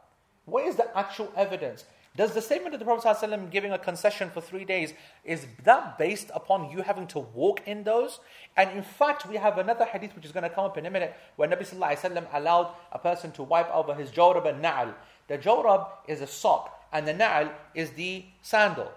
What 0.50 0.66
is 0.66 0.76
the 0.76 0.96
actual 0.96 1.32
evidence? 1.36 1.84
Does 2.16 2.34
the 2.34 2.42
statement 2.42 2.74
of 2.74 2.80
the 2.80 2.84
Prophet 2.84 3.06
ﷺ 3.06 3.50
giving 3.52 3.70
a 3.70 3.78
concession 3.78 4.30
for 4.30 4.40
three 4.40 4.64
days, 4.64 4.92
is 5.24 5.46
that 5.62 5.96
based 5.96 6.28
upon 6.34 6.68
you 6.70 6.82
having 6.82 7.06
to 7.08 7.20
walk 7.20 7.62
in 7.66 7.84
those? 7.84 8.18
And 8.56 8.70
in 8.76 8.82
fact, 8.82 9.28
we 9.28 9.36
have 9.36 9.58
another 9.58 9.84
hadith 9.84 10.16
which 10.16 10.24
is 10.24 10.32
going 10.32 10.42
to 10.42 10.50
come 10.50 10.64
up 10.64 10.76
in 10.76 10.86
a 10.86 10.90
minute, 10.90 11.14
where 11.36 11.48
Nabi 11.48 11.64
ﷺ 11.64 12.26
allowed 12.32 12.74
a 12.90 12.98
person 12.98 13.30
to 13.32 13.44
wipe 13.44 13.72
over 13.72 13.94
his 13.94 14.10
jawrab 14.10 14.48
and 14.48 14.62
na'al. 14.62 14.92
The 15.28 15.38
jawrab 15.38 15.86
is 16.08 16.20
a 16.20 16.26
sock, 16.26 16.84
and 16.92 17.06
the 17.06 17.14
na'al 17.14 17.52
is 17.76 17.90
the 17.90 18.24
sandal. 18.42 18.90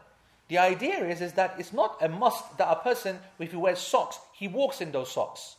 The 0.47 0.57
idea 0.57 1.05
is, 1.05 1.21
is 1.21 1.33
that 1.33 1.55
it's 1.59 1.71
not 1.71 1.97
a 2.01 2.09
must 2.09 2.57
that 2.57 2.69
a 2.69 2.75
person, 2.77 3.19
if 3.37 3.51
he 3.51 3.57
wears 3.57 3.79
socks, 3.79 4.17
he 4.33 4.47
walks 4.47 4.81
in 4.81 4.91
those 4.91 5.11
socks. 5.11 5.55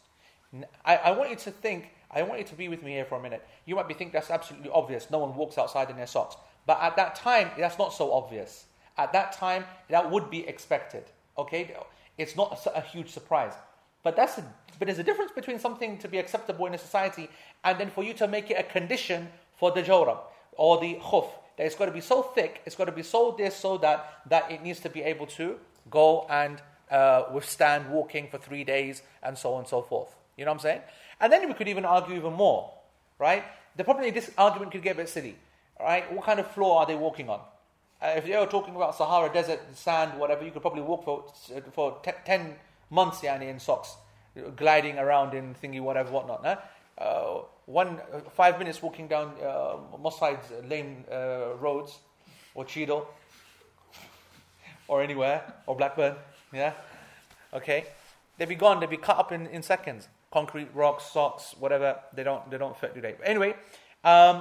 I, 0.85 0.97
I 0.97 1.11
want 1.13 1.31
you 1.31 1.37
to 1.37 1.51
think, 1.53 1.91
I 2.15 2.23
want 2.23 2.41
you 2.41 2.47
to 2.47 2.55
be 2.55 2.69
with 2.69 2.83
me 2.83 2.93
here 2.93 3.05
for 3.05 3.19
a 3.19 3.23
minute. 3.23 3.47
You 3.67 3.75
might 3.75 3.89
be 3.89 3.95
thinking 3.95 4.13
that's 4.13 4.31
absolutely 4.31 4.71
obvious. 4.71 5.11
No 5.11 5.19
one 5.19 5.35
walks 5.35 5.59
outside 5.59 5.91
in 5.91 5.97
their 5.97 6.07
socks. 6.07 6.37
But 6.67 6.81
at 6.81 6.97
that 6.97 7.17
time, 7.17 7.51
that's 7.59 7.79
not 7.79 7.93
so 7.93 8.13
obvious. 8.13 8.67
At 8.97 9.13
that 9.13 9.33
time, 9.33 9.65
that 9.89 10.11
would 10.11 10.31
be 10.31 10.47
expected. 10.47 11.05
Okay? 11.37 11.75
It's 12.17 12.37
not 12.37 12.65
a, 12.67 12.79
a 12.79 12.81
huge 12.81 13.11
surprise. 13.11 13.53
But, 14.03 14.17
that's 14.17 14.39
a, 14.39 14.45
but 14.79 14.87
there's 14.87 14.99
a 14.99 15.03
difference 15.03 15.33
between 15.33 15.59
something 15.59 15.99
to 15.99 16.09
be 16.09 16.19
acceptable 16.19 16.67
in 16.67 16.75
a 16.75 16.79
society 16.79 17.29
and 17.65 17.79
then 17.79 17.91
for 17.91 18.05
you 18.05 18.15
to 18.15 18.29
make 18.29 18.51
it 18.51 18.59
a 18.59 18.63
condition 18.63 19.29
for 19.57 19.73
the 19.73 19.83
jawrab 19.83 20.19
or 20.53 20.79
the 20.81 20.97
khuf. 21.03 21.29
That 21.57 21.67
it's 21.67 21.75
got 21.75 21.87
to 21.87 21.93
be 21.93 22.01
so 22.01 22.23
thick, 22.23 22.63
it's 22.67 22.77
got 22.77 22.87
to 22.87 22.93
be 22.93 23.03
so 23.03 23.35
this, 23.37 23.57
so 23.57 23.79
that, 23.79 24.23
that 24.29 24.51
it 24.51 24.63
needs 24.63 24.81
to 24.81 24.91
be 24.91 25.03
able 25.03 25.27
to 25.27 25.57
go 25.91 26.27
and 26.29 26.61
uh, 26.91 27.25
withstand 27.33 27.91
walking 27.91 28.29
for 28.29 28.39
three 28.39 28.65
days 28.65 29.03
and 29.23 29.39
so 29.39 29.55
on 29.55 29.61
and 29.61 29.69
so 29.69 29.83
forth. 29.83 30.15
You 30.37 30.45
know 30.45 30.51
what 30.51 30.57
I'm 30.57 30.61
saying? 30.61 30.81
And 31.21 31.33
then 31.33 31.47
we 31.49 31.55
could 31.55 31.69
even 31.69 31.85
argue 31.85 32.17
even 32.17 32.33
more, 32.33 32.73
right? 33.19 33.45
The 33.77 33.85
is 34.03 34.15
this 34.15 34.31
argument 34.37 34.73
could 34.73 34.83
get 34.83 34.95
a 34.95 34.97
bit 34.97 35.09
silly. 35.09 35.37
Right? 35.81 36.11
What 36.13 36.25
kind 36.25 36.39
of 36.39 36.51
floor 36.53 36.81
are 36.81 36.87
they 36.87 36.95
walking 36.95 37.29
on? 37.29 37.41
Uh, 38.01 38.15
if 38.17 38.27
you're 38.27 38.47
talking 38.47 38.77
about 38.77 38.95
Sahara 38.95 39.33
Desert, 39.33 39.61
sand, 39.75 40.19
whatever, 40.19 40.45
you 40.45 40.51
could 40.51 40.63
probably 40.63 40.83
walk 40.83 41.05
for 41.05 41.25
for 41.73 41.99
t- 42.03 42.13
ten 42.25 42.55
months, 42.91 43.21
yani, 43.21 43.49
in 43.49 43.59
socks, 43.59 43.97
gliding 44.57 44.99
around 44.99 45.35
in 45.35 45.55
thingy, 45.55 45.81
whatever, 45.81 46.11
whatnot. 46.13 46.45
Huh? 46.45 46.57
Uh, 46.97 47.43
one 47.67 47.99
uh, 48.13 48.21
five 48.31 48.59
minutes 48.59 48.83
walking 48.83 49.09
down 49.09 49.33
uh, 49.43 49.77
Moss 49.99 50.19
Sides 50.19 50.47
lane 50.69 51.05
uh, 51.11 51.57
roads, 51.59 51.99
or 52.55 52.65
Cheadle, 52.65 53.09
or 54.87 55.03
anywhere, 55.03 55.43
or 55.67 55.75
Blackburn. 55.75 56.15
Yeah, 56.53 56.73
okay. 57.53 57.87
They'd 58.39 58.49
be 58.49 58.55
gone. 58.55 58.81
They'd 58.81 58.91
be 58.91 58.97
cut 58.97 59.19
up 59.19 59.33
in, 59.33 59.47
in 59.47 59.63
seconds. 59.63 60.09
Concrete, 60.35 60.69
rocks, 60.75 61.05
socks, 61.17 61.55
whatever. 61.63 61.97
They 62.13 62.25
don't 62.29 62.51
they 62.51 62.59
don't 62.59 62.77
fit, 62.77 63.01
they? 63.01 63.15
But 63.19 63.29
anyway. 63.35 63.55
Um, 64.03 64.37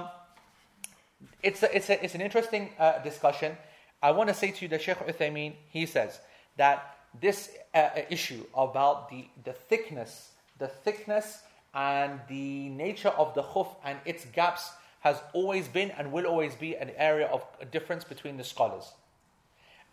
it's, 1.42 1.62
a, 1.62 1.74
it's, 1.74 1.88
a, 1.88 2.04
it's 2.04 2.14
an 2.14 2.20
interesting 2.20 2.70
uh, 2.78 2.98
discussion. 2.98 3.56
I 4.02 4.10
want 4.10 4.28
to 4.28 4.34
say 4.34 4.50
to 4.50 4.62
you 4.62 4.68
that 4.68 4.82
Sheikh 4.82 4.98
Uthaymeen, 4.98 5.54
he 5.70 5.86
says 5.86 6.20
that 6.56 6.96
this 7.20 7.50
uh, 7.74 7.88
issue 8.10 8.44
about 8.54 9.08
the, 9.08 9.26
the 9.44 9.52
thickness, 9.52 10.32
the 10.58 10.68
thickness 10.68 11.42
and 11.72 12.20
the 12.28 12.68
nature 12.70 13.08
of 13.08 13.34
the 13.34 13.42
khuf 13.42 13.68
and 13.84 13.98
its 14.04 14.24
gaps 14.26 14.72
has 15.00 15.16
always 15.32 15.68
been 15.68 15.90
and 15.92 16.12
will 16.12 16.26
always 16.26 16.54
be 16.54 16.76
an 16.76 16.90
area 16.96 17.26
of 17.26 17.42
difference 17.70 18.04
between 18.04 18.36
the 18.36 18.44
scholars. 18.44 18.92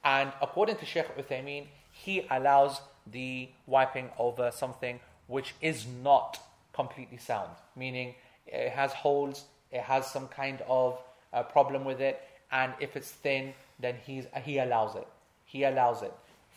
And 0.03 0.31
according 0.41 0.77
to 0.77 0.85
Sheikh 0.85 1.15
Uthaymeen, 1.17 1.67
he 1.91 2.25
allows 2.29 2.81
the 3.07 3.49
wiping 3.67 4.09
over 4.17 4.51
something 4.51 4.99
which 5.31 5.55
is 5.61 5.85
not 6.03 6.39
completely 6.73 7.17
sound, 7.17 7.49
meaning 7.75 8.13
it 8.45 8.71
has 8.71 8.91
holes, 8.91 9.45
it 9.71 9.81
has 9.81 10.05
some 10.05 10.27
kind 10.27 10.61
of 10.67 10.99
a 11.31 11.43
problem 11.43 11.85
with 11.85 12.01
it, 12.01 12.21
and 12.51 12.73
if 12.79 12.97
it's 12.97 13.09
thin, 13.09 13.53
then 13.79 13.95
he's, 14.05 14.25
he 14.43 14.57
allows 14.57 14.95
it. 14.95 15.07
He 15.45 15.63
allows 15.63 16.03
it. 16.03 16.13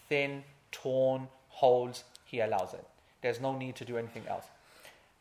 Thin, 0.08 0.42
torn, 0.72 1.28
holes, 1.48 2.02
he 2.24 2.40
allows 2.40 2.74
it. 2.74 2.84
There's 3.22 3.40
no 3.40 3.56
need 3.56 3.76
to 3.76 3.84
do 3.84 3.96
anything 3.96 4.24
else. 4.28 4.44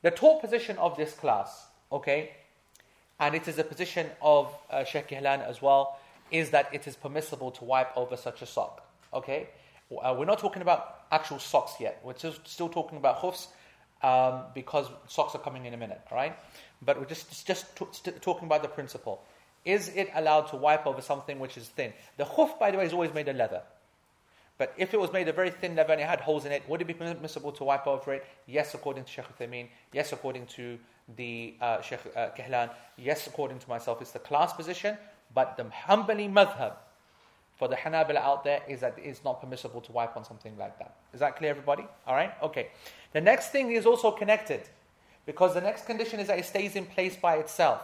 The 0.01 0.11
taught 0.11 0.41
position 0.41 0.77
of 0.77 0.97
this 0.97 1.13
class, 1.13 1.67
okay, 1.91 2.31
and 3.19 3.35
it 3.35 3.47
is 3.47 3.59
a 3.59 3.63
position 3.63 4.07
of 4.21 4.53
uh, 4.69 4.83
Sheikh 4.83 5.09
Kihlan 5.09 5.47
as 5.47 5.61
well, 5.61 5.99
is 6.31 6.49
that 6.49 6.69
it 6.73 6.87
is 6.87 6.95
permissible 6.95 7.51
to 7.51 7.63
wipe 7.63 7.95
over 7.95 8.17
such 8.17 8.41
a 8.41 8.47
sock, 8.47 8.83
okay? 9.13 9.47
Uh, 9.97 10.15
we're 10.17 10.25
not 10.25 10.39
talking 10.39 10.61
about 10.61 11.05
actual 11.11 11.39
socks 11.39 11.73
yet. 11.79 11.99
We're 12.03 12.15
still 12.15 12.69
talking 12.69 12.97
about 12.97 13.19
khufs 13.19 13.47
um, 14.01 14.43
because 14.53 14.87
socks 15.07 15.35
are 15.35 15.41
coming 15.41 15.65
in 15.65 15.73
a 15.73 15.77
minute, 15.77 16.01
all 16.11 16.17
right? 16.17 16.37
But 16.81 16.99
we're 16.99 17.05
just, 17.05 17.45
just 17.45 17.65
t- 17.75 18.11
talking 18.21 18.45
about 18.45 18.61
the 18.61 18.67
principle 18.67 19.23
is 19.65 19.89
it 19.95 20.09
allowed 20.13 20.47
to 20.47 20.55
wipe 20.55 20.85
over 20.85 21.01
something 21.01 21.39
which 21.39 21.57
is 21.57 21.67
thin? 21.69 21.93
The 22.17 22.25
khuf, 22.25 22.59
by 22.59 22.71
the 22.71 22.77
way, 22.77 22.85
is 22.85 22.93
always 22.93 23.13
made 23.13 23.27
of 23.27 23.35
leather. 23.35 23.61
But 24.57 24.73
if 24.77 24.93
it 24.93 24.99
was 24.99 25.11
made 25.11 25.27
of 25.27 25.35
very 25.35 25.49
thin 25.49 25.75
leather 25.75 25.93
and 25.93 26.01
it 26.01 26.07
had 26.07 26.21
holes 26.21 26.45
in 26.45 26.51
it, 26.51 26.63
would 26.67 26.81
it 26.81 26.85
be 26.85 26.93
permissible 26.93 27.51
to 27.53 27.63
wipe 27.63 27.87
over 27.87 28.13
it? 28.13 28.25
Yes, 28.45 28.73
according 28.73 29.05
to 29.05 29.09
Sheikh 29.09 29.25
Uthaymeen. 29.37 29.67
Yes, 29.91 30.11
according 30.13 30.45
to 30.47 30.77
the 31.15 31.55
uh, 31.59 31.81
Sheikh 31.81 31.99
uh, 32.15 32.29
Kihlan. 32.37 32.69
Yes, 32.97 33.25
according 33.25 33.59
to 33.59 33.69
myself. 33.69 34.01
It's 34.01 34.11
the 34.11 34.19
class 34.19 34.53
position. 34.53 34.97
But 35.33 35.57
the 35.57 35.63
Hanbali 35.63 36.31
madhab 36.31 36.73
for 37.55 37.67
the 37.67 37.75
Hanabila 37.75 38.17
out 38.17 38.43
there 38.43 38.61
is 38.67 38.79
that 38.81 38.95
it's 38.97 39.23
not 39.23 39.39
permissible 39.41 39.81
to 39.81 39.91
wipe 39.91 40.17
on 40.17 40.25
something 40.25 40.57
like 40.57 40.79
that. 40.79 40.95
Is 41.13 41.19
that 41.19 41.37
clear, 41.37 41.51
everybody? 41.51 41.85
All 42.07 42.15
right? 42.15 42.33
Okay. 42.41 42.69
The 43.11 43.21
next 43.21 43.49
thing 43.49 43.71
is 43.71 43.85
also 43.85 44.11
connected 44.11 44.61
because 45.25 45.53
the 45.53 45.61
next 45.61 45.85
condition 45.85 46.19
is 46.19 46.27
that 46.27 46.39
it 46.39 46.45
stays 46.45 46.75
in 46.75 46.85
place 46.85 47.15
by 47.15 47.35
itself. 47.35 47.81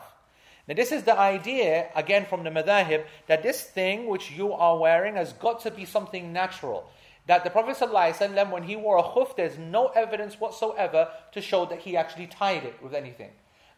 Now, 0.68 0.76
this 0.76 0.92
is 0.92 1.04
the 1.04 1.18
idea, 1.18 1.90
again 1.96 2.26
from 2.26 2.44
the 2.44 2.50
madhahib, 2.50 3.06
that 3.28 3.42
this 3.42 3.64
thing 3.64 4.08
which 4.08 4.32
you 4.32 4.54
are 4.54 4.78
wearing 4.78 5.16
has 5.16 5.34
got 5.34 5.62
to 5.62 5.72
be 5.72 5.86
something 5.86 6.34
natural. 6.34 6.90
That 7.26 7.44
the 7.44 7.50
Prophet, 7.50 7.78
ﷺ, 7.78 8.52
when 8.52 8.64
he 8.64 8.76
wore 8.76 8.98
a 8.98 9.04
khuf, 9.04 9.36
there's 9.36 9.58
no 9.58 9.88
evidence 9.90 10.40
whatsoever 10.40 11.10
to 11.32 11.42
show 11.42 11.66
that 11.68 11.80
he 11.80 11.96
actually 11.96 12.28
tied 12.28 12.64
it 12.64 12.82
with 12.84 12.94
anything. 12.94 13.30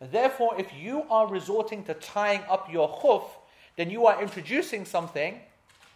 Therefore, 0.01 0.55
if 0.57 0.73
you 0.73 1.03
are 1.09 1.27
resorting 1.27 1.83
to 1.83 1.93
tying 1.93 2.41
up 2.49 2.71
your 2.71 2.89
khuf, 2.89 3.23
then 3.75 3.89
you 3.89 4.05
are 4.07 4.21
introducing 4.21 4.85
something 4.85 5.39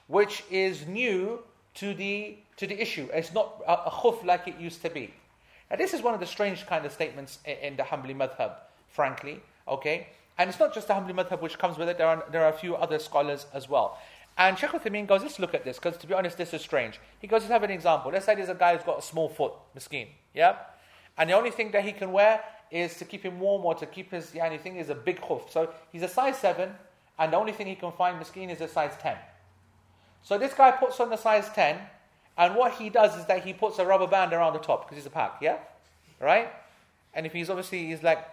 which 0.07 0.43
is 0.49 0.87
new 0.87 1.39
to 1.75 1.93
the, 1.93 2.37
to 2.57 2.67
the 2.67 2.79
issue. 2.79 3.07
It's 3.13 3.33
not 3.33 3.61
a, 3.67 3.85
a 3.87 3.91
khuf 3.91 4.23
like 4.23 4.47
it 4.47 4.57
used 4.59 4.81
to 4.83 4.89
be. 4.89 5.13
Now, 5.69 5.77
this 5.77 5.93
is 5.93 6.01
one 6.01 6.13
of 6.13 6.19
the 6.19 6.25
strange 6.25 6.65
kind 6.65 6.85
of 6.85 6.91
statements 6.91 7.39
in, 7.45 7.57
in 7.57 7.75
the 7.75 7.83
Hanbali 7.83 8.15
madhab, 8.15 8.53
frankly. 8.89 9.41
Okay? 9.67 10.07
And 10.37 10.49
it's 10.49 10.59
not 10.59 10.73
just 10.73 10.87
the 10.87 10.93
Hanbali 10.93 11.13
madhab 11.13 11.41
which 11.41 11.57
comes 11.57 11.77
with 11.77 11.89
it, 11.89 11.97
there 11.97 12.07
are, 12.07 12.23
there 12.31 12.43
are 12.43 12.49
a 12.49 12.57
few 12.57 12.75
other 12.75 12.99
scholars 12.99 13.45
as 13.53 13.69
well. 13.69 13.97
And 14.37 14.57
Sheikh 14.57 14.71
Uthaymeen 14.71 15.07
goes, 15.07 15.21
let's 15.21 15.39
look 15.39 15.53
at 15.53 15.63
this, 15.63 15.77
because 15.77 15.97
to 15.97 16.07
be 16.07 16.13
honest, 16.13 16.37
this 16.37 16.53
is 16.53 16.61
strange. 16.61 16.99
He 17.19 17.27
goes, 17.27 17.41
let's 17.41 17.51
have 17.51 17.63
an 17.63 17.71
example. 17.71 18.11
Let's 18.11 18.25
say 18.25 18.35
there's 18.35 18.49
a 18.49 18.55
guy 18.55 18.75
who's 18.75 18.85
got 18.85 18.99
a 18.99 19.01
small 19.01 19.29
foot, 19.29 19.53
miskeen, 19.77 20.07
yeah? 20.33 20.57
And 21.17 21.29
the 21.29 21.33
only 21.33 21.51
thing 21.51 21.71
that 21.71 21.85
he 21.85 21.93
can 21.93 22.11
wear 22.11 22.43
is 22.69 22.97
to 22.97 23.05
keep 23.05 23.23
him 23.23 23.39
warm 23.39 23.63
or 23.63 23.75
to 23.75 23.85
keep 23.85 24.11
his, 24.11 24.35
yeah, 24.35 24.55
thing 24.57 24.75
is 24.75 24.89
a 24.89 24.95
big 24.95 25.21
khuf. 25.21 25.49
So 25.49 25.73
he's 25.93 26.03
a 26.03 26.09
size 26.09 26.37
7, 26.37 26.69
and 27.17 27.31
the 27.31 27.37
only 27.37 27.53
thing 27.53 27.67
he 27.67 27.75
can 27.75 27.93
find, 27.93 28.21
miskeen, 28.21 28.51
is 28.51 28.59
a 28.59 28.67
size 28.67 28.91
10. 28.99 29.15
So 30.25 30.37
this 30.37 30.53
guy 30.53 30.71
puts 30.71 30.99
on 30.99 31.09
the 31.09 31.15
size 31.15 31.47
10, 31.55 31.77
and 32.37 32.55
what 32.55 32.73
he 32.73 32.89
does 32.89 33.15
is 33.17 33.25
that 33.27 33.45
he 33.45 33.53
puts 33.53 33.79
a 33.79 33.85
rubber 33.85 34.07
band 34.07 34.33
around 34.33 34.53
the 34.53 34.59
top, 34.59 34.83
because 34.83 34.97
he's 34.97 35.05
a 35.05 35.15
pack, 35.21 35.37
yeah? 35.41 35.59
Right? 36.19 36.49
And 37.13 37.25
if 37.25 37.31
he's 37.31 37.49
obviously, 37.49 37.85
he's 37.85 38.03
like 38.03 38.27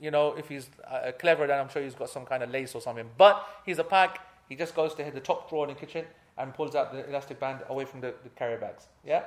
you 0.00 0.10
know, 0.10 0.34
if 0.36 0.48
he's 0.48 0.68
uh, 0.86 1.12
clever, 1.18 1.46
then 1.46 1.58
I'm 1.58 1.68
sure 1.68 1.82
he's 1.82 1.94
got 1.94 2.08
some 2.08 2.24
kind 2.24 2.42
of 2.42 2.50
lace 2.50 2.74
or 2.74 2.80
something. 2.80 3.08
But 3.16 3.44
he's 3.64 3.78
a 3.78 3.84
pack. 3.84 4.20
He 4.48 4.54
just 4.54 4.74
goes 4.74 4.94
to 4.94 5.10
the 5.10 5.20
top 5.20 5.48
drawer 5.48 5.68
in 5.68 5.74
the 5.74 5.80
kitchen 5.80 6.04
and 6.36 6.54
pulls 6.54 6.74
out 6.74 6.92
the 6.92 7.08
elastic 7.08 7.40
band 7.40 7.60
away 7.68 7.84
from 7.84 8.00
the, 8.00 8.14
the 8.22 8.28
carrier 8.30 8.58
bags. 8.58 8.86
Yeah? 9.04 9.24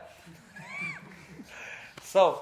so, 2.02 2.42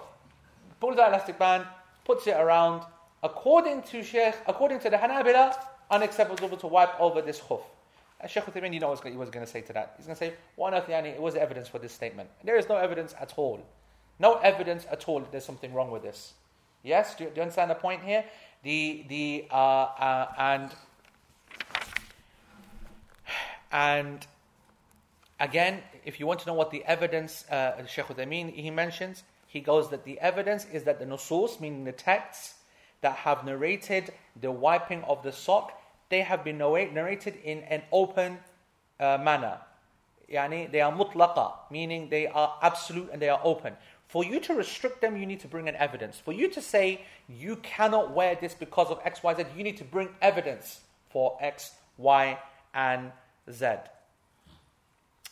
pulls 0.79 0.97
out 0.97 1.09
elastic 1.09 1.39
band, 1.39 1.65
puts 2.05 2.27
it 2.27 2.35
around. 2.37 2.83
According 3.23 3.81
to 3.83 4.03
Sheikh, 4.03 4.35
according 4.47 4.79
to 4.81 4.89
the 4.89 4.97
Hanabila, 4.97 5.57
unacceptable 5.91 6.55
to 6.55 6.67
wipe 6.67 6.99
over 6.99 7.21
this 7.21 7.39
khuf. 7.39 7.61
Sheikh 8.27 8.43
Uthaymeen, 8.43 8.73
you 8.73 8.79
know 8.79 8.89
what 8.89 9.03
he 9.05 9.15
was 9.15 9.29
going 9.29 9.45
to 9.45 9.51
say 9.51 9.61
to 9.61 9.73
that. 9.73 9.93
He's 9.97 10.05
going 10.05 10.15
to 10.15 10.19
say, 10.19 10.33
on 10.57 10.73
earth, 10.73 10.87
Yani, 10.87 11.07
it 11.07 11.21
was 11.21 11.35
evidence 11.35 11.69
for 11.69 11.79
this 11.79 11.93
statement. 11.93 12.29
And 12.39 12.49
there 12.49 12.57
is 12.57 12.67
no 12.67 12.75
evidence 12.75 13.15
at 13.19 13.33
all. 13.37 13.63
No 14.19 14.35
evidence 14.35 14.85
at 14.91 15.07
all 15.07 15.21
there's 15.31 15.45
something 15.45 15.73
wrong 15.73 15.89
with 15.91 16.03
this. 16.03 16.33
Yes, 16.83 17.15
do 17.15 17.25
you, 17.25 17.29
do 17.29 17.37
you 17.37 17.41
understand 17.43 17.71
the 17.71 17.75
point 17.75 18.03
here? 18.03 18.25
The 18.63 19.05
the 19.07 19.47
uh, 19.49 19.55
uh, 19.55 20.27
and 20.37 20.71
and 23.71 24.27
again, 25.39 25.81
if 26.05 26.19
you 26.19 26.27
want 26.27 26.41
to 26.41 26.47
know 26.47 26.53
what 26.53 26.71
the 26.71 26.83
evidence, 26.85 27.45
uh, 27.49 27.85
Sheikh 27.85 28.05
Uthaymeen, 28.05 28.53
he 28.53 28.69
mentions, 28.69 29.23
he 29.47 29.61
goes 29.61 29.89
that 29.89 30.03
the 30.03 30.19
evidence 30.19 30.65
is 30.71 30.83
that 30.83 30.99
the 30.99 31.05
nusus, 31.05 31.59
meaning 31.59 31.83
the 31.83 31.91
texts 31.91 32.55
that 33.01 33.15
have 33.15 33.45
narrated 33.45 34.11
the 34.39 34.51
wiping 34.51 35.03
of 35.03 35.23
the 35.23 35.31
sock, 35.31 35.78
they 36.09 36.21
have 36.21 36.43
been 36.43 36.57
narrated 36.57 37.37
in 37.43 37.59
an 37.59 37.83
open 37.91 38.39
uh, 38.99 39.17
manner. 39.21 39.59
Yani 40.31 40.71
they 40.71 40.81
are 40.81 40.91
mutlaqa, 40.91 41.53
meaning 41.71 42.09
they 42.09 42.27
are 42.27 42.55
absolute 42.61 43.09
and 43.11 43.21
they 43.21 43.29
are 43.29 43.41
open. 43.43 43.73
For 44.07 44.25
you 44.25 44.39
to 44.41 44.55
restrict 44.55 45.01
them, 45.01 45.17
you 45.17 45.25
need 45.27 45.39
to 45.41 45.47
bring 45.47 45.69
an 45.69 45.75
evidence. 45.75 46.17
For 46.17 46.33
you 46.33 46.49
to 46.49 46.61
say 46.61 47.01
you 47.27 47.57
cannot 47.57 48.11
wear 48.11 48.35
this 48.35 48.55
because 48.55 48.87
of 48.87 48.99
X, 49.03 49.21
Y, 49.21 49.35
Z, 49.35 49.45
you 49.55 49.63
need 49.63 49.77
to 49.77 49.83
bring 49.83 50.09
evidence 50.21 50.81
for 51.09 51.37
X, 51.39 51.71
Y, 51.97 52.37
and 52.73 53.11
Z. 53.51 53.67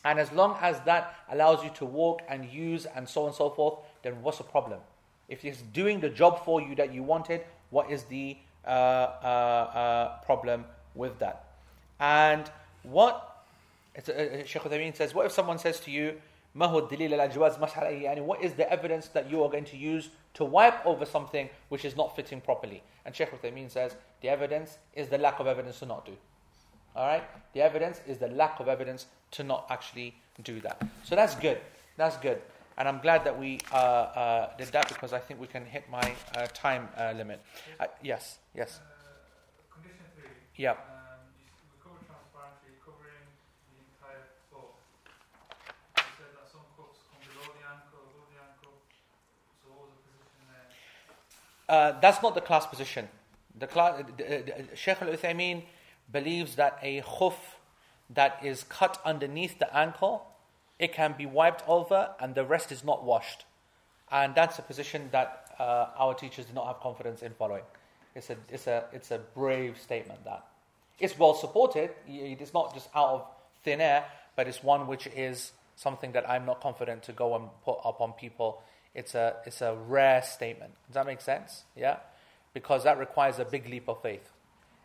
And 0.06 0.20
as 0.20 0.32
long 0.32 0.58
as 0.62 0.80
that 0.82 1.16
allows 1.32 1.64
you 1.64 1.72
to 1.72 1.86
walk 1.86 2.22
and 2.30 2.46
use 2.46 2.86
and 2.86 3.10
so 3.10 3.22
on 3.24 3.28
and 3.28 3.36
so 3.36 3.50
forth, 3.50 3.80
then 4.04 4.22
what's 4.22 4.38
the 4.38 4.44
problem? 4.44 4.80
If 5.28 5.44
it's 5.44 5.62
doing 5.62 6.00
the 6.00 6.10
job 6.10 6.46
for 6.46 6.62
you 6.62 6.76
that 6.76 6.94
you 6.94 7.04
wanted, 7.04 7.42
what 7.72 7.92
is 7.92 8.04
the 8.04 8.38
uh, 8.68 8.70
uh, 8.70 9.26
uh, 9.26 10.18
problem 10.26 10.66
with 10.94 11.18
that. 11.20 11.46
And 12.02 12.52
what 12.84 13.46
uh, 13.98 14.12
uh, 14.12 14.44
Sheikh 14.46 14.62
Uthaymeen 14.62 14.94
says, 14.94 15.14
what 15.14 15.26
if 15.26 15.32
someone 15.32 15.58
says 15.58 15.80
to 15.82 15.92
you, 15.92 16.16
what 16.54 16.92
is 16.92 18.54
the 18.54 18.68
evidence 18.70 19.08
that 19.08 19.32
you 19.32 19.42
are 19.42 19.50
going 19.50 19.64
to 19.64 19.78
use 19.78 20.10
to 20.34 20.44
wipe 20.44 20.86
over 20.86 21.06
something 21.06 21.50
which 21.70 21.86
is 21.86 21.96
not 21.96 22.14
fitting 22.14 22.42
properly? 22.42 22.84
And 23.06 23.16
Sheikh 23.16 23.32
Uthaymeen 23.32 23.72
says, 23.72 23.96
the 24.20 24.28
evidence 24.28 24.80
is 24.94 25.08
the 25.08 25.18
lack 25.18 25.40
of 25.40 25.48
evidence 25.48 25.80
to 25.80 25.86
not 25.86 26.06
do. 26.06 26.18
Alright? 26.94 27.24
The 27.54 27.62
evidence 27.62 28.02
is 28.06 28.18
the 28.18 28.28
lack 28.28 28.60
of 28.60 28.68
evidence 28.68 29.06
to 29.32 29.46
not 29.46 29.66
actually 29.70 30.14
do 30.44 30.60
that. 30.60 30.82
So 31.06 31.16
that's 31.16 31.36
good. 31.36 31.60
That's 31.96 32.18
good 32.18 32.42
and 32.78 32.88
I'm 32.88 33.00
glad 33.00 33.24
that 33.26 33.38
we 33.40 33.60
uh, 33.72 33.76
uh, 33.76 34.50
did 34.58 34.68
that 34.70 34.88
because 34.90 35.14
I 35.14 35.20
think 35.20 35.40
we 35.40 35.48
can 35.48 35.66
hit 35.66 35.90
my 35.90 36.14
uh, 36.36 36.48
time 36.54 36.90
uh, 36.98 37.14
limit 37.16 37.42
uh, 37.80 37.86
yes 38.04 38.38
yes 38.56 38.80
Uh, 38.80 39.74
condition 39.74 40.06
three. 40.16 40.30
yeah 40.56 40.72
Um, 40.72 40.78
you, 41.40 41.46
s- 41.48 42.08
transparency, 42.08 42.70
covering 42.86 43.26
the 43.70 43.78
entire 43.88 44.24
foot. 44.50 44.74
You 45.98 46.04
said 46.18 46.32
that 46.38 46.48
some 46.54 46.66
khufs 46.76 47.00
come 47.10 47.22
below 47.30 47.48
the 47.58 47.64
ankle, 47.74 48.02
above 48.10 48.30
the 48.34 48.40
ankle. 48.50 48.76
So 49.62 49.66
what 49.74 49.90
was 49.90 49.98
the 49.98 50.12
position 50.14 50.42
there? 50.50 50.68
Uh, 51.70 52.00
that's 52.00 52.22
not 52.22 52.34
the 52.36 52.42
class 52.42 52.66
position. 52.68 53.08
The 53.60 53.68
class, 53.68 54.04
Sheikh 54.76 55.02
Al 55.02 55.10
Uthaymeen 55.10 55.64
believes 56.12 56.56
that 56.56 56.78
a 56.82 57.02
khuf 57.02 57.34
that 58.10 58.40
is 58.44 58.64
cut 58.64 59.02
underneath 59.04 59.60
the 59.60 59.70
ankle, 59.76 60.26
it 60.80 60.94
can 60.94 61.16
be 61.18 61.26
wiped 61.26 61.64
over 61.68 62.10
and 62.20 62.36
the 62.36 62.46
rest 62.46 62.72
is 62.72 62.84
not 62.84 63.04
washed. 63.04 63.46
And 64.12 64.36
that's 64.36 64.60
a 64.60 64.62
position 64.62 65.10
that 65.12 65.50
uh, 65.60 65.88
our 65.98 66.14
teachers 66.14 66.46
do 66.46 66.54
not 66.54 66.68
have 66.68 66.80
confidence 66.80 67.22
in 67.22 67.34
following. 67.34 67.64
It's 68.16 68.30
a, 68.30 68.38
it's, 68.50 68.68
a, 68.68 68.86
it's 68.94 69.12
a 69.12 69.20
brave 69.36 69.80
statement 69.80 70.24
that. 70.26 70.46
It's 71.00 71.18
well 71.18 71.36
supported, 71.36 71.92
it 72.08 72.42
is 72.42 72.54
not 72.54 72.74
just 72.74 72.90
out 72.96 73.10
of 73.10 73.26
thin 73.64 73.82
air, 73.82 74.06
but 74.36 74.48
it's 74.48 74.64
one 74.64 74.88
which 74.88 75.08
is 75.08 75.52
something 75.76 76.12
that 76.14 76.28
I'm 76.28 76.46
not 76.46 76.62
confident 76.62 77.04
to 77.04 77.12
go 77.12 77.36
and 77.36 77.50
put 77.64 77.78
up 77.86 78.02
on 78.02 78.14
people. 78.14 78.62
It's 78.96 79.14
a, 79.14 79.36
it's 79.46 79.62
a 79.62 79.76
rare 79.76 80.24
statement. 80.24 80.74
Does 80.88 80.96
that 80.96 81.06
make 81.06 81.22
sense? 81.22 81.64
Yeah? 81.76 81.98
Because 82.54 82.84
that 82.86 82.98
requires 82.98 83.38
a 83.38 83.46
big 83.46 83.70
leap 83.70 83.88
of 83.88 84.02
faith. 84.02 84.32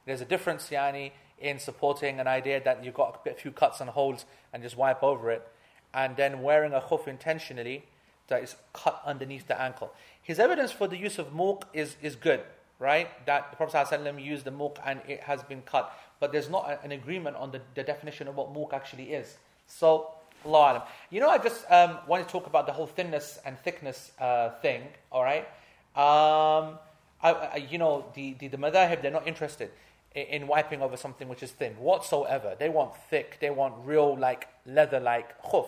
There's 0.04 0.20
a 0.20 0.26
difference, 0.26 0.68
Yani, 0.68 1.12
in 1.38 1.58
supporting 1.58 2.20
an 2.20 2.26
idea 2.26 2.62
that 2.62 2.84
you've 2.84 2.94
got 2.94 3.26
a 3.26 3.34
few 3.34 3.50
cuts 3.50 3.80
and 3.80 3.88
holes 3.88 4.24
and 4.52 4.62
just 4.62 4.76
wipe 4.76 5.02
over 5.02 5.30
it, 5.30 5.48
and 5.94 6.16
then 6.16 6.42
wearing 6.42 6.72
a 6.72 6.80
khuf 6.80 7.06
intentionally 7.06 7.84
that 8.28 8.42
is 8.42 8.56
cut 8.72 9.02
underneath 9.04 9.46
the 9.46 9.60
ankle. 9.60 9.92
His 10.22 10.38
evidence 10.38 10.72
for 10.72 10.86
the 10.86 10.96
use 10.96 11.18
of 11.18 11.32
muq 11.32 11.64
is, 11.72 11.96
is 12.00 12.16
good, 12.16 12.40
right? 12.78 13.08
That 13.26 13.50
the 13.50 13.56
Prophet 13.56 13.86
ﷺ 13.90 14.24
used 14.24 14.44
the 14.44 14.52
muq 14.52 14.76
and 14.84 15.00
it 15.06 15.20
has 15.20 15.42
been 15.42 15.62
cut. 15.62 15.92
But 16.20 16.32
there's 16.32 16.48
not 16.48 16.78
an 16.84 16.92
agreement 16.92 17.36
on 17.36 17.50
the, 17.50 17.60
the 17.74 17.82
definition 17.82 18.28
of 18.28 18.36
what 18.36 18.54
muq 18.54 18.72
actually 18.72 19.12
is. 19.12 19.36
So, 19.66 20.12
Allah 20.44 20.72
alam. 20.72 20.82
You 21.10 21.20
know, 21.20 21.28
I 21.28 21.38
just 21.38 21.70
um, 21.70 21.98
want 22.06 22.26
to 22.26 22.30
talk 22.30 22.46
about 22.46 22.66
the 22.66 22.72
whole 22.72 22.86
thinness 22.86 23.38
and 23.44 23.58
thickness 23.58 24.12
uh, 24.20 24.50
thing, 24.62 24.82
all 25.10 25.22
right? 25.22 25.46
Um, 25.94 26.78
I, 27.22 27.32
I, 27.32 27.66
you 27.70 27.78
know, 27.78 28.04
the, 28.14 28.34
the, 28.34 28.48
the 28.48 28.56
madhahib, 28.56 29.02
they're 29.02 29.10
not 29.10 29.26
interested 29.26 29.70
in, 30.14 30.22
in 30.26 30.46
wiping 30.46 30.82
over 30.82 30.96
something 30.96 31.28
which 31.28 31.42
is 31.42 31.50
thin 31.52 31.72
whatsoever. 31.74 32.56
They 32.58 32.68
want 32.68 32.96
thick, 33.10 33.38
they 33.40 33.50
want 33.50 33.74
real, 33.84 34.16
like, 34.16 34.48
leather 34.66 35.00
like 35.00 35.40
khuf. 35.42 35.66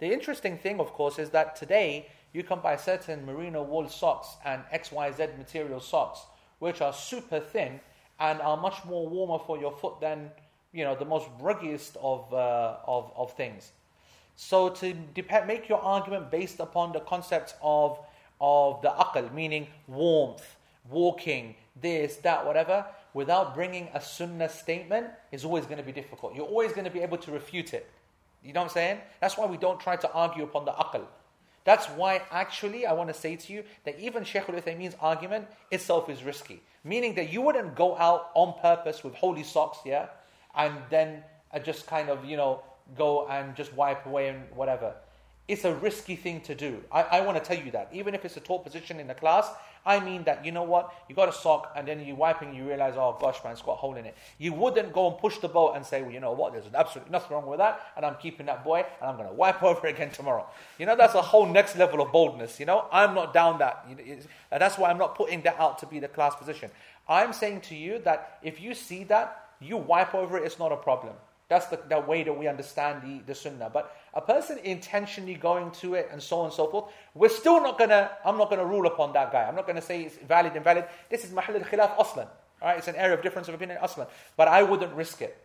The 0.00 0.12
interesting 0.12 0.56
thing, 0.56 0.80
of 0.80 0.92
course, 0.94 1.18
is 1.18 1.28
that 1.30 1.56
today 1.56 2.08
you 2.32 2.42
can 2.42 2.60
buy 2.60 2.76
certain 2.76 3.24
merino 3.26 3.62
wool 3.62 3.88
socks 3.88 4.36
and 4.46 4.62
XYZ 4.72 5.36
material 5.36 5.78
socks, 5.80 6.20
which 6.58 6.80
are 6.80 6.92
super 6.92 7.38
thin 7.38 7.80
and 8.18 8.40
are 8.40 8.56
much 8.56 8.82
more 8.86 9.06
warmer 9.06 9.38
for 9.44 9.58
your 9.58 9.72
foot 9.72 10.00
than, 10.00 10.30
you 10.72 10.84
know, 10.84 10.94
the 10.94 11.04
most 11.04 11.28
ruggiest 11.38 11.96
of, 12.00 12.32
uh, 12.32 12.76
of, 12.86 13.12
of 13.14 13.34
things. 13.34 13.72
So 14.36 14.70
to 14.70 14.94
dep- 14.94 15.46
make 15.46 15.68
your 15.68 15.82
argument 15.82 16.30
based 16.30 16.60
upon 16.60 16.92
the 16.92 17.00
concept 17.00 17.54
of, 17.62 17.98
of 18.40 18.80
the 18.80 18.88
aql, 18.88 19.32
meaning 19.34 19.66
warmth, 19.86 20.56
walking, 20.88 21.56
this, 21.78 22.16
that, 22.16 22.46
whatever, 22.46 22.86
without 23.12 23.54
bringing 23.54 23.88
a 23.92 24.00
sunnah 24.00 24.48
statement 24.48 25.08
is 25.30 25.44
always 25.44 25.66
going 25.66 25.76
to 25.76 25.84
be 25.84 25.92
difficult. 25.92 26.34
You're 26.34 26.46
always 26.46 26.72
going 26.72 26.84
to 26.84 26.90
be 26.90 27.00
able 27.00 27.18
to 27.18 27.30
refute 27.32 27.74
it. 27.74 27.90
You 28.44 28.52
know 28.52 28.60
what 28.60 28.66
I'm 28.66 28.72
saying? 28.72 29.00
That's 29.20 29.36
why 29.36 29.46
we 29.46 29.56
don't 29.56 29.78
try 29.78 29.96
to 29.96 30.10
argue 30.12 30.44
upon 30.44 30.64
the 30.64 30.72
aql. 30.72 31.04
That's 31.64 31.86
why 31.88 32.22
actually 32.30 32.86
I 32.86 32.92
want 32.94 33.08
to 33.08 33.14
say 33.14 33.36
to 33.36 33.52
you 33.52 33.64
that 33.84 33.98
even 33.98 34.24
Shaykh 34.24 34.48
al-Uthaymeen's 34.48 34.96
argument 35.00 35.46
itself 35.70 36.08
is 36.08 36.24
risky. 36.24 36.62
Meaning 36.84 37.14
that 37.16 37.30
you 37.30 37.42
wouldn't 37.42 37.74
go 37.76 37.96
out 37.98 38.30
on 38.34 38.58
purpose 38.60 39.04
with 39.04 39.14
holy 39.14 39.42
socks, 39.42 39.78
yeah, 39.84 40.06
and 40.56 40.74
then 40.88 41.22
uh, 41.52 41.58
just 41.58 41.86
kind 41.86 42.08
of, 42.08 42.24
you 42.24 42.38
know, 42.38 42.62
go 42.96 43.28
and 43.28 43.54
just 43.54 43.74
wipe 43.74 44.06
away 44.06 44.28
and 44.28 44.42
whatever. 44.54 44.94
It's 45.46 45.64
a 45.64 45.74
risky 45.74 46.16
thing 46.16 46.40
to 46.42 46.54
do. 46.54 46.82
I, 46.90 47.02
I 47.02 47.20
want 47.20 47.36
to 47.36 47.44
tell 47.44 47.62
you 47.62 47.70
that. 47.72 47.90
Even 47.92 48.14
if 48.14 48.24
it's 48.24 48.36
a 48.36 48.40
taught 48.40 48.64
position 48.64 48.98
in 48.98 49.06
the 49.06 49.14
class, 49.14 49.50
I 49.84 50.00
mean 50.00 50.24
that, 50.24 50.44
you 50.44 50.52
know 50.52 50.62
what, 50.62 50.92
you 51.08 51.14
got 51.14 51.28
a 51.28 51.32
sock 51.32 51.72
and 51.76 51.88
then 51.88 52.04
you 52.04 52.14
wipe 52.14 52.42
and 52.42 52.54
you 52.54 52.66
realize, 52.66 52.94
oh 52.96 53.16
gosh, 53.20 53.42
man, 53.42 53.52
it's 53.52 53.62
got 53.62 53.72
a 53.72 53.76
hole 53.76 53.96
in 53.96 54.04
it. 54.04 54.16
You 54.38 54.52
wouldn't 54.52 54.92
go 54.92 55.10
and 55.10 55.18
push 55.18 55.38
the 55.38 55.48
boat 55.48 55.74
and 55.76 55.84
say, 55.84 56.02
well, 56.02 56.10
you 56.10 56.20
know 56.20 56.32
what, 56.32 56.52
there's 56.52 56.64
absolutely 56.74 57.12
nothing 57.12 57.34
wrong 57.34 57.46
with 57.46 57.58
that, 57.58 57.80
and 57.96 58.04
I'm 58.04 58.16
keeping 58.16 58.46
that 58.46 58.62
boy 58.62 58.84
and 59.00 59.10
I'm 59.10 59.16
going 59.16 59.28
to 59.28 59.34
wipe 59.34 59.62
over 59.62 59.86
again 59.86 60.10
tomorrow. 60.10 60.46
You 60.78 60.86
know, 60.86 60.96
that's 60.96 61.14
a 61.14 61.22
whole 61.22 61.46
next 61.46 61.76
level 61.76 62.00
of 62.00 62.12
boldness. 62.12 62.60
You 62.60 62.66
know, 62.66 62.86
I'm 62.92 63.14
not 63.14 63.32
down 63.32 63.58
that. 63.58 63.86
And 63.88 64.60
that's 64.60 64.78
why 64.78 64.90
I'm 64.90 64.98
not 64.98 65.14
putting 65.14 65.42
that 65.42 65.58
out 65.58 65.78
to 65.78 65.86
be 65.86 65.98
the 65.98 66.08
class 66.08 66.34
position. 66.34 66.70
I'm 67.08 67.32
saying 67.32 67.62
to 67.62 67.74
you 67.74 67.98
that 68.00 68.38
if 68.42 68.60
you 68.60 68.74
see 68.74 69.04
that, 69.04 69.46
you 69.60 69.76
wipe 69.76 70.14
over 70.14 70.38
it, 70.38 70.44
it's 70.44 70.58
not 70.58 70.72
a 70.72 70.76
problem. 70.76 71.14
That's 71.50 71.66
the, 71.66 71.80
the 71.88 71.98
way 71.98 72.22
that 72.22 72.32
we 72.32 72.46
understand 72.46 73.02
the, 73.02 73.24
the 73.26 73.34
sunnah. 73.34 73.70
But 73.72 73.92
a 74.14 74.20
person 74.20 74.58
intentionally 74.62 75.34
going 75.34 75.72
to 75.82 75.94
it 75.94 76.08
and 76.12 76.22
so 76.22 76.38
on 76.38 76.44
and 76.46 76.54
so 76.54 76.68
forth, 76.68 76.92
we're 77.12 77.28
still 77.28 77.60
not 77.60 77.76
gonna, 77.76 78.08
I'm 78.24 78.38
not 78.38 78.50
gonna 78.50 78.64
rule 78.64 78.86
upon 78.86 79.12
that 79.14 79.32
guy. 79.32 79.42
I'm 79.42 79.56
not 79.56 79.66
gonna 79.66 79.82
say 79.82 80.02
it's 80.02 80.16
valid, 80.16 80.54
invalid. 80.54 80.84
This 81.10 81.24
is 81.24 81.32
mahal 81.32 81.56
al-khilaf 81.56 82.00
aslan. 82.00 82.28
Alright, 82.62 82.78
it's 82.78 82.86
an 82.86 82.94
area 82.94 83.16
of 83.16 83.22
difference 83.24 83.48
of 83.48 83.54
opinion 83.54 83.78
aslan. 83.82 84.06
But 84.36 84.46
I 84.46 84.62
wouldn't 84.62 84.94
risk 84.94 85.22
it. 85.22 85.36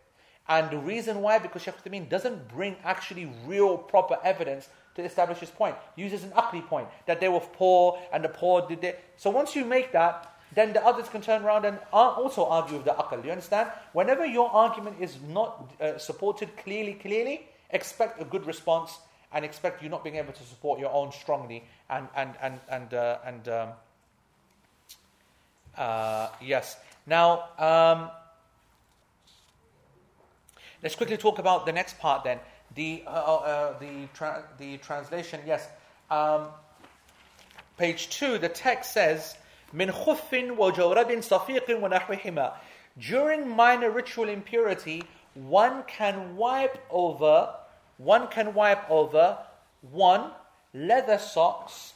And 0.48 0.70
the 0.70 0.78
reason 0.78 1.22
why, 1.22 1.40
because 1.40 1.64
Shaykh 1.64 1.84
Uthaymeen 1.84 2.08
doesn't 2.08 2.50
bring 2.50 2.76
actually 2.84 3.32
real 3.48 3.76
proper 3.76 4.20
evidence 4.24 4.70
to 4.94 5.04
establish 5.04 5.40
his 5.40 5.50
point. 5.50 5.76
Uses 5.96 6.24
an 6.24 6.30
aqli 6.32 6.64
point, 6.68 6.88
that 7.08 7.20
they 7.20 7.30
were 7.30 7.40
poor 7.40 8.00
and 8.14 8.24
the 8.24 8.30
poor 8.30 8.68
did 8.68 8.84
it. 8.84 9.04
So 9.18 9.32
once 9.32 9.56
you 9.56 9.66
make 9.66 9.92
that, 9.94 10.35
then 10.54 10.74
the 10.74 10.86
others 10.86 11.10
can 11.10 11.22
turn 11.22 11.44
around 11.44 11.66
and 11.66 11.80
also 11.92 12.46
argue 12.46 12.78
with 12.78 12.86
the 12.86 12.92
aql. 12.92 13.24
You 13.26 13.32
understand? 13.32 13.70
Whenever 13.94 14.26
your 14.26 14.50
argument 14.52 14.98
is 15.00 15.18
not 15.28 15.72
uh, 15.82 15.98
supported 15.98 16.56
clearly, 16.58 16.94
clearly, 16.94 17.48
expect 17.72 18.22
a 18.22 18.26
good 18.26 18.46
response 18.46 19.00
and 19.34 19.44
expect 19.44 19.84
you 19.84 19.90
not 19.90 20.04
being 20.04 20.16
able 20.16 20.32
to 20.34 20.44
support 20.44 20.80
your 20.80 20.92
own 20.94 21.12
strongly 21.12 21.64
and 21.90 22.08
and 22.16 22.36
and 22.42 22.60
and 22.70 22.94
uh, 22.94 23.18
and 23.26 23.50
um, 23.50 23.70
uh, 25.78 26.30
yes. 26.42 26.78
Now 27.06 27.50
um, 27.60 28.10
let's 30.82 30.96
quickly 30.96 31.18
talk 31.18 31.40
about 31.40 31.66
the 31.66 31.74
next 31.74 32.00
part. 32.00 32.24
Then 32.24 32.40
the 32.76 33.04
uh, 33.06 33.10
uh, 33.10 33.80
the 33.80 34.08
tra- 34.14 34.44
the 34.58 34.78
translation. 34.78 35.42
Yes, 35.46 35.68
um, 36.10 36.48
page 37.78 38.10
two. 38.10 38.38
The 38.38 38.50
text 38.50 38.94
says. 38.94 39.36
من 39.75 39.93
خف 39.93 40.33
وجورب 40.33 41.21
صفيق 41.21 41.71
ونحوهما. 41.71 42.53
During 42.99 43.49
minor 43.49 43.91
ritual 43.91 44.29
impurity, 44.29 45.05
one 45.35 45.85
can 45.85 46.37
wipe 46.37 46.79
over, 46.91 47.55
one 47.99 48.29
can 48.29 48.53
wipe 48.55 48.91
over 48.91 49.39
one 49.83 50.33
leather 50.75 51.19
socks, 51.19 51.95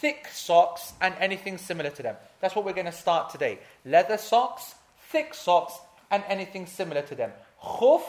thick 0.00 0.28
socks, 0.32 0.92
and 1.00 1.14
anything 1.18 1.56
similar 1.58 1.90
to 1.90 2.02
them. 2.02 2.16
That's 2.40 2.54
what 2.54 2.64
we're 2.64 2.72
going 2.72 2.86
to 2.86 2.92
start 2.92 3.30
today. 3.30 3.58
Leather 3.84 4.18
socks, 4.18 4.74
thick 5.10 5.34
socks, 5.34 5.78
and 6.10 6.22
anything 6.28 6.66
similar 6.66 7.02
to 7.02 7.14
them. 7.14 7.32
Khuf, 7.62 8.02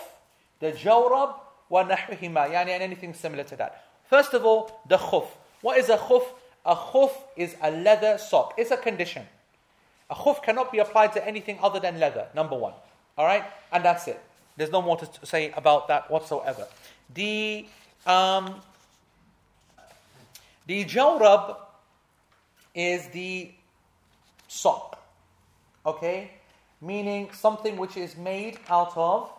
the 0.60 0.72
jawrab, 0.72 1.36
wa 1.70 1.84
nahwihima, 1.84 2.50
yani 2.52 2.70
and 2.70 2.84
anything 2.84 3.14
similar 3.14 3.44
to 3.44 3.56
that. 3.56 3.86
First 4.10 4.34
of 4.34 4.46
all, 4.46 4.82
the 4.88 4.98
khuf. 4.98 5.28
What 5.62 5.78
is 5.78 5.90
a 5.90 5.98
khuf? 5.98 6.24
A 6.65 6.77
khuf 6.77 7.13
is 7.37 7.57
a 7.63 7.71
leather 7.71 8.19
sock. 8.19 8.55
It's 8.59 8.71
a 8.71 8.77
condition. 8.77 9.27
A 10.11 10.15
khuf 10.15 10.43
cannot 10.43 10.73
be 10.73 10.79
applied 10.79 11.13
to 11.15 11.27
anything 11.27 11.59
other 11.63 11.81
than 11.81 11.99
leather, 11.99 12.27
number 12.35 12.57
one. 12.57 12.75
All 13.17 13.25
right? 13.25 13.45
And 13.73 13.85
that's 13.85 14.09
it. 14.09 14.21
There's 14.57 14.71
no 14.71 14.83
more 14.83 14.97
to 14.99 15.27
say 15.27 15.53
about 15.53 15.89
that 15.89 16.11
whatsoever. 16.11 16.67
The, 17.15 17.67
um, 18.07 18.61
the 20.67 20.85
jawrab 20.85 21.57
is 22.75 23.09
the 23.09 23.53
sock. 24.49 25.03
Okay? 25.87 26.33
Meaning 26.81 27.31
something 27.33 27.77
which 27.77 27.97
is 27.97 28.17
made 28.17 28.59
out 28.69 28.93
of 28.97 29.31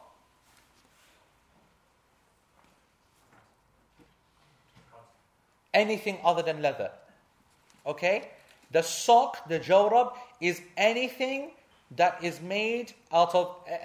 anything 5.74 6.18
other 6.24 6.42
than 6.42 6.62
leather. 6.62 6.92
Okay? 7.86 8.30
The 8.72 8.82
sock, 8.82 9.48
the 9.50 9.60
jawrab, 9.60 10.14
is 10.40 10.62
anything 10.78 11.52
that 11.98 12.24
is 12.24 12.42
made 12.42 12.94
out 13.12 13.36
of 13.36 13.56
uh, 13.70 13.76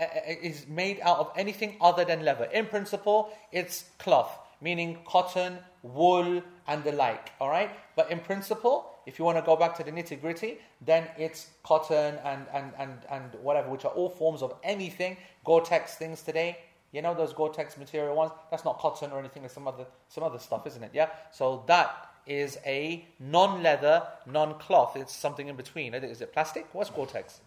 is 0.41 0.67
made 0.69 1.01
out 1.01 1.19
of 1.19 1.33
anything 1.37 1.77
other 1.81 2.05
than 2.05 2.25
leather. 2.25 2.45
In 2.53 2.67
principle, 2.67 3.31
it's 3.51 3.85
cloth, 3.99 4.39
meaning 4.61 4.99
cotton, 5.05 5.59
wool, 5.83 6.43
and 6.69 6.85
the 6.85 6.93
like. 6.93 7.33
All 7.41 7.49
right, 7.49 7.71
but 7.97 8.11
in 8.11 8.21
principle, 8.21 8.93
if 9.07 9.19
you 9.19 9.25
want 9.25 9.39
to 9.39 9.43
go 9.43 9.57
back 9.57 9.77
to 9.79 9.83
the 9.83 9.91
nitty 9.91 10.21
gritty, 10.21 10.59
then 10.81 11.09
it's 11.19 11.49
cotton 11.65 12.19
and 12.25 12.47
and 12.53 12.73
and 12.79 12.93
and 13.11 13.35
whatever, 13.43 13.71
which 13.71 13.85
are 13.85 13.93
all 13.93 14.11
forms 14.11 14.43
of 14.43 14.55
anything. 14.63 15.17
Gore-Tex 15.45 15.97
things 15.97 16.23
today. 16.23 16.59
You 16.93 17.03
know 17.03 17.15
those 17.15 17.33
Gore-Tex 17.33 17.77
material 17.77 18.15
ones? 18.15 18.31
That's 18.51 18.65
not 18.65 18.79
cotton 18.79 19.11
or 19.11 19.19
anything. 19.19 19.45
It's 19.45 19.55
some 19.55 19.67
other 19.67 19.87
some 20.09 20.23
other 20.23 20.39
stuff, 20.39 20.67
isn't 20.67 20.83
it? 20.83 20.91
Yeah. 20.95 21.09
So 21.33 21.65
that 21.67 22.09
is 22.27 22.59
a 22.67 23.05
non-leather, 23.21 24.03
non-cloth. 24.27 24.97
It's 24.97 25.15
something 25.15 25.49
in 25.49 25.57
between. 25.57 25.95
Is 25.95 26.21
it 26.21 26.33
plastic? 26.33 26.67
What's 26.73 26.91
Gore-Tex? 26.91 27.41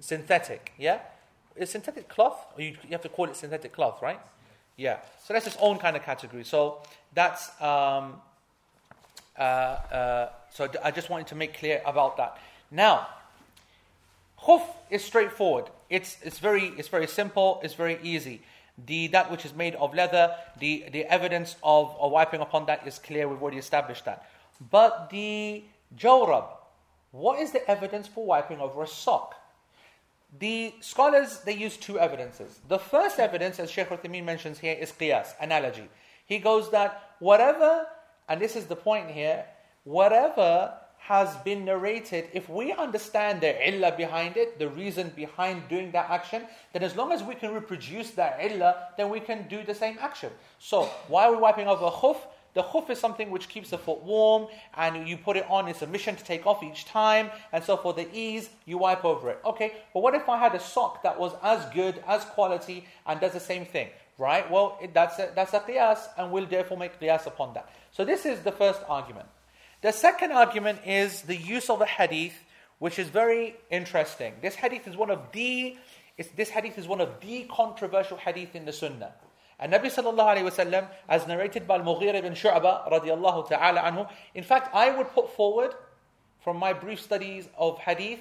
Synthetic. 0.00 0.72
Yeah. 0.78 1.00
Is 1.56 1.70
synthetic 1.70 2.08
cloth? 2.08 2.46
You, 2.56 2.76
you 2.84 2.90
have 2.92 3.02
to 3.02 3.08
call 3.08 3.26
it 3.26 3.36
synthetic 3.36 3.72
cloth, 3.72 4.00
right? 4.02 4.20
Yeah. 4.76 4.98
So 5.24 5.34
that's 5.34 5.46
its 5.46 5.56
own 5.60 5.78
kind 5.78 5.96
of 5.96 6.02
category. 6.02 6.44
So 6.44 6.82
that's. 7.14 7.50
Um, 7.60 8.20
uh, 9.38 9.42
uh, 9.42 10.28
so 10.50 10.68
I 10.82 10.90
just 10.90 11.10
wanted 11.10 11.28
to 11.28 11.34
make 11.36 11.54
clear 11.58 11.80
about 11.86 12.16
that. 12.16 12.38
Now, 12.70 13.06
khuf 14.42 14.62
is 14.90 15.04
straightforward. 15.04 15.66
It's 15.88 16.16
it's 16.22 16.38
very 16.38 16.66
it's 16.76 16.88
very 16.88 17.06
simple. 17.06 17.60
It's 17.62 17.74
very 17.74 17.98
easy 18.02 18.42
the 18.86 19.08
that 19.08 19.30
which 19.30 19.44
is 19.44 19.54
made 19.54 19.74
of 19.76 19.94
leather, 19.94 20.34
the, 20.58 20.84
the 20.92 21.04
evidence 21.06 21.56
of, 21.62 21.96
of 21.98 22.12
wiping 22.12 22.40
upon 22.40 22.66
that 22.66 22.86
is 22.86 22.98
clear, 22.98 23.28
we've 23.28 23.42
already 23.42 23.58
established 23.58 24.04
that. 24.04 24.28
But 24.70 25.10
the 25.10 25.64
jawrab, 25.96 26.46
what 27.10 27.40
is 27.40 27.52
the 27.52 27.68
evidence 27.68 28.06
for 28.06 28.24
wiping 28.24 28.60
over 28.60 28.82
a 28.82 28.86
sock? 28.86 29.34
The 30.38 30.74
scholars, 30.80 31.40
they 31.40 31.54
use 31.54 31.76
two 31.76 31.98
evidences. 31.98 32.60
The 32.68 32.78
first 32.78 33.18
evidence, 33.18 33.58
as 33.58 33.70
Shaykh 33.70 33.88
Uthaymeen 33.88 34.24
mentions 34.24 34.58
here, 34.58 34.76
is 34.78 34.92
qiyas, 34.92 35.28
analogy. 35.40 35.88
He 36.26 36.38
goes 36.38 36.70
that 36.70 37.14
whatever, 37.18 37.86
and 38.28 38.40
this 38.40 38.54
is 38.54 38.66
the 38.66 38.76
point 38.76 39.10
here, 39.10 39.44
whatever 39.84 40.74
has 40.98 41.36
been 41.38 41.64
narrated, 41.64 42.28
if 42.32 42.48
we 42.48 42.72
understand 42.72 43.40
the 43.40 43.68
illah 43.68 43.96
behind 43.96 44.36
it, 44.36 44.58
the 44.58 44.68
reason 44.68 45.10
behind 45.16 45.66
doing 45.68 45.90
that 45.92 46.10
action, 46.10 46.42
then 46.72 46.82
as 46.82 46.96
long 46.96 47.12
as 47.12 47.22
we 47.22 47.34
can 47.34 47.54
reproduce 47.54 48.10
that 48.10 48.38
illah, 48.40 48.88
then 48.96 49.08
we 49.08 49.20
can 49.20 49.48
do 49.48 49.62
the 49.62 49.74
same 49.74 49.96
action. 50.00 50.30
So, 50.58 50.82
why 51.08 51.24
are 51.24 51.32
we 51.32 51.38
wiping 51.38 51.66
off 51.66 51.80
a 51.80 51.90
khuf? 51.90 52.18
The 52.54 52.62
khuf 52.62 52.90
is 52.90 52.98
something 52.98 53.30
which 53.30 53.48
keeps 53.48 53.70
the 53.70 53.78
foot 53.78 54.02
warm, 54.02 54.48
and 54.76 55.08
you 55.08 55.16
put 55.16 55.36
it 55.36 55.46
on, 55.48 55.68
it's 55.68 55.82
a 55.82 55.86
mission 55.86 56.16
to 56.16 56.24
take 56.24 56.46
off 56.46 56.62
each 56.62 56.84
time, 56.84 57.30
and 57.52 57.62
so 57.62 57.76
for 57.76 57.92
the 57.94 58.06
ease, 58.12 58.50
you 58.64 58.78
wipe 58.78 59.04
over 59.04 59.30
it. 59.30 59.40
Okay, 59.44 59.74
but 59.94 60.02
what 60.02 60.14
if 60.14 60.28
I 60.28 60.38
had 60.38 60.54
a 60.54 60.60
sock 60.60 61.02
that 61.04 61.18
was 61.18 61.32
as 61.42 61.64
good, 61.72 62.02
as 62.06 62.24
quality, 62.24 62.84
and 63.06 63.20
does 63.20 63.32
the 63.32 63.40
same 63.40 63.64
thing? 63.64 63.88
Right? 64.18 64.50
Well, 64.50 64.78
that's, 64.92 65.18
a, 65.20 65.30
that's 65.34 65.54
a 65.54 65.60
qiyas, 65.60 66.00
and 66.18 66.32
we'll 66.32 66.46
therefore 66.46 66.76
make 66.76 66.98
qiyas 67.00 67.26
upon 67.26 67.54
that. 67.54 67.70
So 67.92 68.04
this 68.04 68.26
is 68.26 68.40
the 68.40 68.52
first 68.52 68.80
argument. 68.88 69.28
The 69.80 69.92
second 69.92 70.32
argument 70.32 70.80
is 70.84 71.22
the 71.22 71.36
use 71.36 71.70
of 71.70 71.80
a 71.80 71.86
hadith, 71.86 72.34
which 72.78 72.98
is 72.98 73.08
very 73.08 73.56
interesting. 73.70 74.34
This 74.42 74.56
hadith 74.56 74.88
is 74.88 74.96
one 74.96 75.10
of 75.10 75.32
the 75.32 75.76
this 76.34 76.48
hadith 76.50 76.76
is 76.76 76.88
one 76.88 77.00
of 77.00 77.20
the 77.20 77.46
controversial 77.48 78.16
hadith 78.16 78.56
in 78.56 78.64
the 78.64 78.72
Sunnah. 78.72 79.12
And 79.60 79.72
Nabi 79.72 79.84
sallallahu 79.84 80.36
alayhi 80.36 80.50
wasallam, 80.50 80.88
as 81.08 81.28
narrated 81.28 81.66
by 81.66 81.78
Mughira 81.78 82.16
ibn 82.16 82.32
Shu'bah 82.32 82.90
radiallahu 82.90 83.48
ta'ala 83.48 83.80
anhu, 83.82 84.08
in 84.34 84.42
fact, 84.42 84.74
I 84.74 84.90
would 84.96 85.12
put 85.12 85.30
forward 85.36 85.74
from 86.42 86.56
my 86.56 86.72
brief 86.72 87.00
studies 87.00 87.48
of 87.56 87.78
hadith 87.78 88.18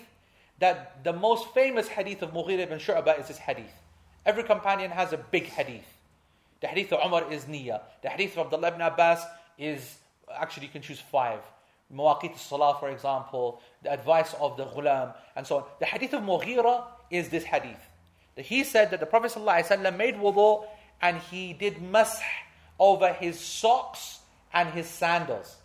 that 0.60 1.04
the 1.04 1.14
most 1.14 1.54
famous 1.56 1.88
hadith 1.88 2.22
of 2.22 2.34
Mughira 2.34 2.60
ibn 2.60 2.78
Shu'bah 2.78 3.20
is 3.20 3.30
this 3.30 3.38
hadith. 3.38 3.74
Every 4.26 4.44
companion 4.44 4.92
has 4.92 5.14
a 5.14 5.18
big 5.18 5.46
hadith. 5.46 5.86
The 6.62 6.68
hadith 6.68 6.94
of 6.94 7.06
Umar 7.06 7.32
is 7.32 7.46
Niyyah. 7.46 7.82
The 8.04 8.10
hadith 8.10 8.38
of 8.38 8.46
Abdullah 8.46 8.70
ibn 8.70 8.82
Abbas 8.82 9.24
is 9.58 9.98
actually 10.36 10.68
you 10.68 10.72
can 10.72 10.82
choose 10.82 11.00
five. 11.00 11.40
Mawaqit 11.94 12.38
salah, 12.38 12.78
for 12.80 12.90
example, 12.90 13.62
the 13.82 13.92
advice 13.92 14.34
of 14.40 14.58
the 14.58 14.66
ghulam, 14.66 15.14
and 15.36 15.48
so 15.48 15.58
on. 15.58 15.64
The 15.80 15.86
hadith 15.86 16.14
of 16.14 16.22
Mughira 16.22 16.84
is 17.10 17.30
this 17.30 17.44
hadith. 17.44 17.80
That 18.36 18.46
he 18.46 18.64
said 18.64 18.92
that 18.92 19.00
the 19.00 19.06
Prophet 19.06 19.32
ﷺ 19.32 19.98
made 19.98 20.16
wudu 20.16 20.66
and 21.02 21.18
he 21.18 21.54
did 21.54 21.82
mash 21.82 22.22
over 22.80 23.14
his 23.14 23.40
socks 23.40 24.20
and 24.54 24.70
his 24.70 24.88
sandals. 24.88 25.56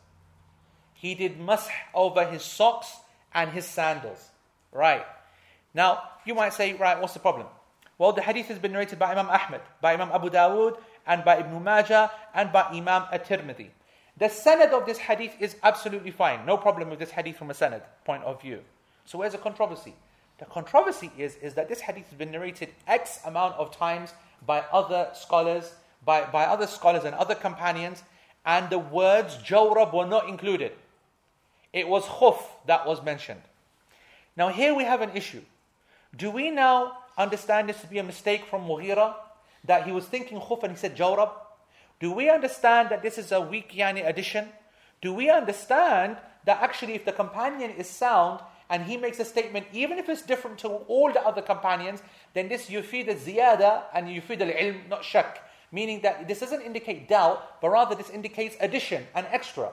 He 0.94 1.14
did 1.14 1.40
mash 1.40 1.66
over 1.92 2.24
his 2.24 2.42
socks 2.42 2.96
and 3.34 3.50
his 3.50 3.66
sandals. 3.66 4.30
Right. 4.70 5.04
Now, 5.74 6.02
you 6.24 6.34
might 6.34 6.54
say, 6.54 6.74
right, 6.74 7.00
what's 7.00 7.14
the 7.14 7.20
problem? 7.20 7.46
Well, 7.98 8.12
the 8.12 8.22
hadith 8.22 8.46
has 8.46 8.58
been 8.58 8.72
narrated 8.72 8.98
by 8.98 9.12
Imam 9.12 9.28
Ahmad, 9.28 9.60
by 9.80 9.94
Imam 9.94 10.10
Abu 10.12 10.30
Dawood, 10.30 10.78
and 11.06 11.24
by 11.24 11.38
Ibn 11.38 11.62
Majah, 11.62 12.10
and 12.34 12.52
by 12.52 12.62
Imam 12.64 13.04
At-Tirmidhi. 13.12 13.68
The 14.22 14.28
sanad 14.28 14.70
of 14.70 14.86
this 14.86 14.98
hadith 14.98 15.34
is 15.40 15.56
absolutely 15.64 16.12
fine. 16.12 16.46
No 16.46 16.56
problem 16.56 16.90
with 16.90 17.00
this 17.00 17.10
hadith 17.10 17.36
from 17.36 17.50
a 17.50 17.54
sanad 17.54 17.82
point 18.04 18.22
of 18.22 18.40
view. 18.40 18.60
So 19.04 19.18
where's 19.18 19.32
the 19.32 19.38
controversy? 19.38 19.96
The 20.38 20.44
controversy 20.44 21.10
is, 21.18 21.34
is 21.42 21.54
that 21.54 21.68
this 21.68 21.80
hadith 21.80 22.06
has 22.06 22.16
been 22.16 22.30
narrated 22.30 22.68
X 22.86 23.18
amount 23.26 23.56
of 23.56 23.76
times 23.76 24.12
by 24.46 24.60
other 24.70 25.08
scholars, 25.12 25.74
by, 26.04 26.24
by 26.26 26.44
other 26.44 26.68
scholars 26.68 27.02
and 27.02 27.16
other 27.16 27.34
companions, 27.34 28.04
and 28.46 28.70
the 28.70 28.78
words 28.78 29.38
jawrab 29.38 29.92
were 29.92 30.06
not 30.06 30.28
included. 30.28 30.70
It 31.72 31.88
was 31.88 32.04
khuf 32.04 32.38
that 32.66 32.86
was 32.86 33.02
mentioned. 33.02 33.42
Now 34.36 34.50
here 34.50 34.72
we 34.72 34.84
have 34.84 35.00
an 35.00 35.10
issue. 35.16 35.42
Do 36.16 36.30
we 36.30 36.52
now 36.52 36.98
understand 37.18 37.68
this 37.68 37.80
to 37.80 37.88
be 37.88 37.98
a 37.98 38.04
mistake 38.04 38.44
from 38.44 38.68
Mughira? 38.68 39.16
That 39.64 39.84
he 39.84 39.90
was 39.90 40.04
thinking 40.04 40.38
khuf 40.38 40.62
and 40.62 40.70
he 40.70 40.78
said 40.78 40.96
jawrab? 40.96 41.30
Do 42.02 42.10
we 42.10 42.28
understand 42.28 42.90
that 42.90 43.00
this 43.00 43.16
is 43.16 43.30
a 43.30 43.40
weak 43.40 43.72
yani 43.72 44.04
addition? 44.04 44.48
Do 45.00 45.14
we 45.14 45.30
understand 45.30 46.16
that 46.44 46.60
actually 46.60 46.94
if 46.94 47.04
the 47.04 47.12
companion 47.12 47.70
is 47.70 47.88
sound 47.88 48.40
and 48.68 48.82
he 48.82 48.96
makes 48.96 49.20
a 49.20 49.24
statement, 49.24 49.66
even 49.72 49.98
if 50.00 50.08
it's 50.08 50.22
different 50.22 50.58
to 50.58 50.68
all 50.68 51.12
the 51.12 51.24
other 51.24 51.42
companions, 51.42 52.02
then 52.34 52.48
this 52.48 52.68
you 52.68 52.82
feed 52.82 53.06
the 53.06 53.14
ziyada 53.14 53.84
and 53.94 54.10
you 54.10 54.20
feed 54.20 54.40
the 54.40 54.46
ilm, 54.46 54.88
not 54.88 55.04
shak. 55.04 55.48
Meaning 55.70 56.00
that 56.02 56.26
this 56.26 56.40
doesn't 56.40 56.62
indicate 56.62 57.08
doubt, 57.08 57.60
but 57.60 57.68
rather 57.68 57.94
this 57.94 58.10
indicates 58.10 58.56
addition 58.58 59.06
and 59.14 59.24
extra. 59.30 59.70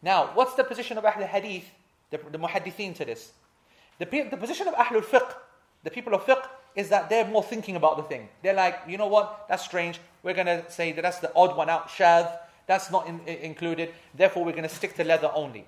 Now, 0.00 0.30
what's 0.32 0.54
the 0.54 0.64
position 0.64 0.96
of 0.96 1.04
Ahl 1.04 1.22
Hadith, 1.22 1.68
the, 2.10 2.18
the 2.32 2.38
muhaddithin 2.38 2.94
to 2.96 3.04
this? 3.04 3.32
The, 3.98 4.06
the 4.06 4.38
position 4.38 4.68
of 4.68 4.74
Ahlul 4.74 5.04
Fiqh, 5.04 5.34
the 5.84 5.90
people 5.90 6.14
of 6.14 6.22
Fiqh, 6.22 6.48
is 6.76 6.90
that 6.90 7.08
they're 7.08 7.26
more 7.26 7.42
thinking 7.42 7.74
about 7.74 7.96
the 7.96 8.02
thing. 8.02 8.28
They're 8.42 8.54
like, 8.54 8.78
you 8.86 8.98
know 8.98 9.08
what, 9.08 9.46
that's 9.48 9.64
strange. 9.64 9.98
We're 10.22 10.34
going 10.34 10.46
to 10.46 10.70
say 10.70 10.92
that 10.92 11.02
that's 11.02 11.18
the 11.18 11.32
odd 11.34 11.56
one 11.56 11.70
out, 11.70 11.88
shadh, 11.88 12.38
that's 12.66 12.90
not 12.90 13.06
in, 13.06 13.20
in, 13.26 13.38
included. 13.38 13.92
Therefore, 14.14 14.44
we're 14.44 14.52
going 14.52 14.68
to 14.68 14.74
stick 14.74 14.94
to 14.96 15.04
leather 15.04 15.30
only. 15.34 15.66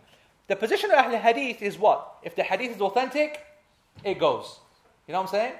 The 0.48 0.56
position 0.56 0.90
of 0.90 0.98
Ahl 0.98 1.16
Hadith 1.16 1.62
is 1.62 1.78
what? 1.78 2.16
If 2.22 2.36
the 2.36 2.42
hadith 2.42 2.76
is 2.76 2.80
authentic, 2.80 3.44
it 4.04 4.18
goes. 4.18 4.60
You 5.06 5.12
know 5.12 5.20
what 5.20 5.28
I'm 5.28 5.32
saying? 5.32 5.52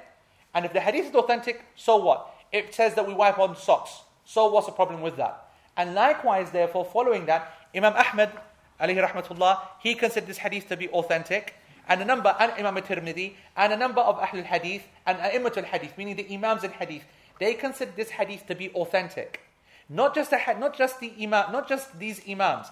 And 0.55 0.65
if 0.65 0.73
the 0.73 0.81
hadith 0.81 1.07
is 1.07 1.15
authentic, 1.15 1.65
so 1.77 1.97
what? 1.97 2.35
It 2.53 2.75
says 2.75 2.95
that 2.95 3.07
we 3.07 3.15
wipe 3.15 3.39
on 3.39 3.57
socks. 3.57 4.01
So 4.25 4.51
what's 4.51 4.67
the 4.67 4.73
problem 4.73 5.01
with 5.01 5.17
that? 5.17 5.51
And 5.77 5.95
likewise, 5.95 6.51
therefore, 6.51 6.85
following 6.85 7.27
that, 7.27 7.53
Imam 7.75 7.95
Ahmad, 7.95 8.33
alayhi 8.81 9.07
rahmatullah, 9.07 9.61
he 9.81 9.95
considered 9.95 10.29
this 10.29 10.39
hadith 10.39 10.69
to 10.69 10.77
be 10.77 10.89
authentic. 10.89 11.55
And 11.89 12.03
a 12.03 12.05
number, 12.05 12.37
and 12.39 12.53
Imam 12.53 12.77
al-Tirmidhi, 12.77 13.35
and 13.57 13.73
a 13.73 13.77
number 13.77 14.01
of 14.01 14.17
Ahl 14.19 14.39
al-Hadith, 14.39 14.83
and 15.07 15.19
A'immat 15.19 15.57
al-Hadith, 15.57 15.97
meaning 15.97 16.17
the 16.17 16.35
Imams 16.35 16.63
al-Hadith, 16.63 17.05
they 17.39 17.55
consider 17.55 17.93
this 17.97 18.11
hadith 18.11 18.47
to 18.47 18.55
be 18.55 18.71
authentic. 18.71 19.41
Not 19.89 20.15
just, 20.15 20.31
the, 20.31 20.39
not 20.59 20.77
just 20.77 21.01
the 21.01 21.13
imam, 21.21 21.53
not 21.53 21.69
just 21.69 21.99
these 21.99 22.21
Imams. 22.29 22.67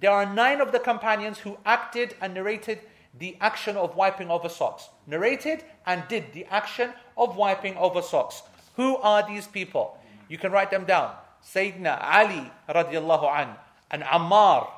There 0.00 0.10
are 0.10 0.26
nine 0.26 0.60
of 0.60 0.72
the 0.72 0.78
companions 0.78 1.38
who 1.38 1.56
acted 1.64 2.14
and 2.20 2.34
narrated 2.34 2.80
the 3.18 3.36
action 3.40 3.76
of 3.76 3.96
wiping 3.96 4.30
over 4.30 4.48
socks. 4.48 4.88
Narrated 5.06 5.64
and 5.86 6.02
did 6.08 6.32
the 6.32 6.44
action 6.46 6.92
of 7.16 7.36
wiping 7.36 7.76
over 7.76 8.02
socks. 8.02 8.42
Who 8.76 8.96
are 8.98 9.26
these 9.26 9.46
people? 9.46 9.98
You 10.28 10.38
can 10.38 10.52
write 10.52 10.70
them 10.70 10.84
down. 10.84 11.14
Sayyidina 11.44 11.98
Ali 12.00 12.50
radiallahu 12.68 13.24
an, 13.34 13.48
and 13.90 14.02
Ammar, 14.02 14.68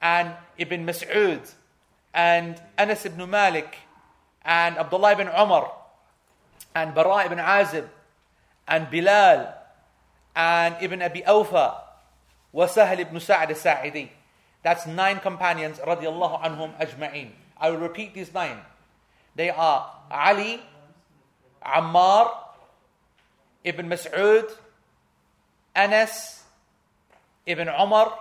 and 0.00 0.32
Ibn 0.56 0.86
Mas'ud, 0.86 1.52
and 2.14 2.62
Anas 2.78 3.04
ibn 3.04 3.28
Malik, 3.28 3.74
and 4.44 4.78
Abdullah 4.78 5.12
ibn 5.12 5.26
Umar, 5.28 5.72
and 6.74 6.94
Bara 6.94 7.26
ibn 7.26 7.38
Azib, 7.38 7.88
and 8.68 8.88
Bilal, 8.88 9.52
and 10.36 10.76
Ibn 10.80 11.02
Abi 11.02 11.22
Awfa, 11.22 11.74
wa 12.52 12.66
Sahel 12.66 13.00
ibn 13.00 13.18
Sa'd 13.18 13.50
al-Sa'idi. 13.50 14.10
That's 14.62 14.86
nine 14.86 15.18
companions, 15.18 15.78
radiallahu 15.78 16.40
anhum 16.40 16.72
ajma'in. 16.78 17.30
I 17.58 17.70
will 17.70 17.78
repeat 17.78 18.14
these 18.14 18.32
nine. 18.32 18.58
They 19.34 19.50
are 19.50 19.90
Ali, 20.10 20.62
Ammar, 21.60 22.30
Ibn 23.64 23.88
Mas'ud, 23.88 24.46
Anas, 25.74 26.44
Ibn 27.46 27.68
Umar, 27.68 28.14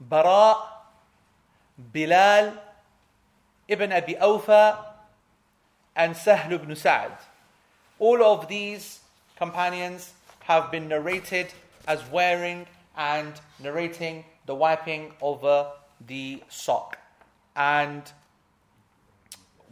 Bara, 0.00 0.56
Bilal, 1.92 2.67
Ibn 3.68 3.92
Abi 3.92 4.14
Awfa, 4.14 4.78
and 5.98 6.16
Sahl 6.16 6.52
ibn 6.52 6.74
Sa'd. 6.74 7.12
All 7.98 8.22
of 8.22 8.48
these 8.48 9.00
companions 9.36 10.12
have 10.40 10.70
been 10.70 10.88
narrated 10.88 11.48
as 11.86 12.00
wearing 12.10 12.66
and 12.96 13.34
narrating 13.60 14.24
the 14.46 14.54
wiping 14.54 15.12
over 15.20 15.66
the 16.06 16.42
sock. 16.48 16.98
And 17.56 18.02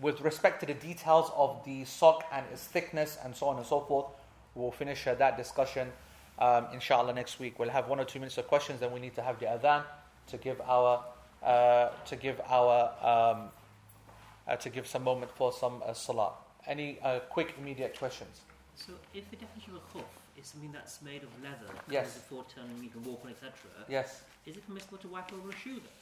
with 0.00 0.20
respect 0.20 0.60
to 0.60 0.66
the 0.66 0.74
details 0.74 1.30
of 1.34 1.64
the 1.64 1.84
sock 1.84 2.24
and 2.32 2.44
its 2.52 2.64
thickness 2.64 3.16
and 3.24 3.34
so 3.34 3.46
on 3.46 3.56
and 3.56 3.66
so 3.66 3.80
forth, 3.80 4.06
we'll 4.54 4.72
finish 4.72 5.06
uh, 5.06 5.14
that 5.14 5.36
discussion 5.36 5.92
um, 6.40 6.66
inshallah 6.72 7.14
next 7.14 7.38
week. 7.38 7.58
We'll 7.58 7.70
have 7.70 7.88
one 7.88 8.00
or 8.00 8.04
two 8.04 8.18
minutes 8.18 8.36
of 8.36 8.48
questions, 8.48 8.80
then 8.80 8.92
we 8.92 9.00
need 9.00 9.14
to 9.14 9.22
have 9.22 9.38
the 9.38 9.46
adhan 9.46 9.84
to 10.28 10.36
give 10.36 10.60
our 10.62 11.04
uh, 11.42 11.90
to 12.06 12.16
give 12.16 12.40
our 12.48 12.90
um, 13.00 13.48
uh, 14.48 14.56
to 14.56 14.70
give 14.70 14.86
some 14.86 15.04
moment 15.04 15.30
for 15.30 15.52
some 15.52 15.82
uh, 15.84 15.92
salah. 15.92 16.32
Any 16.66 16.98
uh, 17.02 17.20
quick 17.30 17.54
immediate 17.58 17.98
questions? 17.98 18.40
So, 18.74 18.92
if 19.14 19.28
the 19.30 19.36
definition 19.36 19.74
of 19.74 19.82
a 19.82 19.98
khuf 19.98 20.04
is 20.38 20.46
something 20.48 20.72
that's 20.72 21.00
made 21.02 21.22
of 21.22 21.28
leather, 21.42 21.72
Yes. 21.90 22.14
before 22.14 22.44
turning, 22.54 22.82
you 22.82 22.90
can 22.90 23.02
walk 23.04 23.22
on, 23.24 23.30
etc., 23.30 23.52
Yes. 23.88 24.22
is 24.44 24.56
it 24.56 24.66
permissible 24.66 24.98
to 24.98 25.08
wipe 25.08 25.32
over 25.32 25.48
a 25.50 25.56
shoe 25.56 25.74
then? 25.74 25.92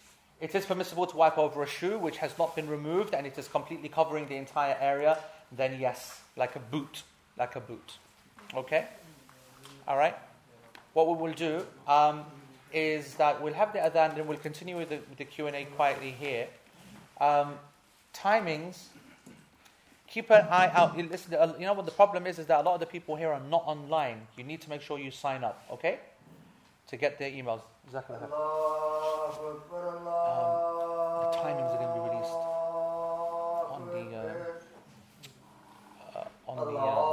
It 0.41 0.55
is 0.55 0.67
permissible 0.67 1.07
to 1.07 1.17
wipe 1.17 1.39
over 1.39 1.63
a 1.63 1.67
shoe 1.67 1.99
which 1.99 2.17
has 2.19 2.37
not 2.39 2.57
been 2.57 2.69
removed 2.69 3.15
and 3.15 3.27
it 3.27 3.39
is 3.39 3.47
completely 3.47 3.89
covering 3.89 4.27
the 4.27 4.37
entire 4.37 4.77
area, 4.81 5.19
then 5.53 5.79
yes, 5.79 6.21
like 6.37 6.57
a 6.57 6.59
boot. 6.59 7.05
Like 7.39 7.55
a 7.57 7.61
boot. 7.61 7.99
Okay? 8.55 8.87
Alright? 9.87 10.17
What 10.93 11.07
we 11.09 11.15
will 11.15 11.33
do 11.35 11.65
um, 11.87 12.25
is 12.73 13.15
that 13.15 13.41
we'll 13.41 13.55
have 13.55 13.73
the 13.73 13.79
adhan 13.79 14.17
and 14.19 14.27
we'll 14.27 14.39
continue 14.39 14.77
with 14.77 14.89
the, 14.89 14.97
with 15.09 15.19
the 15.19 15.25
Q&A 15.25 15.65
quietly 15.77 16.11
here. 16.11 16.49
Um, 17.21 17.55
timings, 18.15 18.87
keep 20.07 20.31
an 20.31 20.47
eye 20.51 20.71
out. 20.73 20.97
You, 20.97 21.09
listen, 21.09 21.35
uh, 21.35 21.55
you 21.59 21.67
know 21.67 21.75
what 21.75 21.87
the 21.87 21.93
problem 21.93 22.27
is? 22.27 22.39
Is 22.39 22.47
that 22.47 22.61
a 22.61 22.63
lot 22.63 22.75
of 22.75 22.81
the 22.81 22.87
people 22.87 23.17
here 23.17 23.33
are 23.33 23.41
not 23.51 23.65
online. 23.67 24.27
You 24.37 24.45
need 24.45 24.61
to 24.63 24.71
make 24.71 24.81
sure 24.81 24.99
you 24.99 25.11
sign 25.11 25.45
up, 25.45 25.65
okay? 25.71 25.99
To 26.89 26.97
get 26.97 27.19
their 27.19 27.31
emails. 27.31 27.61
Khair. 27.93 28.23
Um, 28.23 28.31
the 31.21 31.29
timings 31.37 31.71
are 31.71 31.79
going 31.79 31.91
to 31.91 31.95
be 31.95 32.01
released 32.09 32.41
on 33.75 33.83
the 33.93 34.05
uh, 34.17 34.21
uh, 36.17 36.51
on 36.51 36.57
the 36.57 36.63
um, 36.65 37.04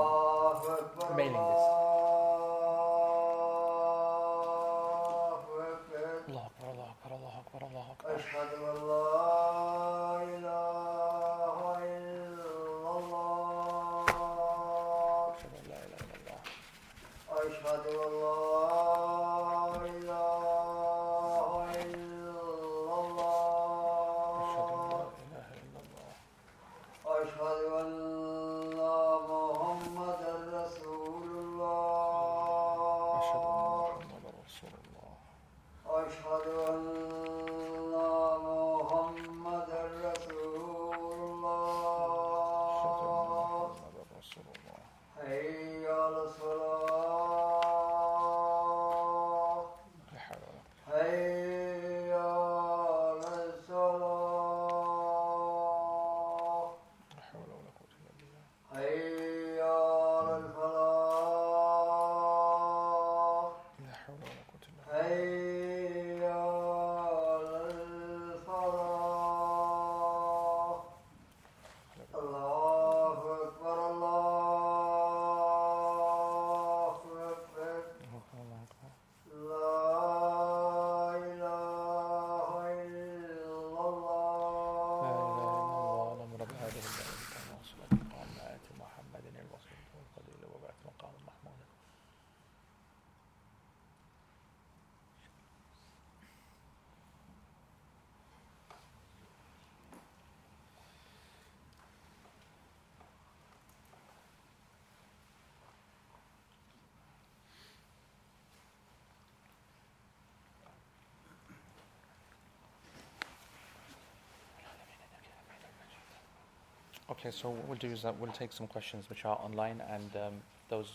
Okay, 117.11 117.29
so 117.29 117.49
what 117.49 117.67
we'll 117.67 117.77
do 117.77 117.91
is 117.91 118.03
that 118.03 118.17
we'll 118.17 118.31
take 118.31 118.53
some 118.53 118.67
questions 118.67 119.09
which 119.09 119.25
are 119.25 119.37
online, 119.43 119.81
and 119.91 120.15
um, 120.15 120.33
those 120.69 120.87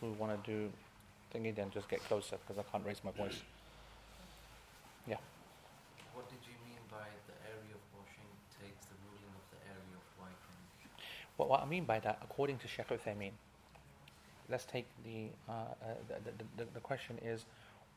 who 0.00 0.12
want 0.12 0.32
to 0.32 0.50
do 0.50 0.70
thingy 1.34 1.54
then 1.54 1.70
just 1.70 1.90
get 1.90 2.02
closer 2.04 2.38
because 2.38 2.58
I 2.58 2.62
can't 2.72 2.86
raise 2.86 3.04
my 3.04 3.10
voice. 3.10 3.42
Yeah. 5.06 5.16
What 6.14 6.26
did 6.30 6.38
you 6.46 6.56
mean 6.64 6.80
by 6.90 7.04
the 7.26 7.34
area 7.44 7.74
of 7.76 7.84
washing 7.92 8.30
takes 8.58 8.86
the 8.86 8.96
ruling 9.04 9.28
of 9.36 9.44
the 9.52 9.60
area 9.68 9.92
of 9.92 10.06
wiping? 10.18 11.04
What, 11.36 11.50
what 11.50 11.60
I 11.60 11.66
mean 11.66 11.84
by 11.84 11.98
that, 12.00 12.18
according 12.22 12.56
to 12.58 12.66
Sheikh 12.66 12.88
Uthaymeen, 12.88 13.32
let's 14.48 14.64
take 14.64 14.86
the, 15.04 15.26
uh, 15.50 15.52
uh, 15.52 15.94
the, 16.08 16.30
the, 16.30 16.64
the, 16.64 16.70
the 16.72 16.80
question 16.80 17.18
is, 17.22 17.44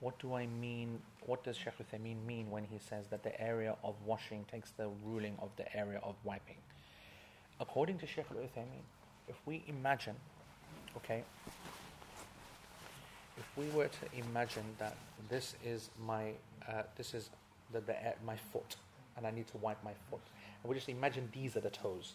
what 0.01 0.19
do 0.19 0.34
I 0.34 0.45
mean, 0.45 0.99
what 1.26 1.45
does 1.45 1.55
Sheikh 1.55 1.76
Uthaymeen 1.80 2.26
mean 2.26 2.51
when 2.51 2.65
he 2.65 2.80
says 2.80 3.07
that 3.11 3.24
the 3.24 3.39
area 3.39 3.78
of 3.82 3.95
washing 4.05 4.43
takes 4.51 4.72
the 4.72 4.89
ruling 5.05 5.38
of 5.41 5.51
the 5.55 5.74
area 5.74 6.01
of 6.03 6.15
wiping? 6.26 6.57
According 7.62 7.99
to 7.99 8.07
Sheikh 8.07 8.26
Al 8.32 8.38
Uthaymeen, 8.38 8.84
if 9.30 9.36
we 9.45 9.64
imagine, 9.68 10.16
okay, 10.97 11.24
if 13.38 13.45
we 13.55 13.68
were 13.70 13.88
to 13.88 14.18
imagine 14.18 14.64
that 14.80 14.97
this 15.30 15.53
is 15.64 15.91
my, 16.03 16.32
uh, 16.68 16.82
this 16.97 17.14
is 17.14 17.30
the, 17.72 17.80
the, 17.80 18.03
air- 18.03 18.16
my 18.26 18.36
foot, 18.36 18.78
and 19.16 19.28
I 19.28 19.32
need 19.32 19.47
to 19.49 19.57
wipe 19.57 19.82
my 19.84 19.93
foot, 20.09 20.22
and 20.64 20.70
we 20.70 20.76
just 20.76 20.89
imagine 20.89 21.30
these 21.34 21.55
are 21.55 21.59
the 21.59 21.70
toes, 21.70 22.14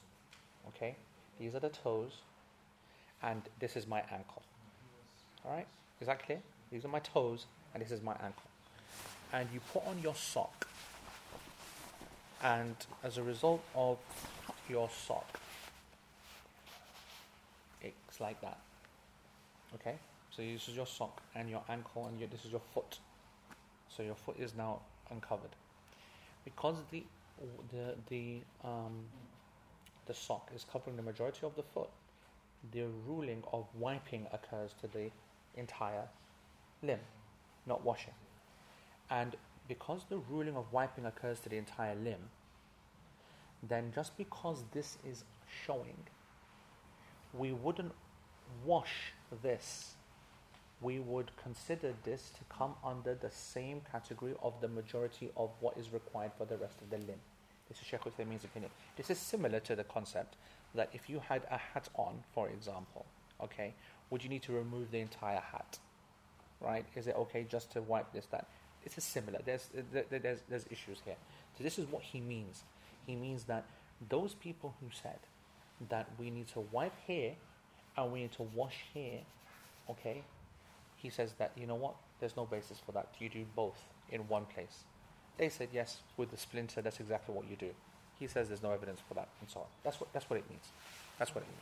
okay? 0.69 0.97
These 1.39 1.55
are 1.55 1.61
the 1.61 1.69
toes, 1.69 2.23
and 3.23 3.41
this 3.61 3.77
is 3.77 3.87
my 3.87 4.01
ankle. 4.11 4.43
All 5.45 5.53
right? 5.53 5.67
Is 6.01 6.09
that 6.09 6.25
clear? 6.27 6.41
These 6.73 6.85
are 6.85 6.89
my 6.89 6.99
toes, 7.01 7.47
and 7.73 7.81
this 7.81 7.93
is 7.93 8.03
my 8.03 8.15
ankle. 8.15 8.51
And 9.33 9.49
you 9.55 9.61
put 9.73 9.87
on 9.87 10.01
your 10.03 10.17
sock, 10.17 10.67
and 12.43 12.75
as 13.05 13.17
a 13.17 13.23
result 13.23 13.63
of 13.77 13.99
your 14.69 14.89
sock, 14.91 15.41
it's 17.83 18.21
like 18.21 18.41
that. 18.41 18.59
Okay? 19.75 19.97
So 20.31 20.43
this 20.43 20.69
is 20.69 20.77
your 20.77 20.87
sock 20.87 21.23
and 21.35 21.49
your 21.49 21.63
ankle, 21.69 22.07
and 22.07 22.19
your, 22.19 22.29
this 22.29 22.45
is 22.45 22.51
your 22.51 22.61
foot. 22.75 22.99
So 23.89 24.03
your 24.03 24.15
foot 24.15 24.37
is 24.39 24.55
now 24.57 24.81
uncovered. 25.11 25.51
Because 26.45 26.77
the 26.91 27.05
the 27.71 27.95
the 28.09 28.41
um, 28.65 29.05
the 30.07 30.15
sock 30.15 30.51
is 30.55 30.65
covering 30.71 30.97
the 30.97 31.03
majority 31.03 31.41
of 31.45 31.55
the 31.57 31.63
foot, 31.63 31.89
the 32.73 32.85
ruling 33.07 33.43
of 33.53 33.67
wiping 33.79 34.27
occurs 34.33 34.75
to 34.81 34.87
the 34.87 35.11
entire 35.57 36.09
limb, 36.83 37.01
not 37.67 37.85
washing. 37.85 38.15
And 39.11 39.37
because 39.69 40.03
the 40.09 40.19
ruling 40.31 40.57
of 40.57 40.73
wiping 40.73 41.07
occurs 41.07 41.41
to 41.41 41.49
the 41.49 41.57
entire 41.57 41.95
limb, 41.95 42.31
then 43.63 43.93
just 43.95 44.17
because 44.17 44.65
this 44.73 44.99
is 45.09 45.25
showing, 45.65 45.97
we 47.33 47.53
wouldn't 47.53 47.93
wash 48.65 49.13
this. 49.43 49.95
We 50.81 50.99
would 50.99 51.31
consider 51.43 51.95
this 52.05 52.31
to 52.39 52.55
come 52.55 52.75
under 52.85 53.15
the 53.15 53.31
same 53.31 53.81
category 53.91 54.35
of 54.43 54.55
the 54.61 54.69
majority 54.69 55.31
of 55.37 55.51
what 55.61 55.77
is 55.79 55.93
required 55.93 56.33
for 56.37 56.45
the 56.45 56.57
rest 56.57 56.81
of 56.83 56.91
the 56.91 56.99
limb. 56.99 57.21
This 57.69 57.79
is 57.81 57.87
Sheikh 57.87 58.01
Uthaymeen's 58.05 58.45
opinion. 58.45 58.71
This 58.97 59.11
is 59.11 59.19
similar 59.19 59.59
to 59.61 59.75
the 59.75 59.85
concept 59.85 60.37
that 60.75 60.91
if 60.93 61.09
you 61.09 61.21
had 61.29 61.43
a 61.51 61.57
hat 61.57 61.89
on, 61.97 62.23
for 62.35 62.49
example, 62.49 63.07
okay, 63.43 63.75
would 64.11 64.23
you 64.23 64.29
need 64.29 64.43
to 64.43 64.53
remove 64.53 64.91
the 64.91 65.01
entire 65.01 65.41
hat? 65.41 65.79
Right? 66.61 66.85
Is 66.95 67.07
it 67.07 67.17
okay 67.17 67.45
just 67.49 67.73
to 67.73 67.83
wipe 67.83 68.13
this, 68.13 68.27
that? 68.27 68.47
Is 68.97 69.03
similar. 69.03 69.41
There's, 69.45 69.69
there- 69.93 70.05
there- 70.09 70.21
there's, 70.21 70.39
there's 70.49 70.65
issues 70.71 70.99
here. 71.05 71.17
So 71.59 71.65
this 71.65 71.77
is 71.77 71.87
what 71.91 72.03
he 72.03 72.21
means. 72.21 72.63
He 73.07 73.15
means 73.15 73.45
that 73.45 73.65
those 74.09 74.35
people 74.35 74.75
who 74.81 74.89
said 74.91 75.19
that 75.89 76.09
we 76.19 76.31
need 76.31 76.49
to 76.49 76.61
wipe 76.73 76.95
here 77.07 77.33
and 77.97 78.13
we 78.13 78.21
need 78.23 78.33
to 78.33 78.43
wash 78.43 78.77
here, 78.93 79.21
okay, 79.91 80.23
he 80.97 81.11
says 81.11 81.35
that, 81.39 81.53
you 81.57 81.67
know 81.67 81.75
what, 81.75 81.95
there's 82.21 82.37
no 82.37 82.45
basis 82.45 82.79
for 82.85 82.93
that. 82.93 83.09
You 83.19 83.29
do 83.29 83.45
both 83.55 83.81
in 84.11 84.27
one 84.29 84.45
place. 84.47 84.85
They 85.39 85.49
said, 85.49 85.69
yes, 85.73 85.99
with 86.17 86.31
the 86.31 86.37
splinter, 86.37 86.83
that's 86.83 87.01
exactly 87.01 87.35
what 87.35 87.49
you 87.49 87.57
do. 87.57 87.71
He 88.19 88.27
says 88.27 88.49
there's 88.49 88.63
no 88.63 88.73
evidence 88.73 89.01
for 89.07 89.15
that, 89.15 89.29
and 89.41 89.51
so 89.51 89.61
on. 89.61 89.67
That's 89.85 90.01
what, 90.01 90.13
that's 90.13 90.29
what 90.31 90.39
it 90.39 90.49
means. 90.49 90.65
That's 91.19 91.35
what 91.35 91.43
it 91.43 91.49
means. 91.49 91.61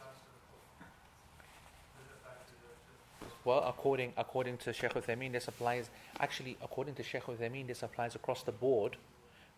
Well, 3.44 3.64
according 3.66 4.14
according 4.16 4.56
to 4.58 4.72
Sheikh 4.72 4.94
Uthaymeen, 4.94 5.32
this 5.32 5.48
applies. 5.48 5.90
Actually, 6.18 6.56
according 6.62 6.94
to 6.94 7.02
Sheikh 7.02 7.24
Uthaymeen, 7.24 7.66
this 7.66 7.82
applies 7.82 8.14
across 8.14 8.42
the 8.42 8.52
board, 8.52 8.96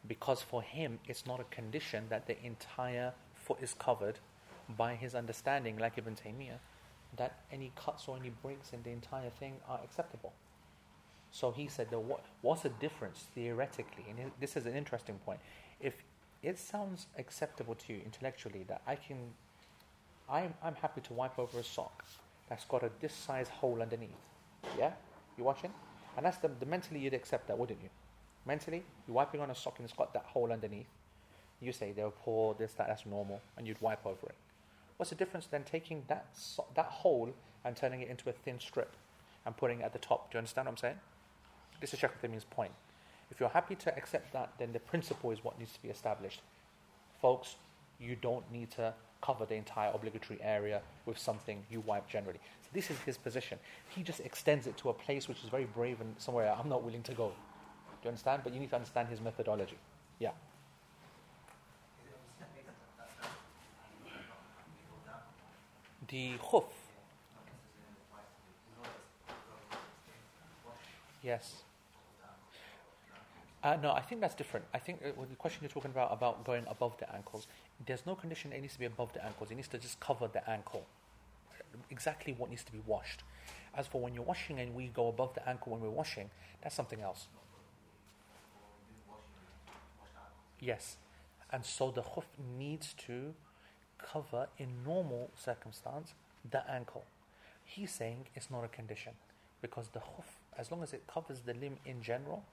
because 0.09 0.43
for 0.43 0.63
him, 0.63 0.99
it's 1.07 1.27
not 1.27 1.41
a 1.41 1.45
condition 1.45 2.05
that 2.09 2.27
the 2.27 2.43
entire 2.45 3.13
foot 3.35 3.59
is 3.61 3.75
covered. 3.75 4.19
By 4.77 4.97
his 4.97 5.15
understanding, 5.15 5.79
like 5.79 5.97
Ibn 5.97 6.17
Taymiyyah, 6.17 6.59
that 7.17 7.39
any 7.53 7.71
cuts 7.77 8.09
or 8.09 8.17
any 8.17 8.31
breaks 8.43 8.73
in 8.73 8.83
the 8.83 8.91
entire 8.91 9.31
thing 9.31 9.55
are 9.69 9.79
acceptable. 9.85 10.33
So 11.31 11.51
he 11.51 11.69
said 11.69 11.91
that 11.91 12.01
what 12.01 12.25
what's 12.43 12.63
the 12.63 12.71
difference 12.71 13.27
theoretically? 13.35 14.07
And 14.09 14.33
this 14.41 14.57
is 14.57 14.67
an 14.67 14.75
interesting 14.75 15.19
point. 15.25 15.39
If 15.81 16.03
it 16.43 16.59
sounds 16.59 17.07
acceptable 17.19 17.75
to 17.75 17.93
you 17.93 18.01
intellectually 18.05 18.65
that 18.69 18.83
I 18.87 18.97
can, 18.97 19.19
I'm 20.29 20.55
I'm 20.63 20.75
happy 20.75 21.01
to 21.03 21.13
wipe 21.13 21.39
over 21.39 21.61
a 21.61 21.65
sock 21.65 22.05
that's 22.49 22.65
got 22.65 22.83
a 22.83 22.91
this 23.01 23.13
size 23.13 23.49
hole 23.49 23.83
underneath. 23.83 24.11
Yeah, 24.79 24.93
you 25.39 25.45
watching? 25.45 25.73
And 26.17 26.25
that's 26.25 26.39
the, 26.39 26.49
the 26.49 26.67
mentally 26.67 27.01
you'd 27.01 27.15
accept 27.15 27.49
that, 27.49 27.59
wouldn't 27.59 27.83
you? 27.83 27.91
Mentally, 28.47 28.85
you're 29.07 29.15
wiping 29.15 29.41
on 29.41 29.51
a 29.51 29.55
sock 29.55 29.79
and 29.79 29.85
it's 29.85 29.97
got 29.97 30.13
that 30.15 30.25
hole 30.25 30.53
underneath. 30.53 30.87
You 31.61 31.73
say 31.73 31.93
they're 31.93 32.11
poor, 32.11 32.55
this, 32.55 32.75
that, 32.75 32.87
that's 32.87 33.07
normal, 33.07 33.41
and 33.57 33.67
you'd 33.67 33.81
wipe 33.81 34.07
over 34.07 34.27
it. 34.27 34.35
What's 34.97 35.11
the 35.11 35.17
difference 35.17 35.47
then 35.47 35.65
taking 35.65 36.05
that 36.09 36.27
so- 36.33 36.67
that 36.75 36.87
hole 36.87 37.35
and 37.65 37.77
turning 37.77 38.01
it 38.01 38.09
into 38.09 38.29
a 38.31 38.33
thin 38.33 38.61
strip 38.61 38.95
and 39.45 39.57
putting 39.57 39.81
it 39.81 39.85
at 39.85 39.93
the 39.93 39.99
top? 39.99 40.31
Do 40.31 40.37
you 40.37 40.39
understand 40.39 40.67
what 40.67 40.73
I'm 40.73 40.77
saying? 40.77 40.97
This 41.81 41.93
is 41.93 41.99
Sheikh 41.99 42.11
point. 42.51 42.73
If 43.31 43.41
you're 43.41 43.49
happy 43.49 43.75
to 43.75 43.97
accept 43.97 44.33
that, 44.33 44.53
then 44.59 44.73
the 44.73 44.79
principle 44.79 45.31
is 45.33 45.43
what 45.43 45.59
needs 45.59 45.73
to 45.73 45.83
be 45.83 45.89
established. 45.89 46.43
Folks, 47.21 47.57
you 47.99 48.17
don't 48.17 48.51
need 48.53 48.71
to 48.73 48.95
cover 49.21 49.45
the 49.45 49.55
entire 49.55 49.91
obligatory 49.93 50.39
area 50.43 50.81
with 51.07 51.19
something 51.19 51.65
you 51.71 51.81
wipe 51.81 52.09
generally. 52.09 52.39
So 52.63 52.69
this 52.73 52.91
is 52.91 52.99
his 53.01 53.17
position. 53.19 53.59
He 53.89 54.03
just 54.03 54.21
extends 54.21 54.67
it 54.67 54.77
to 54.79 54.91
a 54.91 54.93
place 54.93 55.27
which 55.27 55.43
is 55.43 55.51
very 55.51 55.65
brave 55.65 56.01
and 56.01 56.15
somewhere 56.19 56.55
I'm 56.57 56.69
not 56.69 56.85
willing 56.85 57.03
to 57.03 57.13
go. 57.15 57.33
Do 58.03 58.07
you 58.07 58.09
understand? 58.09 58.43
But 58.45 58.55
you 58.55 58.61
need 58.61 58.71
to 58.71 58.77
understand 58.77 59.09
his 59.09 59.21
methodology. 59.21 59.79
Yeah. 60.19 60.31
The 66.09 66.35
khuf. 66.39 66.65
Yes. 71.23 71.63
Uh, 73.65 73.77
no, 73.83 73.91
I 73.91 74.01
think 74.01 74.21
that's 74.21 74.37
different. 74.37 74.65
I 74.73 74.79
think 74.79 75.01
uh, 75.05 75.09
the 75.29 75.35
question 75.35 75.59
you're 75.63 75.71
talking 75.71 75.91
about 75.91 76.13
about 76.13 76.45
going 76.45 76.65
above 76.69 76.97
the 76.99 77.13
ankles, 77.13 77.49
there's 77.85 78.07
no 78.07 78.15
condition 78.15 78.53
it 78.53 78.61
needs 78.61 78.75
to 78.75 78.79
be 78.79 78.85
above 78.85 79.13
the 79.13 79.25
ankles. 79.25 79.51
It 79.51 79.57
needs 79.57 79.67
to 79.69 79.79
just 79.79 79.99
cover 79.99 80.29
the 80.33 80.49
ankle. 80.49 80.87
Exactly 81.91 82.33
what 82.39 82.49
needs 82.49 82.63
to 82.63 82.71
be 82.71 82.81
washed. 82.87 83.25
As 83.75 83.89
for 83.89 84.01
when 84.01 84.15
you're 84.15 84.23
washing 84.23 84.61
and 84.61 84.73
we 84.73 84.87
go 84.87 85.09
above 85.09 85.35
the 85.35 85.49
ankle 85.49 85.73
when 85.73 85.81
we're 85.81 85.91
washing, 85.91 86.31
that's 86.63 86.77
something 86.77 87.01
else. 87.01 87.27
Yes. 90.61 90.97
And 91.51 91.65
so 91.65 91.91
the 91.91 92.03
khuf 92.03 92.25
needs 92.59 92.95
to 93.07 93.35
cover 93.99 94.49
in 94.59 94.69
normal 94.85 95.31
circumstance 95.37 96.15
the 96.49 96.69
ankle. 96.71 97.05
He's 97.65 97.91
saying 97.91 98.27
it's 98.35 98.51
not 98.51 98.65
a 98.65 98.69
condition 98.69 99.13
because 99.63 99.89
the 99.89 100.01
khuf, 100.01 100.39
as 100.59 100.71
long 100.71 100.83
as 100.83 100.93
it 100.93 101.05
covers 101.13 101.41
the 101.41 101.55
limb 101.55 101.79
in 101.85 102.03
general, 102.03 102.45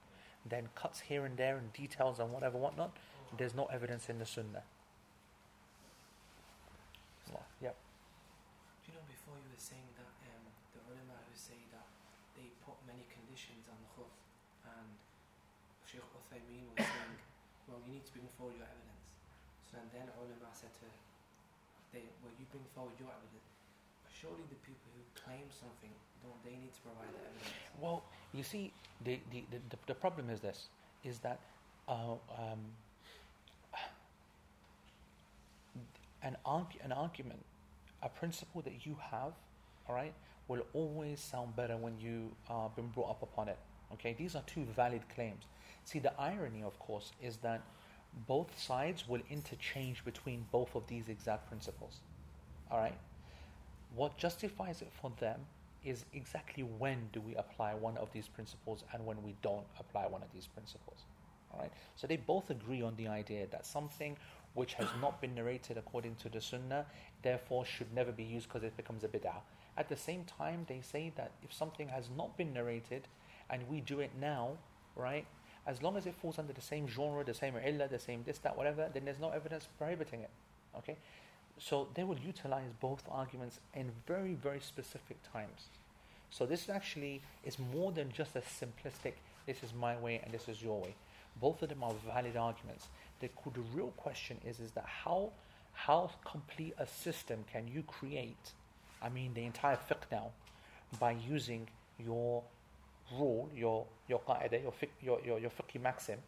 then 0.48 0.68
cuts 0.74 1.00
here 1.00 1.24
and 1.24 1.36
there 1.36 1.56
and 1.56 1.72
details 1.72 2.18
and 2.18 2.32
whatever 2.32 2.58
whatnot, 2.58 2.96
there's 3.36 3.54
no 3.54 3.66
evidence 3.66 4.08
in 4.08 4.18
the 4.18 4.26
sunnah. 4.26 4.62
Yep. 7.60 7.76
Do 8.84 8.92
you 8.92 8.94
know 8.98 9.04
before 9.08 9.40
you 9.40 9.48
were 9.48 9.62
saying 9.62 9.88
that 9.96 10.10
um, 10.28 10.44
the 10.76 10.80
ulama 10.84 11.16
who 11.24 11.32
say 11.32 11.56
that 11.72 11.88
they 12.36 12.52
put 12.60 12.76
many 12.84 13.08
conditions 13.08 13.70
on 13.72 13.78
the 13.80 13.88
khuf 13.96 14.12
and 14.68 14.90
Sheikh 15.88 16.04
Uthaymeen 16.04 16.68
was 16.76 16.84
saying, 16.84 17.23
well, 17.68 17.80
you 17.86 17.96
need 17.96 18.06
to 18.06 18.12
bring 18.12 18.28
forward 18.36 18.56
your 18.56 18.68
evidence. 18.68 19.04
So 19.70 19.80
and 19.80 19.88
then 19.90 20.06
ulama 20.18 20.52
said 20.52 20.72
to 20.80 20.86
they, 21.94 22.02
well, 22.22 22.34
you 22.38 22.46
bring 22.50 22.64
forward 22.74 22.94
your 22.98 23.08
evidence. 23.08 23.48
Surely 24.10 24.42
the 24.50 24.58
people 24.66 24.90
who 24.98 25.02
claim 25.14 25.46
something, 25.48 25.94
don't 26.22 26.42
they 26.44 26.58
need 26.58 26.74
to 26.74 26.80
provide 26.82 27.10
the 27.14 27.22
evidence? 27.22 27.54
Well, 27.80 28.02
you 28.32 28.42
see, 28.42 28.72
the, 29.04 29.20
the, 29.30 29.44
the, 29.50 29.78
the, 29.86 29.94
problem 29.94 30.30
is 30.30 30.40
this, 30.40 30.68
is 31.04 31.18
that 31.20 31.38
uh, 31.88 32.18
um, 32.34 32.60
an, 36.22 36.36
an 36.82 36.92
argument, 36.92 37.40
a 38.02 38.08
principle 38.08 38.60
that 38.62 38.86
you 38.86 38.96
have, 39.10 39.32
all 39.88 39.94
right, 39.94 40.14
will 40.48 40.66
always 40.72 41.20
sound 41.20 41.54
better 41.56 41.76
when 41.76 41.98
you 42.00 42.30
uh, 42.50 42.68
been 42.74 42.88
brought 42.88 43.10
up 43.10 43.22
upon 43.22 43.48
it. 43.48 43.58
Okay, 43.92 44.14
these 44.18 44.34
are 44.34 44.42
two 44.46 44.64
valid 44.74 45.02
claims. 45.14 45.44
See, 45.84 45.98
the 45.98 46.18
irony, 46.20 46.62
of 46.62 46.78
course, 46.78 47.12
is 47.22 47.36
that 47.38 47.62
both 48.26 48.58
sides 48.58 49.08
will 49.08 49.20
interchange 49.30 50.04
between 50.04 50.46
both 50.50 50.74
of 50.74 50.86
these 50.86 51.08
exact 51.08 51.48
principles. 51.48 52.00
All 52.70 52.78
right? 52.78 52.96
What 53.94 54.16
justifies 54.16 54.82
it 54.82 54.90
for 55.00 55.12
them 55.20 55.40
is 55.84 56.04
exactly 56.14 56.62
when 56.62 57.08
do 57.12 57.20
we 57.20 57.34
apply 57.36 57.74
one 57.74 57.96
of 57.98 58.10
these 58.12 58.26
principles 58.26 58.84
and 58.92 59.04
when 59.04 59.22
we 59.22 59.34
don't 59.42 59.66
apply 59.78 60.06
one 60.06 60.22
of 60.22 60.32
these 60.32 60.46
principles. 60.46 61.00
All 61.52 61.60
right? 61.60 61.72
So 61.96 62.06
they 62.06 62.16
both 62.16 62.50
agree 62.50 62.82
on 62.82 62.96
the 62.96 63.08
idea 63.08 63.46
that 63.50 63.66
something 63.66 64.16
which 64.54 64.74
has 64.74 64.88
not 65.00 65.20
been 65.20 65.34
narrated 65.34 65.76
according 65.76 66.14
to 66.14 66.28
the 66.28 66.40
Sunnah, 66.40 66.86
therefore 67.22 67.64
should 67.64 67.92
never 67.92 68.12
be 68.12 68.22
used 68.22 68.48
because 68.48 68.62
it 68.62 68.76
becomes 68.76 69.04
a 69.04 69.08
bid'ah. 69.08 69.42
At 69.76 69.88
the 69.88 69.96
same 69.96 70.24
time, 70.24 70.64
they 70.68 70.80
say 70.80 71.12
that 71.16 71.32
if 71.42 71.52
something 71.52 71.88
has 71.88 72.08
not 72.16 72.36
been 72.36 72.52
narrated 72.52 73.08
and 73.50 73.68
we 73.68 73.80
do 73.80 73.98
it 74.00 74.12
now, 74.20 74.52
right, 74.94 75.26
as 75.66 75.82
long 75.82 75.96
as 75.96 76.06
it 76.06 76.14
falls 76.14 76.38
under 76.38 76.52
the 76.52 76.60
same 76.60 76.86
genre, 76.86 77.24
the 77.24 77.34
same 77.34 77.54
illah, 77.56 77.88
the 77.88 77.98
same 77.98 78.22
this, 78.24 78.38
that, 78.38 78.56
whatever, 78.56 78.88
then 78.92 79.04
there's 79.04 79.20
no 79.20 79.30
evidence 79.30 79.66
prohibiting 79.78 80.20
it. 80.20 80.30
Okay? 80.76 80.96
So 81.58 81.88
they 81.94 82.04
will 82.04 82.18
utilize 82.18 82.70
both 82.80 83.02
arguments 83.10 83.60
in 83.74 83.90
very, 84.06 84.34
very 84.34 84.60
specific 84.60 85.16
times. 85.32 85.68
So 86.30 86.46
this 86.46 86.68
actually 86.68 87.22
is 87.44 87.58
more 87.72 87.92
than 87.92 88.10
just 88.10 88.34
a 88.36 88.40
simplistic, 88.40 89.14
this 89.46 89.62
is 89.62 89.72
my 89.72 89.96
way 89.96 90.20
and 90.22 90.32
this 90.34 90.48
is 90.48 90.62
your 90.62 90.80
way. 90.80 90.94
Both 91.40 91.62
of 91.62 91.68
them 91.68 91.82
are 91.82 91.94
valid 92.06 92.36
arguments. 92.36 92.88
The, 93.20 93.28
the 93.54 93.60
real 93.72 93.92
question 93.96 94.38
is, 94.44 94.60
is 94.60 94.72
that 94.72 94.84
how, 94.84 95.30
how 95.72 96.10
complete 96.24 96.74
a 96.78 96.86
system 96.86 97.44
can 97.50 97.68
you 97.68 97.82
create, 97.84 98.50
I 99.00 99.08
mean 99.08 99.32
the 99.34 99.44
entire 99.44 99.76
fiqh 99.76 100.10
now, 100.10 100.30
by 100.98 101.16
using 101.28 101.68
your 101.98 102.42
rule, 103.12 103.48
your, 103.54 103.86
your 104.08 104.20
qaida, 104.20 104.62
your, 104.62 104.72
fiqh, 104.72 104.88
your, 105.02 105.20
your, 105.24 105.38
your 105.38 105.50
fiqh 105.50 105.80
maxim, 105.80 106.18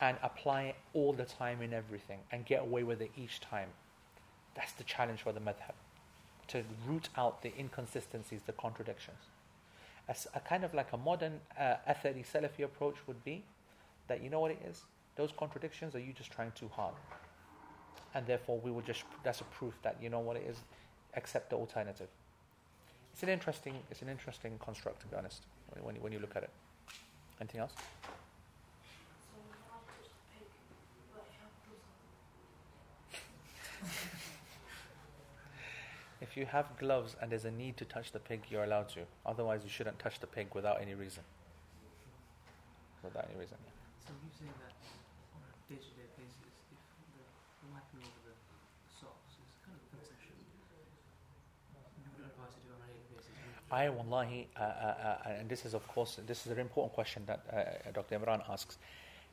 and 0.00 0.16
apply 0.22 0.62
it 0.64 0.76
all 0.92 1.12
the 1.12 1.24
time 1.24 1.62
in 1.62 1.72
everything 1.72 2.18
and 2.32 2.44
get 2.44 2.62
away 2.62 2.82
with 2.82 3.00
it 3.00 3.10
each 3.16 3.40
time. 3.40 3.68
That's 4.54 4.72
the 4.72 4.84
challenge 4.84 5.22
for 5.22 5.32
the 5.32 5.40
madhab. 5.40 5.74
To 6.48 6.62
root 6.86 7.08
out 7.16 7.42
the 7.42 7.52
inconsistencies, 7.58 8.40
the 8.46 8.52
contradictions. 8.52 9.18
As 10.08 10.26
a 10.34 10.40
kind 10.40 10.64
of 10.64 10.74
like 10.74 10.92
a 10.92 10.98
modern 10.98 11.40
uh, 11.58 11.76
Athari 11.88 12.24
Salafi 12.26 12.64
approach 12.64 12.96
would 13.06 13.24
be 13.24 13.42
that 14.08 14.22
you 14.22 14.28
know 14.28 14.40
what 14.40 14.50
it 14.50 14.60
is? 14.68 14.82
Those 15.16 15.30
contradictions 15.36 15.94
are 15.94 16.00
you 16.00 16.12
just 16.12 16.30
trying 16.30 16.52
too 16.54 16.68
hard. 16.68 16.94
And 18.14 18.26
therefore 18.26 18.60
we 18.62 18.70
will 18.70 18.82
just 18.82 19.04
that's 19.22 19.40
a 19.40 19.44
proof 19.44 19.74
that 19.82 19.96
you 20.02 20.10
know 20.10 20.20
what 20.20 20.36
it 20.36 20.44
is, 20.46 20.58
accept 21.14 21.50
the 21.50 21.56
alternative. 21.56 22.08
It's 23.14 23.22
an 23.22 23.28
interesting 23.28 23.74
it's 23.92 24.02
an 24.02 24.08
interesting 24.08 24.58
construct 24.58 25.00
to 25.02 25.06
be 25.06 25.14
honest, 25.14 25.46
when, 25.80 25.94
when, 26.02 26.10
you, 26.12 26.18
look 26.18 26.34
at 26.34 26.42
it. 26.42 26.50
Anything 27.40 27.60
else? 27.60 27.72
If 36.20 36.36
you 36.36 36.46
have 36.46 36.66
gloves 36.76 37.14
and 37.22 37.30
there's 37.30 37.44
a 37.44 37.52
need 37.52 37.76
to 37.76 37.84
touch 37.84 38.10
the 38.10 38.18
pig, 38.18 38.42
you're 38.50 38.64
allowed 38.64 38.88
to. 38.98 39.06
Otherwise, 39.24 39.60
you 39.62 39.70
shouldn't 39.70 40.00
touch 40.00 40.18
the 40.18 40.26
pig 40.26 40.48
without 40.52 40.82
any 40.82 40.94
reason. 40.94 41.22
Without 43.04 43.28
any 43.30 43.38
reason. 43.38 43.58
Yeah. 43.62 43.70
So 44.02 44.10
you 44.18 44.30
saying 44.34 44.50
that 44.58 44.74
on 45.38 45.46
a 45.46 45.54
day-to-day 45.70 46.10
basis, 46.18 46.50
if 46.74 46.82
the 47.62 47.70
wiping 47.70 48.02
over 48.02 48.34
the 48.34 48.34
socks 48.90 49.38
is 49.38 49.54
kind 49.62 49.78
of 49.78 49.86
a 49.86 49.90
concession, 49.94 50.34
you 50.42 50.58
would 50.58 50.66
advise 50.66 51.94
to 51.94 52.00
do 52.02 52.10
it 52.10 52.33
on 52.33 52.33
a 52.33 52.33
daily 52.33 52.33
basis? 52.33 52.33
wouldn't 52.33 52.33
you? 52.33 52.33
I 53.70 53.88
wallahi, 53.88 54.46
uh, 54.56 54.62
uh, 54.62 54.64
uh, 54.64 55.28
and 55.40 55.48
this 55.48 55.64
is 55.64 55.74
of 55.74 55.86
course, 55.88 56.20
this 56.26 56.46
is 56.46 56.52
a 56.52 56.54
very 56.54 56.62
important 56.62 56.92
question 56.94 57.24
that 57.26 57.40
uh, 57.52 57.90
Dr. 57.92 58.18
Imran 58.18 58.48
asks, 58.48 58.78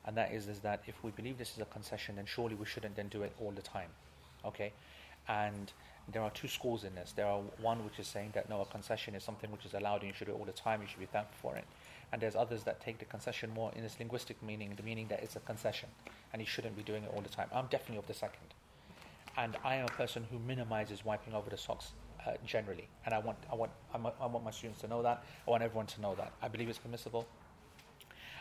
and 0.06 0.18
that 0.18 0.34
is, 0.34 0.48
is 0.48 0.60
that 0.60 0.82
if 0.88 0.96
we 1.04 1.12
believe 1.12 1.38
this 1.38 1.54
is 1.54 1.60
a 1.60 1.66
concession, 1.66 2.16
then 2.16 2.26
surely 2.26 2.56
we 2.56 2.66
shouldn't 2.66 2.96
then 2.96 3.08
do 3.10 3.22
it 3.22 3.34
all 3.40 3.52
the 3.52 3.62
time, 3.62 3.90
okay? 4.44 4.74
And 5.28 5.72
there 6.12 6.24
are 6.24 6.32
two 6.32 6.48
schools 6.48 6.84
in 6.84 6.96
this. 6.96 7.12
There 7.12 7.28
are 7.28 7.42
one 7.62 7.84
which 7.84 8.00
is 8.00 8.08
saying 8.08 8.32
that 8.34 8.50
no, 8.50 8.62
a 8.62 8.66
concession 8.66 9.14
is 9.14 9.24
something 9.24 9.52
which 9.52 9.66
is 9.66 9.76
allowed 9.76 10.02
and 10.02 10.08
you 10.08 10.14
should 10.14 10.26
do 10.26 10.34
it 10.34 10.40
all 10.40 10.46
the 10.46 10.52
time, 10.54 10.82
you 10.82 10.88
should 10.88 11.00
be 11.00 11.06
thankful 11.06 11.52
for 11.52 11.56
it. 11.56 11.66
And 12.12 12.20
there's 12.22 12.36
others 12.36 12.64
that 12.64 12.82
take 12.82 12.98
the 12.98 13.06
concession 13.06 13.52
more 13.54 13.72
in 13.76 13.84
its 13.84 14.00
linguistic 14.00 14.42
meaning, 14.42 14.74
the 14.76 14.84
meaning 14.84 15.08
that 15.10 15.22
it's 15.22 15.36
a 15.36 15.40
concession 15.42 15.90
and 16.34 16.42
you 16.42 16.48
shouldn't 16.48 16.76
be 16.76 16.84
doing 16.84 17.04
it 17.04 17.12
all 17.16 17.22
the 17.22 17.30
time. 17.30 17.48
I'm 17.54 17.68
definitely 17.68 17.98
of 17.98 18.08
the 18.08 18.14
second. 18.14 18.56
And 19.38 19.56
I 19.64 19.76
am 19.76 19.86
a 19.86 19.92
person 19.92 20.26
who 20.32 20.40
minimizes 20.40 21.06
wiping 21.06 21.34
over 21.34 21.50
the 21.50 21.58
socks 21.58 21.92
uh, 22.26 22.32
generally. 22.46 22.88
And 23.06 23.14
I 23.14 23.20
want, 23.20 23.38
I, 23.52 23.56
want, 23.56 23.72
I 23.94 24.26
want- 24.26 24.44
my 24.44 24.52
students 24.52 24.82
to 24.82 24.88
know 24.88 25.02
that. 25.04 25.24
I 25.48 25.50
want 25.50 25.64
everyone 25.64 25.88
to 25.88 26.02
know 26.02 26.16
that. 26.16 26.32
I 26.42 26.48
believe 26.48 26.70
it's 26.70 26.78
permissible. 26.78 27.28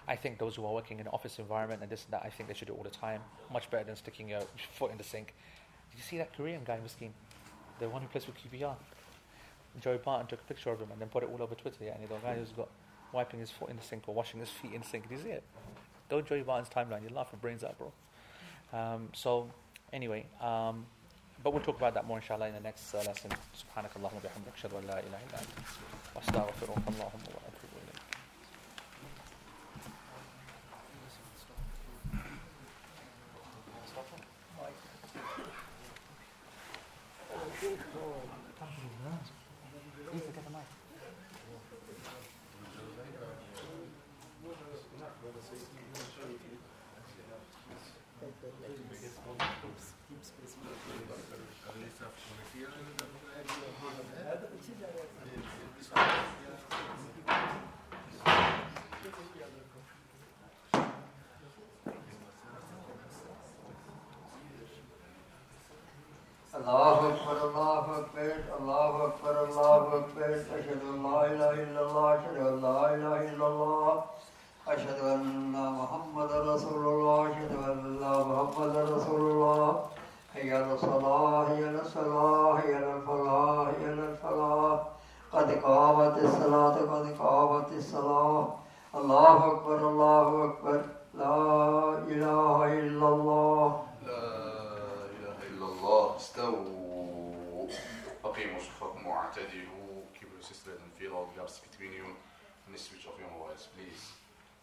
I 0.08 0.16
think 0.16 0.38
those 0.38 0.56
who 0.56 0.64
are 0.64 0.72
working 0.72 0.98
in 0.98 1.06
an 1.06 1.12
office 1.12 1.38
environment 1.38 1.82
and 1.82 1.90
this 1.90 2.04
and 2.04 2.12
that, 2.14 2.22
I 2.24 2.30
think 2.30 2.48
they 2.48 2.54
should 2.54 2.68
do 2.68 2.74
it 2.74 2.78
all 2.78 2.82
the 2.82 2.90
time. 2.90 3.20
Much 3.52 3.70
better 3.70 3.84
than 3.84 3.96
sticking 3.96 4.28
your 4.28 4.42
foot 4.72 4.90
in 4.90 4.98
the 4.98 5.04
sink. 5.04 5.34
Did 5.90 5.98
you 5.98 6.02
see 6.04 6.18
that 6.18 6.36
Korean 6.36 6.62
guy, 6.64 6.78
Miskin? 6.78 6.82
The 6.82 6.88
scheme? 6.88 7.12
The 7.80 7.88
one 7.88 8.02
who 8.02 8.08
plays 8.08 8.24
for 8.24 8.32
QPR. 8.32 8.74
Joey 9.80 9.98
Barton 9.98 10.26
took 10.26 10.40
a 10.40 10.44
picture 10.44 10.70
of 10.70 10.80
him 10.80 10.88
and 10.90 11.00
then 11.00 11.08
put 11.08 11.22
it 11.22 11.30
all 11.32 11.42
over 11.42 11.54
Twitter. 11.54 11.84
Yeah, 11.84 11.94
and 11.94 12.08
the 12.08 12.14
guy 12.16 12.34
who's 12.34 12.50
got 12.50 12.68
wiping 13.12 13.40
his 13.40 13.50
foot 13.50 13.70
in 13.70 13.76
the 13.76 13.82
sink 13.82 14.04
or 14.08 14.14
washing 14.14 14.40
his 14.40 14.48
feet 14.50 14.72
in 14.72 14.80
the 14.80 14.86
sink. 14.86 15.08
Did 15.08 15.18
you 15.18 15.24
see 15.24 15.30
it? 15.30 15.42
Don't 16.08 16.26
Joey 16.26 16.42
Barton's 16.42 16.68
timeline. 16.68 17.02
You'll 17.02 17.16
laugh 17.16 17.28
your 17.32 17.38
brains 17.40 17.62
out, 17.62 17.76
bro. 17.78 17.92
Um, 18.72 19.08
so, 19.12 19.48
anyway, 19.92 20.26
um, 20.40 20.86
but 21.42 21.52
we'll 21.52 21.62
talk 21.62 21.78
about 21.78 21.94
that 21.94 22.06
more 22.06 22.18
inshallah 22.18 22.48
in 22.48 22.54
the 22.54 22.60
next 22.60 22.94
uh, 22.94 22.98
lesson. 22.98 23.30
Subhanakallahumma 23.56 24.20
bihamdika 24.20 24.52
ashhadu 24.56 24.76
an 24.78 24.86
la 24.86 24.98
ilaha 25.00 25.24
illa 25.24 25.38
anta 25.40 26.20
astaghfiruka 26.20 26.84
Allahumma 26.92 27.28
wa 27.32 27.49
الله 66.60 66.92
أكبر 67.08 67.48
الله 67.48 67.78
أكبر 67.98 68.32
الله 68.60 69.06
أكبر 69.06 69.44
الله 69.48 69.76
أكبر 69.98 70.24
أشهد 70.34 70.80
أن 70.90 71.02
لا 71.02 71.26
إله 71.26 71.50
إلا 71.50 71.80
الله 71.86 72.14
أشهد 72.14 72.36
أن 72.36 72.60
لا 72.62 72.94
إله 72.94 73.16
إلا 73.32 73.46
الله 73.46 74.04
أشهد 74.68 74.98
أن 75.04 75.52
محمدا 75.80 76.54
رسول 76.54 76.84
الله 76.86 77.30
أشهد 77.30 77.52
أن 77.70 78.00
محمدا 78.00 78.82
رسول 78.96 79.20
الله 79.30 79.82
حي 80.34 80.52
على 80.54 80.72
الصلاة 80.72 81.44
حي 81.48 81.64
على 81.64 81.80
الصلاة 81.80 82.56
حي 82.58 82.74
على 82.74 82.92
الفلاح 82.92 84.80
قد 85.32 85.50
قامت 85.64 86.18
الصلاة 86.18 86.76
قد 86.92 87.16
قامت 87.18 87.72
الصلاة 87.72 88.48
الله 88.94 89.46
أكبر 89.52 89.88
الله 89.88 90.44
أكبر 90.44 90.80
لا 91.14 91.36
إله 92.08 92.64
إلا 92.80 93.08
الله 93.08 93.82
لا 94.06 94.24
إله 95.16 95.36
إلا 95.50 95.66
الله 95.66 96.09
استو 96.20 97.68
أقيموا 98.24 98.58
صفكم 98.60 99.06
واعتدلوا 99.06 100.02
كبروا 100.20 100.42
سيستريد 100.42 100.78
في 100.98 101.04
لو 101.04 101.28
جابس 101.36 101.60
بتوين 101.60 102.14
نسويتش 102.68 103.06
اوف 103.06 103.20
يور 103.20 103.54
بليز 103.76 104.10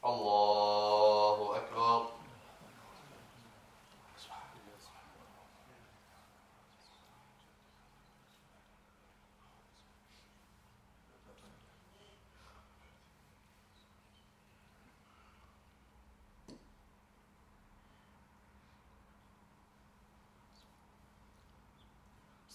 الله 0.05 1.55
أكبر. 1.57 2.11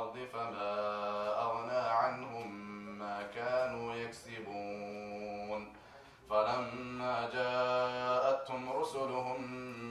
الأرض 0.00 0.16
فما 0.32 0.72
أغنى 1.42 1.82
عنهم 1.88 2.48
ما 2.98 3.22
كانوا 3.34 3.94
يكسبون. 3.94 5.72
فلما 6.30 7.30
جاءتهم 7.32 8.72
رسلهم 8.72 9.40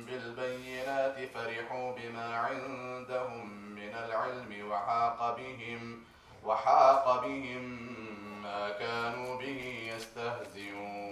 بالبينات 0.05 1.29
فرحوا 1.33 1.91
بما 1.91 2.35
عندهم 2.35 3.49
من 3.75 3.95
العلم 3.95 4.71
وحاق 4.71 5.37
بهم 5.37 6.03
وحاق 6.45 7.21
بهم 7.25 7.63
ما 8.43 8.69
كانوا 8.69 9.37
به 9.37 9.91
يستهزئون. 9.95 11.03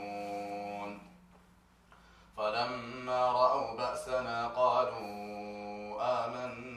فلما 2.37 3.31
رأوا 3.31 3.77
بأسنا 3.77 4.47
قالوا 4.47 5.07
آمنا 6.01 6.76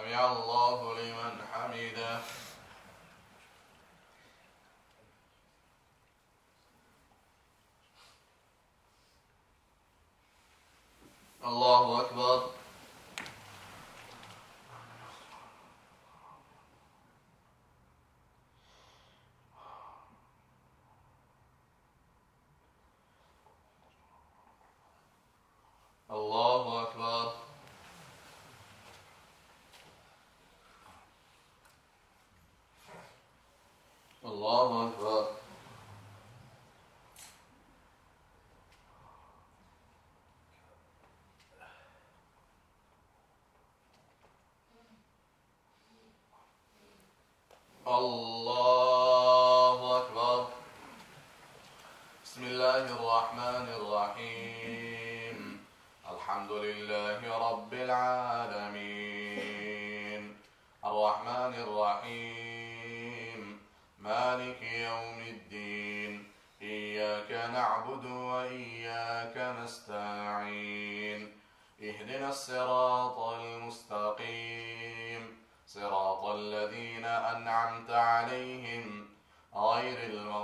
سمع 0.00 0.32
الله 0.32 0.94
لمن 0.98 1.34
حمده 1.52 2.20
الله 11.44 12.00
أكبر 12.00 12.50
الله 26.10 26.82
أكبر 26.82 27.32
الله 34.24 34.88
أكبر 34.88 35.26
الله 47.86 49.78
أكبر 49.98 50.46
بسم 52.24 52.44
الله 52.44 52.84
الرحمن 52.96 53.66
الرحيم 53.78 55.64
الحمد 56.10 56.52
لله 56.52 57.20
رب 57.50 57.72
العالمين 57.74 58.82
الرحمن 60.84 61.54
الرحيم 61.64 62.50
مالك 64.00 64.62
يوم 64.62 65.20
الدين 65.20 66.24
إياك 66.62 67.30
نعبد 67.52 68.04
وإياك 68.04 69.36
نستعين 69.62 71.32
اهدنا 71.82 72.29
الصراط 72.40 73.18
المستقيم. 73.18 75.22
صراط 75.66 76.24
الذين 76.24 77.04
أنعمت 77.04 77.90
عليهم 77.90 79.08
غير 79.54 80.10
المغضوب 80.10 80.39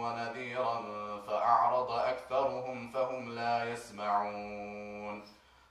ونذيرا 0.00 0.82
فأعرض 1.26 1.90
أكثرهم 1.90 2.88
فهم 2.88 3.34
لا 3.34 3.64
يسمعون. 3.72 5.22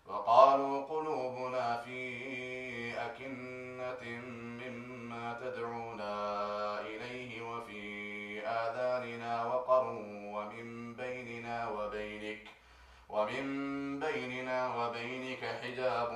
وقالوا 0.07 0.85
قلوبنا 0.85 1.77
في 1.77 1.99
أكنة 3.07 4.03
مما 4.61 5.39
تدعونا 5.41 6.15
إليه 6.81 7.41
وفي 7.41 7.83
آذاننا 8.47 9.45
وقر 9.45 9.85
ومن 10.35 10.93
بيننا 10.95 11.69
وبينك 11.69 12.47
ومن 13.09 13.45
بيننا 13.99 14.75
وبينك 14.75 15.43
حجاب 15.61 16.11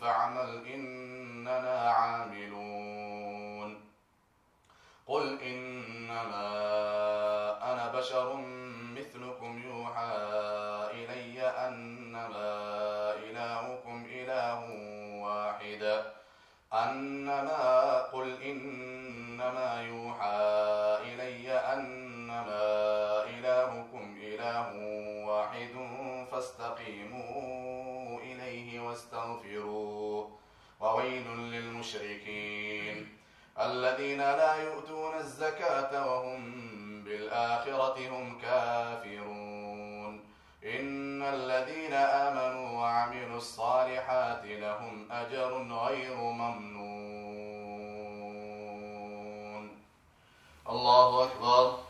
فاعمل 0.00 0.66
إننا 0.74 1.78
عاملون. 1.90 3.80
قل 5.06 5.40
إنما 5.42 6.46
بشر 8.00 8.36
مثلكم 8.96 9.62
يوحى 9.68 10.12
إلي 10.92 11.42
أنما 11.42 12.52
إلهكم 13.14 14.06
إله 14.12 14.60
واحد. 15.24 16.04
أنما 16.72 17.98
قل 18.12 18.42
إنما 18.42 19.82
يوحى 19.82 20.40
إلي 21.08 21.52
أنما 21.52 22.64
إلهكم 23.24 24.18
إله 24.22 24.68
واحد 25.26 25.74
فاستقيموا 26.32 28.20
إليه 28.20 28.80
واستغفروه. 28.80 30.38
وويل 30.80 31.26
للمشركين 31.36 33.08
الذين 33.60 34.18
لا 34.18 34.54
يؤتون 34.54 35.14
الزكاة 35.14 36.06
وهم 36.06 36.69
بالآخرة 37.10 38.08
هم 38.08 38.38
كافرون. 38.38 40.20
إن 40.64 41.22
الذين 41.22 41.92
آمنوا 41.92 42.78
وعملوا 42.78 43.36
الصالحات 43.36 44.44
لهم 44.44 45.12
أجر 45.12 45.62
غير 45.86 46.16
ممنون. 46.16 46.90
الله 50.68 51.24
أكبر. 51.24 51.89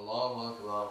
Allahu 0.00 0.40
Akbar. 0.48 0.88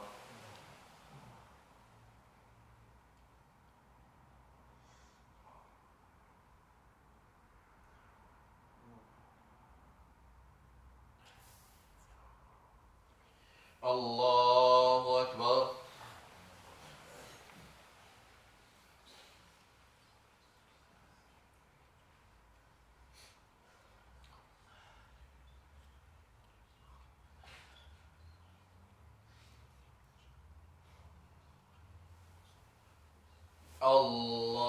Allah 13.81 14.68
Allah. 33.81 34.68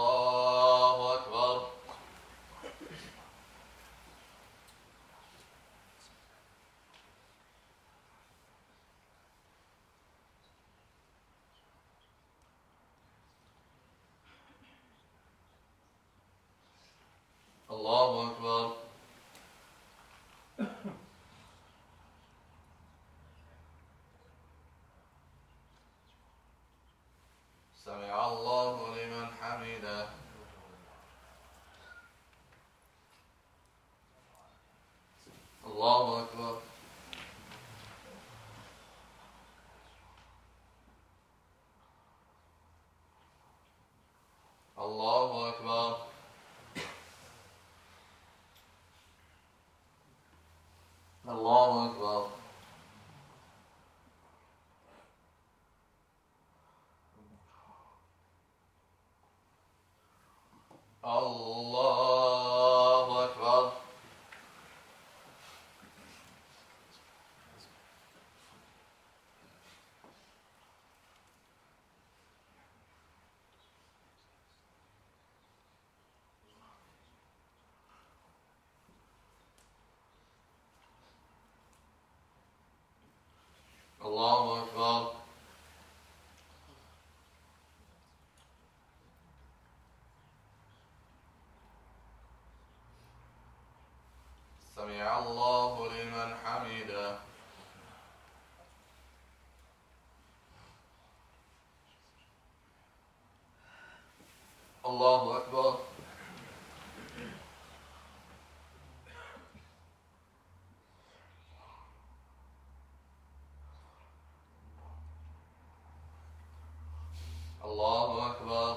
Allahu 117.71 118.19
Akbar. 118.19 118.77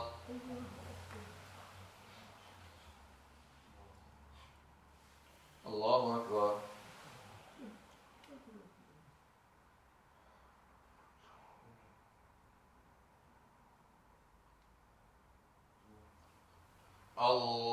Allahu 5.66 6.08
Akbar. 6.22 6.54
Allah. 17.18 17.73